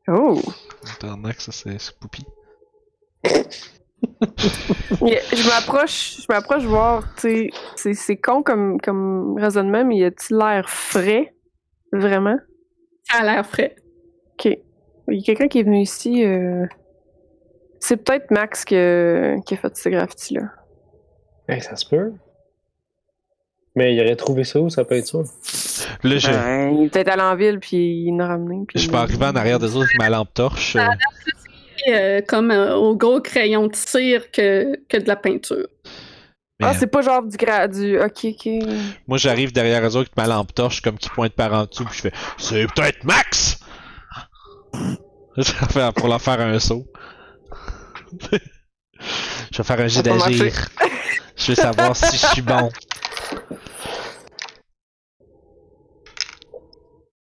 [0.09, 0.41] Oh!
[1.01, 2.25] Tabarnak, ça c'est c'est Poupie.
[5.03, 10.05] Je m'approche, je m'approche voir, tu sais, c'est- c'est con comme, comme raisonnement, mais y
[10.05, 11.35] a-t-il l'air frais?
[11.93, 12.37] Vraiment?
[13.05, 13.77] Ça a l'air frais.
[14.33, 14.57] Ok.
[15.09, 16.25] Il y a quelqu'un qui est venu ici.
[16.25, 16.67] euh,
[17.79, 20.51] C'est peut-être Max qui a, qui a fait ce graffiti-là.
[21.49, 22.13] Hey, ça se peut.
[23.77, 25.19] Mais il aurait trouvé ça où, ça peut être ça?
[26.03, 28.65] Là, je, Ben, il est peut-être allé en ville, puis il nous a ramené.
[28.67, 30.75] puis je peux arriver en arrière des autres avec ma lampe torche.
[30.77, 30.81] euh,
[31.89, 35.69] Euh, comme euh, au gros crayon de cire que, que de la peinture.
[36.61, 37.69] mais, Ah, c'est pas genre du gra...
[37.69, 37.99] du.
[38.01, 38.49] Ok, ok.
[39.07, 41.85] Moi, j'arrive derrière eux autres avec ma lampe torche, comme qui pointe par en dessous,
[41.85, 43.59] puis je fais C'est peut-être Max
[45.37, 46.87] Je vais faire pour leur faire un saut.
[48.33, 50.69] je vais faire un jet d'agir.
[51.37, 52.71] Je veux savoir si je suis bon.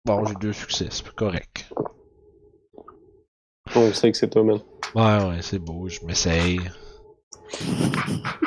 [0.06, 1.64] Bon, j'ai deux succès, c'est correct.
[3.77, 4.59] On sait que c'est toi, man.
[4.95, 6.61] Ouais, ouais, c'est beau, je m'essaye.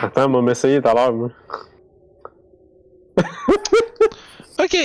[0.02, 1.32] Attends, on m'a essayé tout à l'heure, moi.
[4.60, 4.76] Ok!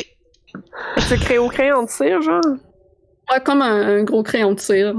[0.98, 2.42] C'est créé au crayon de cire, genre?
[3.30, 4.94] Ouais, comme un, un gros crayon de cire.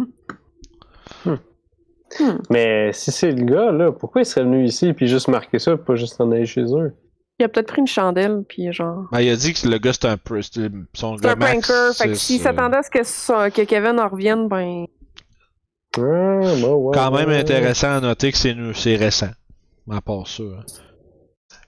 [2.49, 5.77] Mais si c'est le gars, là, pourquoi il serait venu ici puis juste marquer ça,
[5.77, 6.93] pas juste en aller chez eux?
[7.39, 9.05] Il a peut-être pris une chandelle, puis genre.
[9.11, 10.41] Ben, il a dit que le gars c'était un peu.
[10.41, 13.99] c'était Son gars un Max, pranker, fait que s'il s'attendait à ce que, que Kevin
[13.99, 14.85] en revienne, ben.
[15.97, 17.39] Ouais, Quand même ouais, ouais.
[17.39, 19.29] intéressant à noter que c'est récent.
[19.91, 20.43] À part ça.
[20.43, 20.63] hein.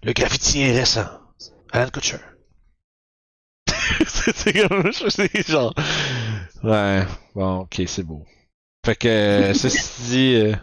[0.03, 1.05] Le graffiti est récent.
[1.71, 2.17] Alan Kutcher.
[4.07, 4.91] c'est comme.
[4.91, 5.73] C'est genre.
[6.63, 7.03] Ouais.
[7.35, 8.23] Bon, ok, c'est beau.
[8.85, 10.35] Fait que, euh, ceci dit.
[10.35, 10.55] euh,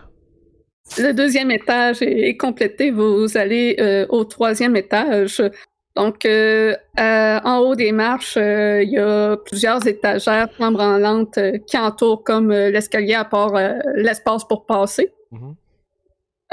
[0.98, 2.90] Le deuxième étage est, est complété.
[2.90, 5.42] Vous allez euh, au troisième étage.
[5.94, 11.58] Donc, euh, euh, en haut des marches, euh, il y a plusieurs étagères flambranlantes euh,
[11.66, 15.12] qui entourent comme euh, l'escalier à part euh, l'espace pour passer.
[15.30, 15.54] mhm.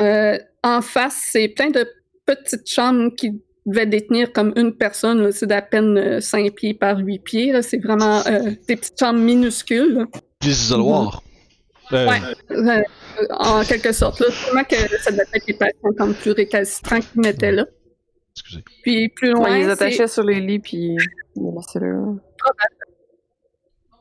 [0.01, 1.85] Euh, en face, c'est plein de
[2.25, 5.21] petites chambres qui devaient détenir comme une personne.
[5.23, 5.31] là.
[5.31, 7.51] C'est d'à peine euh, 5 pieds par 8 pieds.
[7.51, 7.61] là.
[7.61, 9.93] C'est vraiment euh, des petites chambres minuscules.
[9.99, 10.05] là.
[10.41, 11.21] Des isoloirs.
[11.91, 12.19] Euh, Ouais.
[12.51, 12.81] Euh,
[13.31, 14.19] en quelque sorte.
[14.19, 17.65] Là, sûrement que ça devait être des patients comme plus récalcitrants qui mettaient là.
[18.39, 18.63] Excusez.
[18.83, 20.95] Puis plus Ouais, loin, ils les c'est- attachaient sur les lits, puis.
[21.35, 22.05] laissaient là.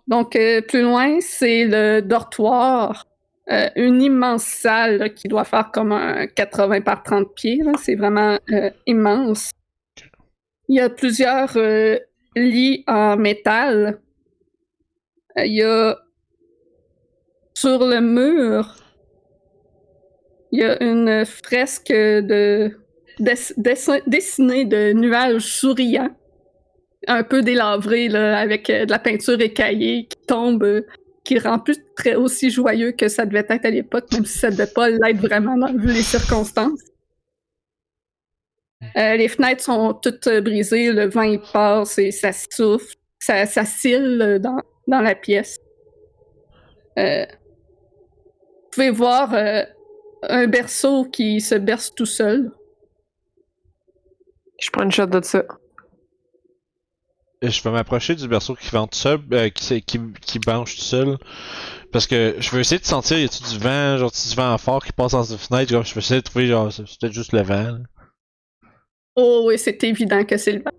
[0.07, 3.05] donc euh, plus loin, c'est le dortoir.
[3.51, 7.61] Euh, une immense salle là, qui doit faire comme un 80 par 30 pieds.
[7.83, 9.53] C'est vraiment euh, immense.
[10.69, 11.99] Il y a plusieurs euh,
[12.37, 14.01] lits en métal.
[15.39, 15.97] Euh, Il y a
[17.55, 18.77] sur le mur,
[20.53, 22.71] il y a une fresque de
[23.21, 26.11] dess- dessin- dessinée de nuages souriants,
[27.07, 30.85] un peu délavrés là, avec euh, de la peinture écaillée qui tombe,
[31.25, 34.51] qui rend plus très aussi joyeux que ça devait être à l'époque, même si ça
[34.51, 36.81] devait pas l'être vraiment dans, vu les circonstances.
[38.97, 43.45] Euh, les fenêtres sont toutes euh, brisées, le vent il passe et ça souffle, ça,
[43.47, 43.63] ça
[44.39, 45.59] dans, dans la pièce.
[46.97, 47.05] Vous
[48.73, 49.35] pouvez voir
[50.23, 52.51] un berceau qui se berce tout seul.
[54.59, 55.45] Je prends une shot de ça.
[57.41, 60.83] Je peux m'approcher du berceau qui vente tout seul, euh, qui, qui, qui banche tout
[60.83, 61.17] seul.
[61.93, 64.85] Parce que je veux essayer de sentir, y a-tu du vent, genre du vent fort
[64.85, 67.33] qui passe dans une fenêtre, comme je peux essayer de trouver, genre, c'est peut-être juste
[67.33, 67.55] le vent.
[67.63, 67.79] là.
[69.15, 70.71] Oh oui, c'est évident que c'est le vent.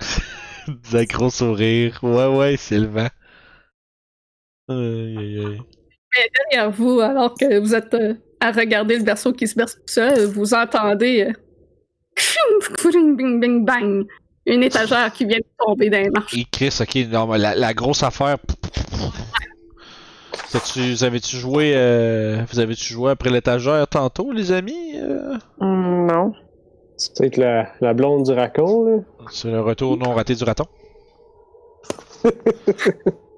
[0.92, 1.98] Des gros sourire.
[2.02, 3.08] Ouais, ouais, c'est le vent.
[4.68, 5.60] Aïe, aïe, aïe.
[6.50, 9.82] derrière vous, alors que vous êtes euh, à regarder le berceau qui se berce tout
[9.86, 11.32] seul, vous entendez euh,
[13.16, 14.06] bing, bing, bang,
[14.46, 16.34] une étagère qui vient de tomber dans les marches.
[16.36, 18.36] Et Chris, ok, non, mais la, la grosse affaire.
[20.52, 24.96] T'as-tu- Vous avez-tu joué, euh, vous avez-tu joué après l'étagère tantôt, les amis?
[24.96, 25.36] euh?
[25.60, 26.32] Hum, non.
[26.96, 29.26] C'est peut-être la, la blonde du racon, là.
[29.30, 30.64] C'est le retour non raté du raton.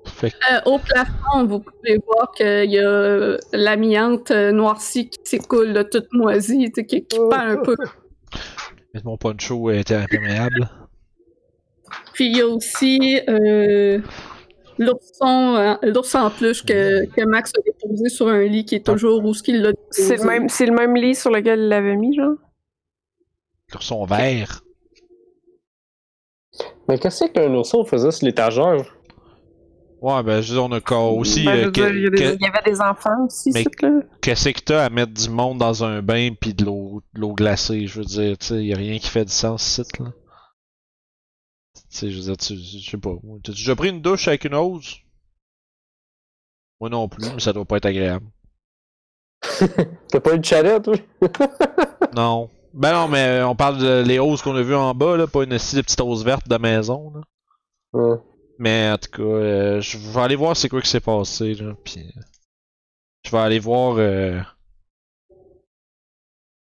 [0.06, 6.12] fait Euh, au plafond, vous pouvez voir qu'il y a l'amiante noircie qui s'écoule, toute
[6.12, 7.76] moisie, tu qui, qui pend un peu.
[9.04, 10.68] mon poncho était imperméable.
[12.14, 13.98] Puis il y a aussi euh,
[14.78, 18.86] l'ourson, euh, l'ours en peluche que, que Max a déposé sur un lit qui est
[18.86, 20.02] toujours où ce qu'il l'a déposé.
[20.02, 22.36] C'est le, même, c'est le même lit sur lequel il l'avait mis, genre?
[23.72, 24.62] L'ourson vert.
[26.88, 28.96] Mais qu'est-ce qu'un ourson faisait sur l'étagère?
[30.02, 31.44] Ouais, ben, je veux dire, on a encore aussi.
[31.44, 33.50] Ben, euh, dire, il y, a que- des- que- il y avait des enfants aussi,
[33.52, 33.64] Mais-.
[34.20, 37.34] Qu'est-ce que t'as à mettre du monde dans un bain pis de l'eau de l'eau
[37.34, 37.86] glacée?
[37.86, 40.12] Je veux dire, tu sais, y a rien qui fait du sens ici, là.
[41.74, 43.14] Tu sais, je veux dire, tu, je sais pas.
[43.44, 44.96] T'as déjà pris une douche avec une hose?
[46.80, 48.26] Moi non plus, mais ça doit pas être agréable.
[50.08, 50.94] T'as pas eu de chalet, toi?
[52.16, 52.50] Non.
[52.74, 55.44] Ben non, mais on parle de les hausses qu'on a vues en bas, là, pas
[55.44, 57.20] une petite hausse verte de maison, là.
[57.92, 58.16] Ouais.
[58.62, 61.74] Mais en tout cas, euh, je vais aller voir c'est quoi qui s'est passé, là,
[61.74, 62.00] euh,
[63.26, 63.96] Je vais aller voir...
[63.98, 64.38] euh,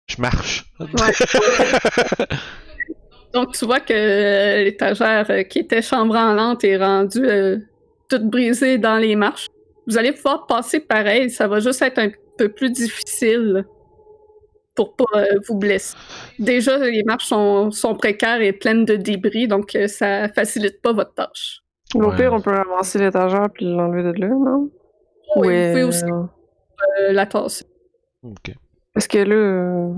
[0.09, 0.65] Je marche.
[3.33, 7.65] Donc, tu vois que euh, l'étagère qui était chambranlante est rendue
[8.09, 9.47] toute brisée dans les marches.
[9.87, 13.63] Vous allez pouvoir passer pareil, ça va juste être un peu plus difficile
[14.75, 15.05] pour pas
[15.47, 15.95] vous blesser.
[16.37, 21.13] Déjà, les marches sont, sont précaires et pleines de débris, donc ça facilite pas votre
[21.13, 21.61] tâche.
[21.95, 22.15] Au Ouais.
[22.17, 24.69] pire, on peut avancer l'étagère puis l'enlever de là, non?
[25.35, 26.23] Oui, Ouais, vous pouvez aussi euh,
[27.01, 27.65] euh, la tasser.
[28.23, 28.53] Ok.
[28.93, 29.93] Parce que là, euh,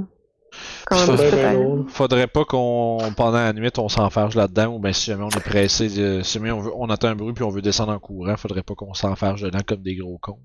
[0.85, 1.85] quand même, non.
[1.87, 5.43] Faudrait pas qu'on, pendant la nuit, on s'enfarge là-dedans, ou ben si jamais on est
[5.43, 7.99] pressé, de- si jamais on, veut, on entend un bruit puis on veut descendre en
[7.99, 10.39] courant, faudrait pas qu'on s'enfarge dedans comme des gros cons.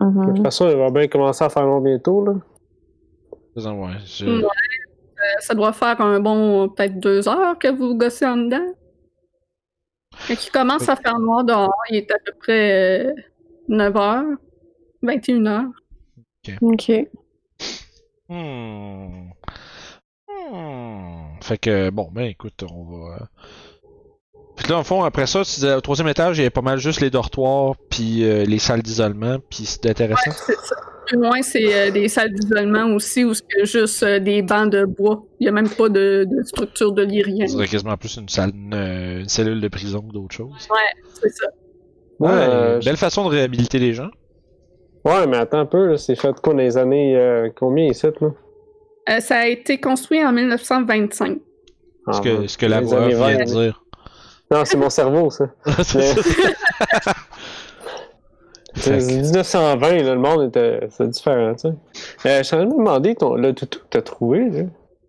[0.00, 0.34] De Mhm.
[0.36, 2.32] toute façon, il va bien commencer à faire long bientôt, là.
[3.56, 3.96] Ouais.
[4.22, 4.42] Euh,
[5.40, 8.64] ça doit faire un bon peut-être deux heures que vous gossez en dedans.
[10.28, 13.12] Et qui commence à faire noir dehors, il est à peu près euh,
[13.68, 14.24] 9 heures,
[15.02, 15.70] 21 heures.
[16.62, 16.92] Ok.
[18.28, 19.30] Hmm.
[20.52, 21.40] Hmm.
[21.42, 23.14] Fait que, bon, ben écoute, on va.
[23.14, 23.18] euh,
[24.56, 26.50] Fait que là, en fond, après ça, tu disais, au troisième étage, il y avait
[26.50, 30.30] pas mal juste les dortoirs, puis euh, les salles d'isolement, puis c'est intéressant.
[30.46, 30.76] C'est ça.
[31.10, 34.84] Plus loin, c'est euh, des salles d'isolement aussi où c'est juste euh, des bancs de
[34.84, 35.24] bois.
[35.40, 37.46] Il n'y a même pas de, de structure de lit, rien.
[37.46, 40.68] Dirait quasiment plus une salle, une, euh, une cellule de prison que d'autres choses.
[41.20, 41.46] C'est ça.
[42.20, 44.10] Ouais, Euh, belle façon de réhabiliter les gens.
[45.04, 47.16] Ouais, mais attends un peu, c'est fait quoi dans les années.
[47.16, 48.28] euh, combien ici, là?
[49.08, 51.38] Euh, ça a été construit en 1925.
[52.06, 52.48] Ah, Ce que, ouais.
[52.48, 53.38] ce que la Les voix années vient 20.
[53.38, 53.82] de dire.
[54.50, 55.46] Non, c'est mon cerveau, ça.
[55.82, 56.22] C'est ça.
[56.22, 57.12] C'est
[58.88, 61.68] 1920, là, le monde était différent, tu sais.
[62.26, 64.62] Euh, je suis en train de me demander, ton, le toutou que t'as trouvé, là.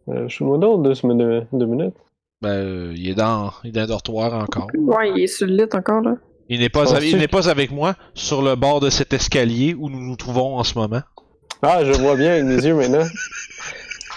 [0.10, 1.94] Euh, je suis moi d'autre deux, deux, deux minutes.
[2.42, 4.68] Ben, euh, il est dans, il est dans le dortoir encore.
[4.76, 6.16] Ouais, il est sur le lit encore, là.
[6.50, 9.74] Il n'est pas, avec, il n'est pas avec moi sur le bord de cet escalier
[9.74, 11.02] où nous nous trouvons en ce moment.
[11.62, 13.06] Ah, je vois bien avec mes yeux maintenant.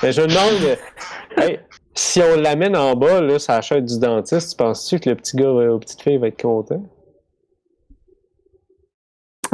[0.02, 0.78] Mais je me demande,
[1.36, 1.60] hey,
[1.94, 5.36] si on l'amène en bas, là, ça achète du dentiste, tu penses-tu que le petit
[5.36, 6.82] gars ou petite fille va être content?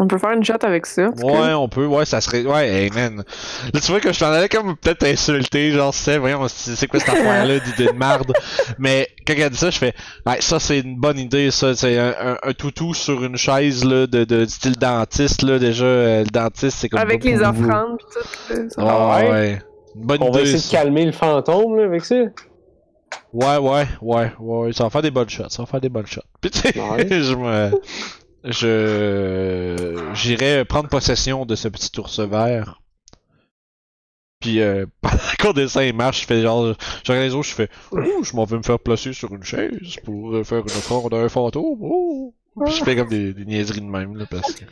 [0.02, 1.08] On peut faire une shot avec ça.
[1.10, 1.24] cas.
[1.26, 2.42] Ouais, on peut, ouais, ça serait.
[2.44, 3.22] Ouais, hey man.
[3.74, 6.98] Là, tu vois que je t'en allais comme peut-être insulter, genre, c'est, voyons, c'est quoi
[7.00, 8.32] cette affaire-là d'idée de marde?
[8.78, 9.92] Mais quand elle dit ça, je fais,
[10.26, 11.74] ouais, ça c'est une bonne idée, ça.
[11.74, 15.58] C'est un, un, un toutou sur une chaise, là, de, de style dentiste, là.
[15.58, 16.98] Déjà, euh, le dentiste, c'est comme.
[17.00, 18.04] Avec les offrandes pis
[18.54, 18.68] tout.
[18.70, 18.82] ça.
[18.82, 19.30] Ouais, Ah ouais?
[19.30, 19.58] ouais.
[19.96, 20.54] Une bonne On va idée.
[20.54, 22.14] essayer de calmer le fantôme, là, avec ça.
[23.32, 26.06] Ouais, ouais, ouais, ouais, ça va faire des bonnes shots, ça va faire des bonnes
[26.06, 26.20] shots.
[26.40, 27.06] Puis tu sais, Ouais.
[27.10, 27.70] je me...
[28.44, 30.10] Je...
[30.14, 32.80] J'irai prendre possession de ce petit ours vert.
[34.40, 36.74] Puis euh, pendant qu'on descend et marche, je fais genre...
[37.04, 37.68] Je regarde les autres, je fais...
[37.92, 41.12] Ouh, je m'en vais me faire placer sur une chaise pour euh, faire une offrande
[41.12, 41.78] à un fantôme.
[41.80, 42.34] Ouh.
[42.64, 44.64] Puis je fais comme des, des niaiseries de même, là, parce que...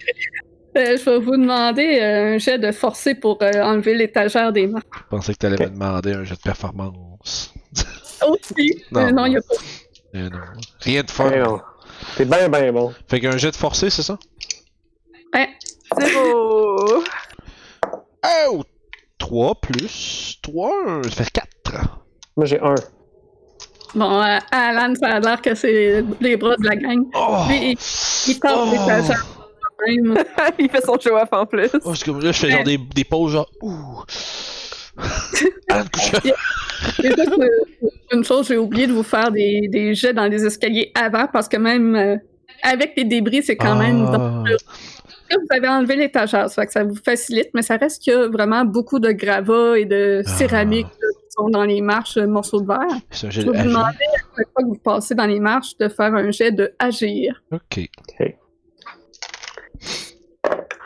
[0.76, 4.66] Euh, je vais vous demander euh, un jet de forcer pour euh, enlever l'étagère des
[4.66, 4.84] marches.
[4.94, 5.70] Je pensais que t'allais Ok.
[5.70, 7.54] me demander un jeu de performance.
[8.28, 8.84] Aussi.
[8.92, 9.00] Non.
[9.00, 10.18] Euh, non, il n'y a pas.
[10.18, 10.38] Euh, non.
[10.80, 11.30] Rien de fun.
[12.16, 12.92] T'es bien, bien bon.
[13.08, 14.18] Fait qu'un jet de forcé, c'est ça?
[15.98, 17.02] Zéro!
[18.50, 18.62] Oh!
[19.18, 20.70] 3 plus 3,
[21.04, 21.48] ça fait 4.
[22.36, 22.74] Moi, j'ai un.
[23.94, 27.04] Bon, euh, Alan, ça a l'air que c'est les bras de la gang.
[27.14, 27.44] Oh!
[27.48, 27.78] Lui, il,
[28.28, 28.68] il Oh!
[28.70, 29.26] l'étagère
[29.86, 30.18] même.
[30.58, 31.70] il fait son show-off en plus.
[31.84, 33.50] Oh, c'est comme là, je fais genre des, des pauses genre.
[33.62, 34.02] Ouh!
[35.68, 36.32] Alan couche.
[37.04, 37.46] Euh,
[38.12, 41.48] une chose, j'ai oublié de vous faire des, des jets dans les escaliers avant parce
[41.48, 42.16] que même euh,
[42.62, 44.04] avec les débris, c'est quand même.
[44.08, 44.16] Ah.
[44.18, 44.56] dangereux.
[45.30, 48.14] Là, vous avez enlevé l'étagère, ça fait que ça vous facilite, mais ça reste qu'il
[48.14, 50.30] y a vraiment beaucoup de gravats et de Ah.
[50.30, 52.78] céramique là, qui sont dans les marches, euh, morceaux de verre.
[53.10, 55.40] C'est un jet Je vais vous demander à chaque fois que vous passez dans les
[55.40, 57.42] marches de faire un jet de agir.
[57.52, 57.80] Ok.
[58.20, 58.34] Ok.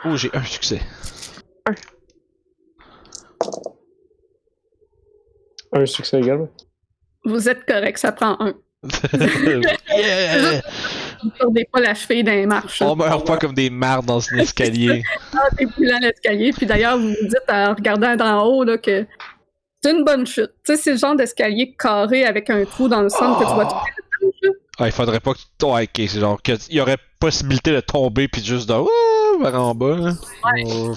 [0.05, 0.81] Oh, j'ai un succès.
[1.65, 1.73] Un
[5.85, 6.49] succès également.
[7.25, 8.53] Vous êtes correct, ça prend un.
[9.97, 10.61] yeah!
[11.21, 12.81] Vous ne tournez pas la cheville dans les marches.
[12.81, 15.01] On meurt pas comme des mardes dans un escalier.
[15.35, 16.51] Ah, t'es plus lent l'escalier.
[16.51, 19.05] Puis d'ailleurs, vous vous dites en regardant d'en haut là, que
[19.81, 20.51] c'est une bonne chute.
[20.65, 23.53] Tu sais, c'est le genre d'escalier carré avec un trou dans le centre que tu
[23.53, 25.65] vois tout Ah, il faudrait pas que.
[25.65, 28.73] Ouais, ok, c'est genre qu'il y aurait possibilité de tomber puis juste de.
[28.75, 30.11] Ouh, vers en bas, là.
[30.65, 30.93] Oh.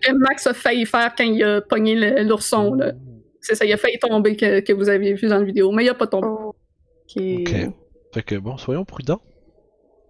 [0.00, 2.74] que Max a failli faire quand il a pogné le- l'ourson.
[2.74, 2.92] là.
[3.46, 5.84] C'est ça, il a failli tomber que, que vous avez vu dans la vidéo, mais
[5.84, 6.26] il a pas tombé.
[6.26, 7.22] Ok.
[8.14, 9.20] Fait que bon, soyons prudents.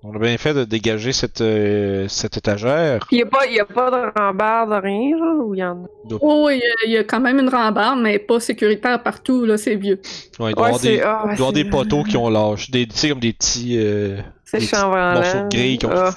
[0.05, 3.07] On a bien fait de dégager cette, euh, cette étagère.
[3.09, 5.85] Pis y a pas, y a pas de rambarde, de rien, genre, ou y en
[5.85, 5.89] a?
[6.21, 9.47] Oh, il y, a, il y a quand même une rambarde, mais pas sécuritaire partout,
[9.47, 10.01] là, c'est vieux.
[10.39, 12.71] Ouais, il doit y avoir des, ah, il doit des poteaux qui ont lâché.
[12.71, 13.79] Des, tu sais, comme des petits.
[13.79, 14.19] euh,
[14.53, 15.91] des petits morceaux de grille qui ont.
[15.93, 16.15] Ah.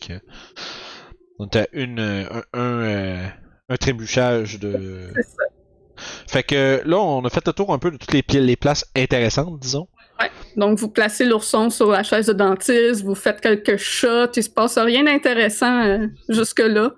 [0.00, 1.58] Que.
[1.58, 3.26] À une, euh, un, un, euh,
[3.68, 5.08] un trébuchage de.
[5.14, 5.44] C'est ça.
[6.26, 9.58] Fait que là, on a fait le tour un peu de toutes les, places intéressantes,
[9.60, 9.88] disons.
[10.56, 14.50] Donc, vous placez l'ourson sur la chaise de dentiste, vous faites quelques shots, il se
[14.50, 16.92] passe rien d'intéressant euh, jusque-là.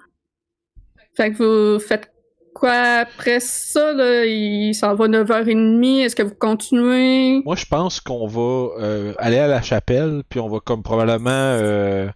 [1.16, 2.10] Fait que vous faites
[2.56, 4.24] quoi après ça, là?
[4.24, 7.42] Il s'en va 9h30, est-ce que vous continuez?
[7.44, 11.30] Moi, je pense qu'on va euh, aller à la chapelle, puis on va comme probablement
[11.30, 12.08] euh,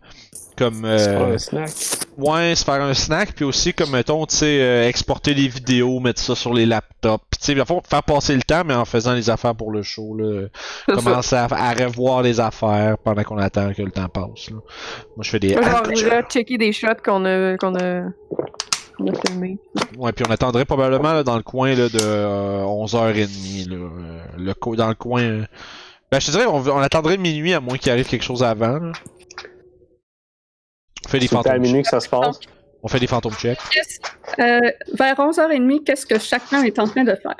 [0.61, 1.71] comme C'est pas euh, un snack.
[2.19, 5.99] ouais, se faire un snack, puis aussi comme mettons, tu sais, euh, exporter les vidéos,
[6.01, 9.31] mettre ça sur les laptops, tu sais, faire passer le temps, mais en faisant les
[9.31, 10.47] affaires pour le show, là,
[10.95, 14.51] commencer à, à revoir les affaires pendant qu'on attend que le temps passe.
[14.51, 14.57] Là.
[15.17, 18.03] Moi, je fais des Moi, vais checker des shots qu'on a, qu'on a.
[19.99, 23.71] Ouais, puis on attendrait probablement là, dans le coin là, de euh, 11h30.
[23.71, 25.23] Là, euh, le co- dans le coin.
[25.23, 25.45] euh,
[26.13, 28.79] Ben, je te dirais, on, on attendrait minuit à moins qu'il arrive quelque chose avant.
[31.11, 32.41] Fait des fantômes que ça se passe.
[32.83, 33.59] On fait des fantômes checks.
[33.71, 34.01] Qu'est-ce-
[34.41, 37.37] euh, vers 11h30, qu'est-ce que chacun est en train de faire?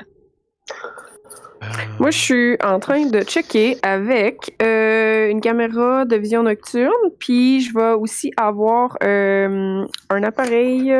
[1.63, 1.65] Euh,
[1.99, 7.61] Moi, je suis en train de checker avec euh, une caméra de vision nocturne, puis
[7.61, 10.93] je vais aussi avoir euh, un appareil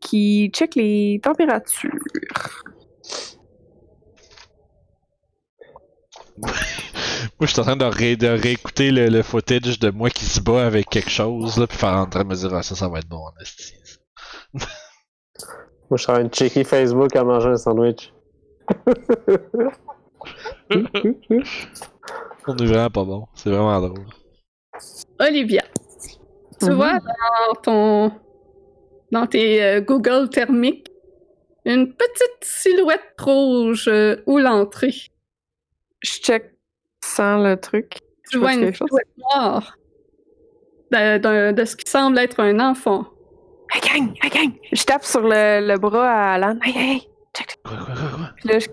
[0.00, 1.90] qui check les températures.
[7.38, 10.24] Moi, je suis en train de, ré- de réécouter le, le footage de moi qui
[10.24, 12.74] se bat avec quelque chose, là, puis faire en train de me dire, ah, ça,
[12.74, 13.74] ça va être bon, en esti.
[14.54, 18.12] Moi, je suis en train de checker Facebook à manger un sandwich.
[22.48, 23.26] On est vraiment pas bon.
[23.34, 24.06] C'est vraiment drôle.
[25.20, 25.62] Olivia,
[26.60, 26.74] tu Mhm.
[26.74, 28.12] vois dans ton
[29.12, 30.90] dans tes euh, Google thermiques
[31.64, 34.94] une petite silhouette rouge euh, où l'entrée.
[36.02, 36.55] Je check
[37.06, 37.90] sans le truc.
[37.90, 38.00] Tu
[38.32, 39.76] Je vois une silhouette noire
[40.92, 43.06] de, de- de ce qui semble être un enfant.
[43.72, 44.52] Hey gang, hey gang!
[44.72, 46.56] Je tape sur le, le bras à Alan.
[46.62, 47.08] Hey, hey, hey!
[47.36, 47.56] Check?
[48.36, 48.68] Puis là, je...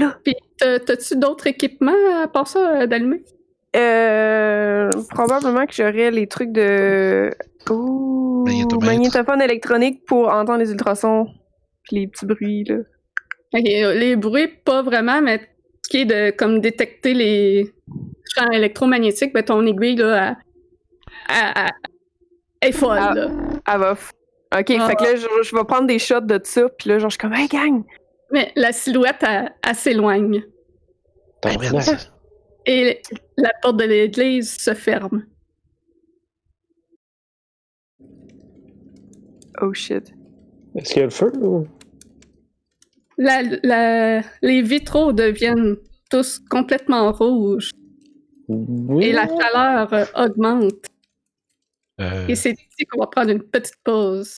[0.00, 0.18] là.
[0.24, 1.92] Puis t'as- t'as-tu d'autres équipements
[2.22, 3.24] à part ça euh, d'allumer?
[3.76, 7.30] Euh, probablement que j'aurais les trucs de.
[7.70, 8.86] Ouh, Magnétomètre.
[8.86, 11.26] magnétophone électronique pour entendre les ultrasons.
[11.84, 12.76] Puis les petits bruits, là.
[13.52, 15.40] Ok, les bruits, pas vraiment, mais
[16.04, 17.72] de comme détecter les
[18.34, 20.36] champs électromagnétiques, ben ton aiguille là,
[21.28, 21.70] elle, elle- elle-
[22.60, 22.98] elle est folle.
[23.00, 23.14] Ah.
[23.14, 23.28] là.
[23.64, 23.92] Ah va.
[23.94, 24.10] f-
[24.58, 24.86] Ok, Ah.
[24.88, 27.14] fait que là, je, je vais prendre des shots de ça, puis là, genre, je
[27.14, 27.82] suis comme, hey gang!
[28.30, 30.44] Mais la silhouette, elle, elle s'éloigne.
[31.80, 32.10] C'est-
[32.66, 33.02] Et
[33.36, 35.24] la porte de l'église se ferme.
[39.60, 40.12] Oh shit.
[40.76, 41.32] Est-ce qu'il y a le feu?
[41.36, 41.66] ou-
[43.16, 45.76] La, la- les vitraux deviennent
[46.10, 47.70] tous complètement rouges
[48.48, 49.04] Oui.
[49.06, 50.86] et la chaleur euh, augmente.
[52.00, 54.36] Euh, Et c'est ici qu'on va prendre une petite pause.